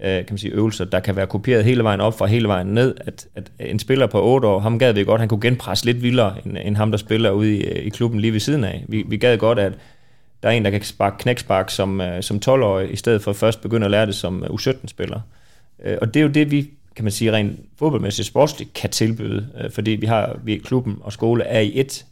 øh, 0.03 0.15
kan 0.15 0.25
man 0.29 0.38
sige, 0.38 0.53
øvelser, 0.53 0.86
der 0.86 0.99
kan 0.99 1.15
være 1.15 1.27
kopieret 1.27 1.63
hele 1.63 1.83
vejen 1.83 2.01
op 2.01 2.17
fra 2.17 2.25
hele 2.25 2.47
vejen 2.47 2.67
ned, 2.67 2.95
at, 2.99 3.27
at 3.36 3.51
en 3.60 3.79
spiller 3.79 4.07
på 4.07 4.23
8 4.23 4.47
år, 4.47 4.60
ham 4.60 4.79
gad 4.79 4.93
vi 4.93 5.03
godt, 5.03 5.21
han 5.21 5.29
kunne 5.29 5.41
genpresse 5.41 5.86
lidt 5.86 6.01
vildere, 6.01 6.36
end, 6.45 6.57
end 6.63 6.75
ham, 6.75 6.91
der 6.91 6.97
spiller 6.97 7.31
ude 7.31 7.57
i, 7.57 7.63
øh, 7.63 7.86
i 7.86 7.89
klubben 7.89 8.19
lige 8.19 8.33
ved 8.33 8.39
siden 8.39 8.63
af. 8.63 8.86
Vi, 8.88 9.03
vi 9.07 9.17
gad 9.17 9.38
godt, 9.38 9.60
at 9.60 9.73
der 10.43 10.49
er 10.49 10.53
en, 10.53 10.65
der 10.65 10.71
kan 10.71 10.83
sparke 10.83 11.17
knækspark 11.17 11.69
som, 11.69 12.01
øh, 12.01 12.23
som 12.23 12.39
12-årig, 12.45 12.93
i 12.93 12.95
stedet 12.95 13.21
for 13.21 13.33
først 13.33 13.62
begynde 13.62 13.86
at 13.86 13.91
lære 13.91 14.05
det 14.05 14.15
som 14.15 14.43
øh, 14.43 14.49
U17-spiller. 14.49 15.21
Og 16.01 16.13
det 16.13 16.19
er 16.19 16.23
jo 16.23 16.29
det, 16.29 16.51
vi 16.51 16.69
kan 16.95 17.05
man 17.05 17.12
sige, 17.12 17.31
rent 17.31 17.60
fodboldmæssigt 17.79 18.27
sportsligt 18.27 18.73
kan 18.73 18.89
tilbyde, 18.89 19.47
fordi 19.73 19.91
vi 19.91 20.05
har 20.05 20.39
vi 20.43 20.57
klubben 20.57 20.97
og 21.01 21.13
skole 21.13 21.43
er 21.43 21.60
i 21.60 21.71
et. 21.75 22.05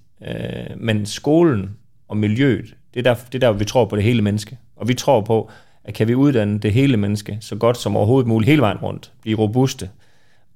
Men 0.77 1.05
skolen 1.05 1.69
og 2.07 2.17
miljøet, 2.17 2.75
det 2.93 2.99
er, 3.07 3.13
der, 3.13 3.19
det 3.31 3.43
er 3.43 3.51
der, 3.51 3.51
vi 3.51 3.65
tror 3.65 3.85
på 3.85 3.95
det 3.95 4.03
hele 4.03 4.21
menneske. 4.21 4.57
Og 4.75 4.87
vi 4.87 4.93
tror 4.93 5.21
på, 5.21 5.51
at 5.85 5.93
kan 5.93 6.07
vi 6.07 6.15
uddanne 6.15 6.59
det 6.59 6.73
hele 6.73 6.97
menneske 6.97 7.37
så 7.41 7.55
godt 7.55 7.77
som 7.77 7.97
overhovedet 7.97 8.27
muligt 8.27 8.49
hele 8.49 8.61
vejen 8.61 8.77
rundt, 8.77 9.11
blive 9.21 9.37
robuste, 9.37 9.89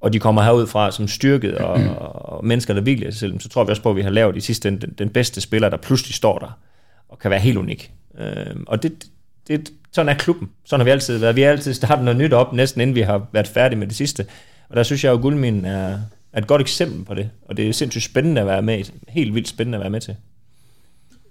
og 0.01 0.13
de 0.13 0.19
kommer 0.19 0.41
herud 0.41 0.67
fra 0.67 0.91
som 0.91 1.07
styrket 1.07 1.57
og, 1.57 1.73
og 2.13 2.45
mennesker, 2.45 2.73
der 2.73 2.81
hviler 2.81 3.11
sig 3.11 3.19
selv, 3.19 3.39
så 3.39 3.49
tror 3.49 3.63
vi 3.63 3.69
også 3.69 3.81
på, 3.81 3.89
at 3.89 3.95
vi 3.95 4.01
har 4.01 4.09
lavet 4.09 4.35
i 4.35 4.39
sidste 4.39 4.69
den, 4.69 4.93
den 4.97 5.09
bedste 5.09 5.41
spiller, 5.41 5.69
der 5.69 5.77
pludselig 5.77 6.15
står 6.15 6.39
der 6.39 6.59
og 7.09 7.19
kan 7.19 7.31
være 7.31 7.39
helt 7.39 7.57
unik. 7.57 7.91
Øh, 8.19 8.55
og 8.67 8.83
det, 8.83 9.05
det, 9.47 9.71
sådan 9.91 10.09
er 10.09 10.13
klubben. 10.17 10.49
Sådan 10.65 10.79
har 10.79 10.85
vi 10.85 10.91
altid 10.91 11.17
været. 11.17 11.35
Vi 11.35 11.41
har 11.41 11.49
altid 11.49 11.73
startet 11.73 12.05
noget 12.05 12.17
nyt 12.17 12.33
op, 12.33 12.53
næsten 12.53 12.81
inden 12.81 12.95
vi 12.95 13.01
har 13.01 13.27
været 13.31 13.47
færdige 13.47 13.79
med 13.79 13.87
det 13.87 13.95
sidste. 13.95 14.25
Og 14.69 14.75
der 14.75 14.83
synes 14.83 15.03
jeg 15.03 15.13
at 15.13 15.21
Guldminen 15.21 15.65
er, 15.65 15.99
er 16.33 16.37
et 16.37 16.47
godt 16.47 16.61
eksempel 16.61 17.05
på 17.05 17.13
det. 17.13 17.29
Og 17.45 17.57
det 17.57 17.69
er 17.69 17.73
sindssygt 17.73 18.03
spændende 18.03 18.41
at 18.41 18.47
være 18.47 18.61
med 18.61 18.83
Helt 19.07 19.33
vildt 19.33 19.47
spændende 19.47 19.75
at 19.75 19.81
være 19.81 19.89
med 19.89 20.01
til. 20.01 20.15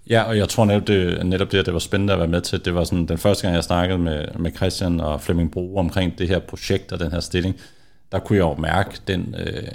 Ja, 0.09 0.23
og 0.23 0.37
jeg 0.37 0.49
tror 0.49 0.65
netop 0.65 0.87
det, 0.87 1.25
netop 1.25 1.51
det, 1.51 1.57
at 1.57 1.65
det 1.65 1.73
var 1.73 1.79
spændende 1.79 2.13
at 2.13 2.19
være 2.19 2.27
med 2.27 2.41
til, 2.41 2.65
det 2.65 2.75
var 2.75 2.83
sådan 2.83 3.05
den 3.05 3.17
første 3.17 3.43
gang, 3.43 3.55
jeg 3.55 3.63
snakkede 3.63 3.99
med, 3.99 4.27
med 4.39 4.51
Christian 4.55 4.99
og 4.99 5.21
Flemming 5.21 5.51
Bro 5.51 5.75
omkring 5.75 6.17
det 6.17 6.27
her 6.27 6.39
projekt 6.39 6.91
og 6.91 6.99
den 6.99 7.11
her 7.11 7.19
stilling, 7.19 7.55
der 8.11 8.19
kunne 8.19 8.35
jeg 8.35 8.43
jo 8.43 8.55
mærke 8.55 8.99
den, 9.07 9.35
øh, 9.37 9.71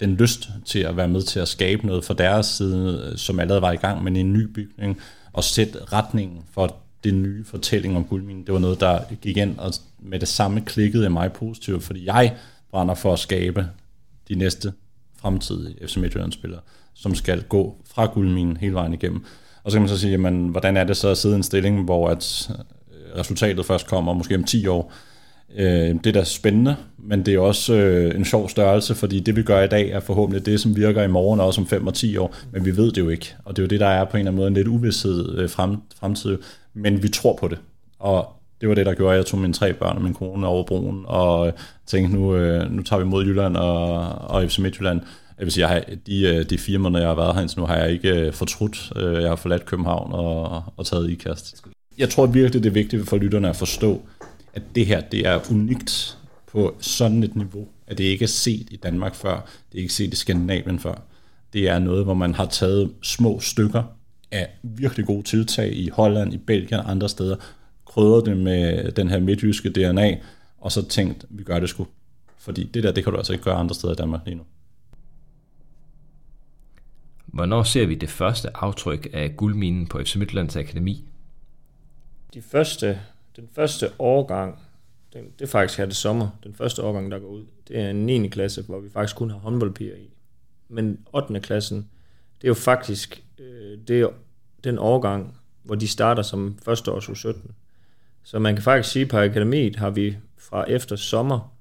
den 0.00 0.14
lyst 0.14 0.48
til 0.64 0.78
at 0.78 0.96
være 0.96 1.08
med 1.08 1.22
til 1.22 1.40
at 1.40 1.48
skabe 1.48 1.86
noget 1.86 2.04
for 2.04 2.14
deres 2.14 2.46
side, 2.46 3.12
som 3.16 3.40
allerede 3.40 3.62
var 3.62 3.72
i 3.72 3.76
gang 3.76 4.04
med 4.04 4.12
en 4.12 4.32
ny 4.32 4.42
bygning, 4.42 5.00
og 5.32 5.44
sætte 5.44 5.78
retningen 5.92 6.44
for 6.52 6.76
det 7.04 7.14
nye 7.14 7.44
fortælling 7.44 7.96
om 7.96 8.04
guldminen. 8.04 8.46
Det 8.46 8.54
var 8.54 8.60
noget, 8.60 8.80
der 8.80 9.00
gik 9.22 9.36
ind 9.36 9.58
og 9.58 9.72
med 9.98 10.20
det 10.20 10.28
samme 10.28 10.60
klikkede 10.60 11.06
i 11.06 11.08
mig 11.08 11.32
positivt, 11.32 11.82
fordi 11.82 12.06
jeg 12.06 12.36
brænder 12.70 12.94
for 12.94 13.12
at 13.12 13.18
skabe 13.18 13.68
de 14.28 14.34
næste 14.34 14.72
fremtidige 15.16 15.88
FC 15.88 15.96
Midtjylland-spillere 15.96 16.60
som 16.96 17.14
skal 17.14 17.42
gå 17.42 17.76
fra 17.94 18.06
guldminen 18.06 18.56
hele 18.56 18.74
vejen 18.74 18.94
igennem. 18.94 19.24
Og 19.64 19.70
så 19.70 19.76
kan 19.76 19.82
man 19.82 19.88
så 19.88 19.98
sige, 19.98 20.10
jamen, 20.10 20.48
hvordan 20.48 20.76
er 20.76 20.84
det 20.84 20.96
så 20.96 21.08
at 21.08 21.18
sidde 21.18 21.34
i 21.34 21.36
en 21.36 21.42
stilling, 21.42 21.84
hvor 21.84 22.08
at 22.08 22.50
øh, 22.90 23.18
resultatet 23.20 23.66
først 23.66 23.86
kommer 23.86 24.12
måske 24.12 24.34
om 24.34 24.44
10 24.44 24.66
år. 24.66 24.92
Øh, 25.56 25.94
det 25.94 26.06
er 26.06 26.12
da 26.12 26.24
spændende, 26.24 26.76
men 26.98 27.26
det 27.26 27.34
er 27.34 27.38
også 27.38 27.74
øh, 27.74 28.14
en 28.14 28.24
sjov 28.24 28.48
størrelse, 28.48 28.94
fordi 28.94 29.20
det 29.20 29.36
vi 29.36 29.42
gør 29.42 29.62
i 29.62 29.68
dag 29.68 29.90
er 29.90 30.00
forhåbentlig 30.00 30.46
det, 30.46 30.60
som 30.60 30.76
virker 30.76 31.02
i 31.02 31.08
morgen 31.08 31.40
også 31.40 31.60
om 31.60 31.66
5 31.66 31.86
og 31.86 31.94
10 31.94 32.16
år, 32.16 32.34
men 32.52 32.64
vi 32.64 32.76
ved 32.76 32.92
det 32.92 32.98
jo 32.98 33.08
ikke. 33.08 33.34
Og 33.44 33.56
det 33.56 33.62
er 33.62 33.66
jo 33.66 33.68
det, 33.68 33.80
der 33.80 33.86
er 33.86 34.04
på 34.04 34.16
en 34.16 34.20
eller 34.20 34.30
anden 34.30 34.36
måde 34.36 34.48
en 34.48 34.54
lidt 34.54 34.68
uvidshed 34.68 35.38
øh, 35.38 35.50
frem, 35.50 35.76
fremtid, 36.00 36.38
men 36.74 37.02
vi 37.02 37.08
tror 37.08 37.36
på 37.40 37.48
det. 37.48 37.58
Og 37.98 38.28
det 38.60 38.68
var 38.68 38.74
det, 38.74 38.86
der 38.86 38.94
gjorde, 38.94 39.12
at 39.12 39.18
jeg 39.18 39.26
tog 39.26 39.40
mine 39.40 39.52
tre 39.52 39.72
børn 39.72 39.96
og 39.96 40.02
min 40.02 40.14
kone 40.14 40.46
over 40.46 40.64
broen, 40.64 41.04
og 41.06 41.52
tænkte, 41.86 42.14
nu, 42.14 42.36
øh, 42.36 42.70
nu 42.70 42.82
tager 42.82 43.00
vi 43.00 43.06
mod 43.06 43.24
Jylland 43.24 43.56
og, 43.56 43.98
og 44.08 44.44
FC 44.50 44.58
Midtjylland, 44.58 45.00
jeg 45.38 45.44
vil 45.44 45.52
sige, 45.52 45.68
jeg 45.68 45.74
har, 45.74 45.96
de, 46.06 46.22
øh, 46.22 46.50
de 46.50 46.58
fire 46.58 46.78
måneder, 46.78 47.00
jeg 47.00 47.08
har 47.08 47.14
været 47.14 47.34
her 47.34 47.60
nu, 47.60 47.66
har 47.66 47.76
jeg 47.76 47.92
ikke 47.92 48.08
øh, 48.08 48.32
fortrudt. 48.32 48.92
Øh, 48.96 49.22
jeg 49.22 49.28
har 49.28 49.36
forladt 49.36 49.66
København 49.66 50.12
og, 50.12 50.62
og 50.76 50.86
taget 50.86 51.10
ikast. 51.10 51.64
Jeg 51.98 52.10
tror 52.10 52.26
virkelig, 52.26 52.62
det 52.62 52.68
er 52.68 52.74
vigtigt 52.74 53.08
for 53.08 53.16
lytterne 53.16 53.48
at 53.48 53.56
forstå, 53.56 54.02
at 54.54 54.62
det 54.74 54.86
her 54.86 55.00
det 55.00 55.26
er 55.26 55.40
unikt 55.50 56.18
på 56.46 56.76
sådan 56.80 57.22
et 57.22 57.36
niveau, 57.36 57.68
at 57.86 57.98
det 57.98 58.04
ikke 58.04 58.22
er 58.22 58.28
set 58.28 58.68
i 58.70 58.76
Danmark 58.76 59.14
før, 59.14 59.48
det 59.72 59.78
er 59.78 59.82
ikke 59.82 59.94
set 59.94 60.12
i 60.12 60.16
Skandinavien 60.16 60.78
før. 60.78 61.02
Det 61.52 61.68
er 61.68 61.78
noget, 61.78 62.04
hvor 62.04 62.14
man 62.14 62.34
har 62.34 62.46
taget 62.46 62.90
små 63.02 63.40
stykker 63.40 63.82
af 64.30 64.48
virkelig 64.62 65.06
gode 65.06 65.22
tiltag 65.22 65.72
i 65.76 65.88
Holland, 65.88 66.34
i 66.34 66.36
Belgien 66.36 66.80
og 66.80 66.90
andre 66.90 67.08
steder, 67.08 67.36
krydret 67.86 68.26
det 68.26 68.36
med 68.36 68.92
den 68.92 69.08
her 69.08 69.20
midtjyske 69.20 69.70
DNA, 69.70 70.16
og 70.58 70.72
så 70.72 70.88
tænkt, 70.88 71.24
vi 71.30 71.42
gør 71.42 71.60
det 71.60 71.68
sgu. 71.68 71.86
Fordi 72.38 72.64
det 72.74 72.82
der, 72.82 72.92
det 72.92 73.04
kan 73.04 73.12
du 73.12 73.18
altså 73.18 73.32
ikke 73.32 73.44
gøre 73.44 73.54
andre 73.54 73.74
steder 73.74 73.92
i 73.92 73.96
Danmark 73.96 74.20
lige 74.26 74.34
nu. 74.34 74.42
Hvornår 77.36 77.62
ser 77.62 77.86
vi 77.86 77.94
det 77.94 78.08
første 78.08 78.56
aftryk 78.56 79.08
af 79.12 79.36
guldminen 79.36 79.86
på 79.86 79.98
FC 79.98 80.16
Midtlands 80.16 80.56
Akademi? 80.56 81.04
De 82.34 82.42
første, 82.42 83.00
den 83.36 83.48
første 83.52 83.90
årgang, 83.98 84.58
den, 85.12 85.24
det 85.38 85.44
er 85.44 85.46
faktisk 85.46 85.78
her 85.78 85.86
det 85.86 85.96
sommer, 85.96 86.28
den 86.44 86.54
første 86.54 86.82
årgang, 86.82 87.10
der 87.10 87.18
går 87.18 87.28
ud, 87.28 87.44
det 87.68 87.80
er 87.80 87.90
en 87.90 88.06
9. 88.06 88.28
klasse, 88.28 88.62
hvor 88.62 88.80
vi 88.80 88.90
faktisk 88.90 89.16
kun 89.16 89.30
har 89.30 89.38
håndboldpiger 89.38 89.94
i. 89.94 90.10
Men 90.68 90.98
8. 91.12 91.40
klassen, 91.40 91.88
det 92.40 92.44
er 92.44 92.48
jo 92.48 92.54
faktisk 92.54 93.24
øh, 93.38 93.78
det 93.88 94.00
er 94.00 94.08
den 94.64 94.78
årgang, 94.78 95.38
hvor 95.62 95.74
de 95.74 95.88
starter 95.88 96.22
som 96.22 96.58
første 96.62 96.92
års 96.92 97.08
U17. 97.08 97.52
Så 98.22 98.38
man 98.38 98.54
kan 98.54 98.62
faktisk 98.62 98.92
sige, 98.92 99.02
at 99.02 99.10
på 99.10 99.18
akademiet 99.18 99.76
har 99.76 99.90
vi 99.90 100.16
fra 100.36 100.70
efter 100.70 100.96
sommer 100.96 101.54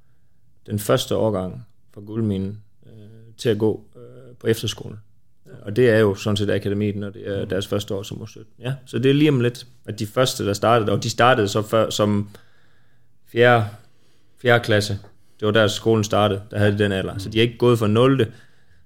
den 0.66 0.80
første 0.80 1.16
årgang 1.16 1.66
fra 1.94 2.02
guldminen 2.02 2.64
øh, 2.86 3.34
til 3.38 3.50
at 3.50 3.58
gå 3.58 3.84
øh, 3.96 4.36
på 4.40 4.48
efterskolen. 4.48 5.00
Og 5.62 5.76
det 5.76 5.90
er 5.90 6.00
jo 6.00 6.16
sådan 6.16 6.38
set 6.38 6.50
akademiet, 6.50 6.96
når 6.96 7.10
det 7.10 7.38
er 7.38 7.44
mm. 7.44 7.50
deres 7.50 7.68
første 7.68 7.94
år 7.94 8.04
som 8.04 8.18
U17. 8.18 8.44
Ja, 8.60 8.74
så 8.86 9.00
det 9.00 9.10
er 9.10 9.14
lige 9.14 9.30
om 9.30 9.42
lidt, 9.42 9.68
at 9.86 10.00
de 10.00 10.08
første, 10.08 10.46
der 10.46 10.54
startede, 10.54 10.92
og 10.92 11.04
de 11.04 11.10
startede 11.10 11.48
så 11.48 11.62
før, 11.62 11.90
som 11.90 12.30
fjerde, 13.32 13.66
fjerde 14.42 14.64
klasse. 14.64 15.00
Det 15.40 15.46
var 15.46 15.52
der 15.52 15.68
skolen 15.68 16.04
startede, 16.04 16.42
der 16.52 16.58
havde 16.58 16.72
de 16.72 16.78
den 16.78 16.92
alder. 16.92 17.18
Så 17.18 17.30
de 17.30 17.38
er 17.38 17.42
ikke 17.42 17.58
gået 17.58 17.80
fra 17.80 17.88
0. 17.88 18.28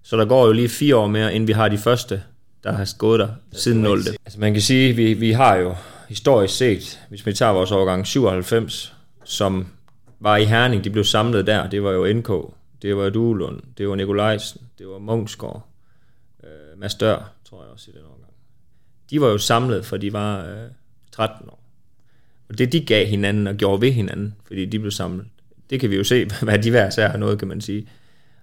Så 0.04 0.18
der 0.18 0.26
går 0.26 0.46
jo 0.46 0.52
lige 0.52 0.70
fire 0.70 0.96
år 0.96 1.08
mere, 1.08 1.34
inden 1.34 1.48
vi 1.48 1.54
har 1.54 1.70
de 1.70 1.78
første, 1.78 2.24
der 2.64 2.72
har 2.72 2.90
gået 2.98 3.20
der 3.20 3.30
siden 3.52 3.82
0. 3.82 4.00
Altså 4.26 4.40
man 4.40 4.54
kan 4.54 4.62
sige, 4.62 4.94
vi, 4.94 5.14
vi 5.14 5.32
har 5.32 5.56
jo 5.56 5.76
historisk 6.10 6.58
set, 6.58 7.00
hvis 7.10 7.26
vi 7.26 7.34
tager 7.34 7.52
vores 7.52 7.72
årgang 7.72 8.08
97, 8.08 8.96
som 9.24 9.68
var 10.20 10.38
i 10.38 10.44
Herning, 10.44 10.84
de 10.84 10.90
blev 10.90 11.04
samlet 11.04 11.48
der, 11.48 11.70
det 11.70 11.84
var 11.84 11.92
jo 11.92 12.14
NK, 12.14 12.32
det 12.82 12.98
var 12.98 13.10
Duelund, 13.10 13.62
det 13.78 13.90
var 13.90 13.96
Nikolajsen, 13.96 14.62
det 14.80 14.88
var 14.88 14.98
Munksgaard, 14.98 15.56
øh, 15.56 15.69
Mads 16.80 16.96
Dør, 16.96 17.32
tror 17.46 17.64
jeg 17.64 17.72
også 17.72 17.92
i 17.92 17.98
den 17.98 18.06
årgang. 18.06 18.34
De 19.10 19.22
var 19.22 19.28
jo 19.28 19.38
samlet, 19.38 19.86
for 19.86 19.98
de 19.98 20.14
var 20.14 20.46
øh, 20.46 20.70
13 21.12 21.50
år. 21.50 21.64
Og 22.50 22.58
det 22.58 22.72
de 22.72 22.86
gav 22.86 23.06
hinanden 23.06 23.48
og 23.48 23.56
gjorde 23.56 23.82
ved 23.82 23.92
hinanden, 23.92 24.36
fordi 24.46 24.66
de 24.66 24.80
blev 24.80 24.92
samlet, 24.92 25.26
det 25.70 25.80
kan 25.80 25.90
vi 25.90 25.96
jo 25.96 26.04
se, 26.04 26.26
hvad 26.42 26.60
de 26.60 26.70
hver 26.70 27.08
har 27.08 27.18
noget, 27.18 27.40
kan 27.40 27.48
man 27.48 27.62
sige. 27.62 27.88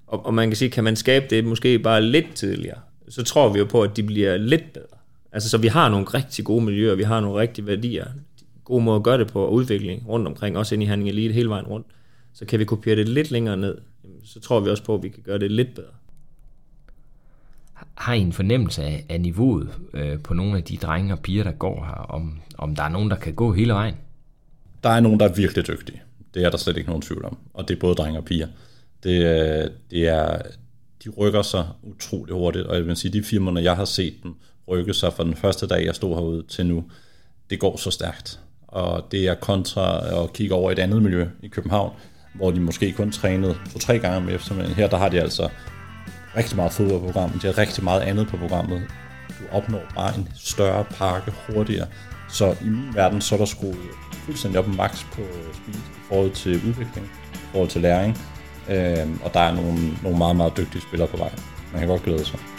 Og, 0.07 0.27
og 0.27 0.35
man 0.35 0.49
kan 0.49 0.57
sige, 0.57 0.71
kan 0.71 0.85
man 0.85 0.97
skabe 0.97 1.27
det 1.31 1.45
måske 1.45 1.79
bare 1.79 2.03
lidt 2.03 2.35
tidligere, 2.35 2.79
så 3.09 3.23
tror 3.23 3.53
vi 3.53 3.59
jo 3.59 3.65
på, 3.65 3.83
at 3.83 3.97
de 3.97 4.03
bliver 4.03 4.37
lidt 4.37 4.73
bedre. 4.73 4.97
Altså, 5.33 5.49
så 5.49 5.59
vi 5.59 5.69
har 5.69 5.89
nogle 5.89 6.07
rigtig 6.07 6.45
gode 6.45 6.65
miljøer, 6.65 6.95
vi 6.95 7.03
har 7.03 7.21
nogle 7.21 7.41
rigtige 7.41 7.67
værdier, 7.67 8.07
gode 8.65 8.85
måder 8.85 8.97
at 8.97 9.03
gøre 9.03 9.19
det 9.19 9.27
på, 9.27 9.45
og 9.45 9.53
udvikling 9.53 10.09
rundt 10.09 10.27
omkring, 10.27 10.59
også 10.59 10.75
ind 10.75 10.83
i 10.83 10.87
Herning 10.87 11.09
Elite 11.09 11.35
hele 11.35 11.49
vejen 11.49 11.67
rundt. 11.67 11.87
Så 12.33 12.45
kan 12.45 12.59
vi 12.59 12.65
kopiere 12.65 12.97
det 12.97 13.09
lidt 13.09 13.31
længere 13.31 13.57
ned, 13.57 13.79
så 14.25 14.41
tror 14.41 14.61
vi 14.61 14.71
også 14.71 14.83
på, 14.83 14.95
at 14.95 15.03
vi 15.03 15.09
kan 15.09 15.23
gøre 15.23 15.39
det 15.39 15.51
lidt 15.51 15.75
bedre. 15.75 15.89
Har 17.97 18.15
I 18.15 18.21
en 18.21 18.33
fornemmelse 18.33 18.83
af, 18.83 19.05
af 19.09 19.21
niveauet 19.21 19.71
øh, 19.95 20.19
på 20.19 20.35
nogle 20.35 20.57
af 20.57 20.65
de 20.65 20.77
drenge 20.77 21.13
og 21.13 21.21
piger, 21.21 21.45
der 21.45 21.53
går 21.53 21.85
her, 21.85 22.15
om, 22.15 22.41
om 22.59 22.77
der 22.77 22.83
er 22.83 22.89
nogen, 22.89 23.11
der 23.11 23.17
kan 23.17 23.35
gå 23.35 23.53
hele 23.53 23.73
vejen? 23.73 23.95
Der 24.85 24.91
er 24.91 25.01
nogen, 25.01 25.21
der 25.21 25.29
er 25.29 25.35
virkelig 25.35 25.67
dygtige. 25.67 26.03
Det 26.35 26.45
er 26.45 26.51
der 26.51 26.59
slet 26.59 26.77
ikke 26.77 26.89
nogen 26.89 27.03
tvivl 27.03 27.25
om. 27.25 27.39
Og 27.55 27.69
det 27.69 27.77
er 27.77 27.81
både 27.81 27.95
drenge 27.95 28.19
og 28.19 28.25
piger. 28.25 28.49
Det, 29.03 29.11
øh, 29.11 29.71
det 29.91 30.09
er, 30.09 30.43
de 31.05 31.11
rykker 31.11 31.43
sig 31.43 31.67
utrolig 31.83 32.35
hurtigt, 32.35 32.67
og 32.67 32.77
jeg 32.77 32.87
vil 32.87 32.97
sige, 32.97 33.13
de 33.13 33.23
fire 33.23 33.41
måneder, 33.41 33.63
jeg 33.63 33.77
har 33.77 33.85
set 33.85 34.15
dem 34.23 34.35
rykke 34.69 34.95
sig 34.95 35.13
fra 35.13 35.25
den 35.25 35.37
første 35.37 35.67
dag, 35.67 35.87
jeg 35.87 35.95
stod 35.95 36.15
herude 36.15 36.43
til 36.49 36.67
nu, 36.67 36.85
det 37.51 37.61
går 37.61 37.77
så 37.77 37.91
stærkt. 37.91 38.41
Og 38.69 39.05
det 39.11 39.29
er 39.29 39.35
kontra 39.35 40.07
at 40.23 40.33
kigge 40.33 40.55
over 40.55 40.71
et 40.71 40.79
andet 40.79 41.03
miljø 41.03 41.27
i 41.43 41.49
København, 41.49 41.93
hvor 42.35 42.51
de 42.51 42.61
måske 42.61 42.93
kun 42.93 43.13
trænede 43.13 43.57
to-tre 43.73 43.99
gange 43.99 44.17
om 44.17 44.29
eftermiddagen. 44.29 44.77
Her 44.77 44.89
der 44.89 44.97
har 44.97 45.09
de 45.09 45.21
altså 45.21 45.49
rigtig 46.37 46.57
meget 46.57 46.73
fodbold 46.73 47.01
på 47.01 47.07
programmet, 47.07 47.43
de 47.43 47.47
har 47.47 47.59
rigtig 47.59 47.85
meget 47.85 48.01
andet 48.01 48.29
på 48.29 48.37
programmet. 48.37 48.83
Du 49.29 49.57
opnår 49.57 49.83
bare 49.95 50.19
en 50.19 50.29
større 50.35 50.85
pakke 50.85 51.33
hurtigere. 51.49 51.87
Så 52.29 52.57
i 52.61 52.69
min 52.69 52.95
verden, 52.95 53.21
så 53.21 53.35
er 53.35 53.39
der 53.39 53.47
skruet 53.47 53.77
fuldstændig 54.13 54.61
op 54.61 54.69
max 54.69 55.05
på 55.13 55.21
øh, 55.21 55.55
speed 55.55 55.75
i 55.75 56.01
forhold 56.09 56.31
til 56.31 56.55
udvikling, 56.55 57.07
i 57.35 57.39
forhold 57.53 57.71
til 57.71 57.81
læring. 57.81 58.19
Øhm, 58.71 59.21
og 59.25 59.35
der 59.35 59.41
er 59.41 59.55
nogle, 59.55 59.79
nogle 60.03 60.19
meget, 60.19 60.37
meget 60.37 60.57
dygtige 60.57 60.83
spillere 60.83 61.09
på 61.09 61.17
vej. 61.17 61.31
Man 61.73 61.81
kan 61.81 61.89
godt 61.89 62.03
glæde 62.03 62.25
sig. 62.25 62.56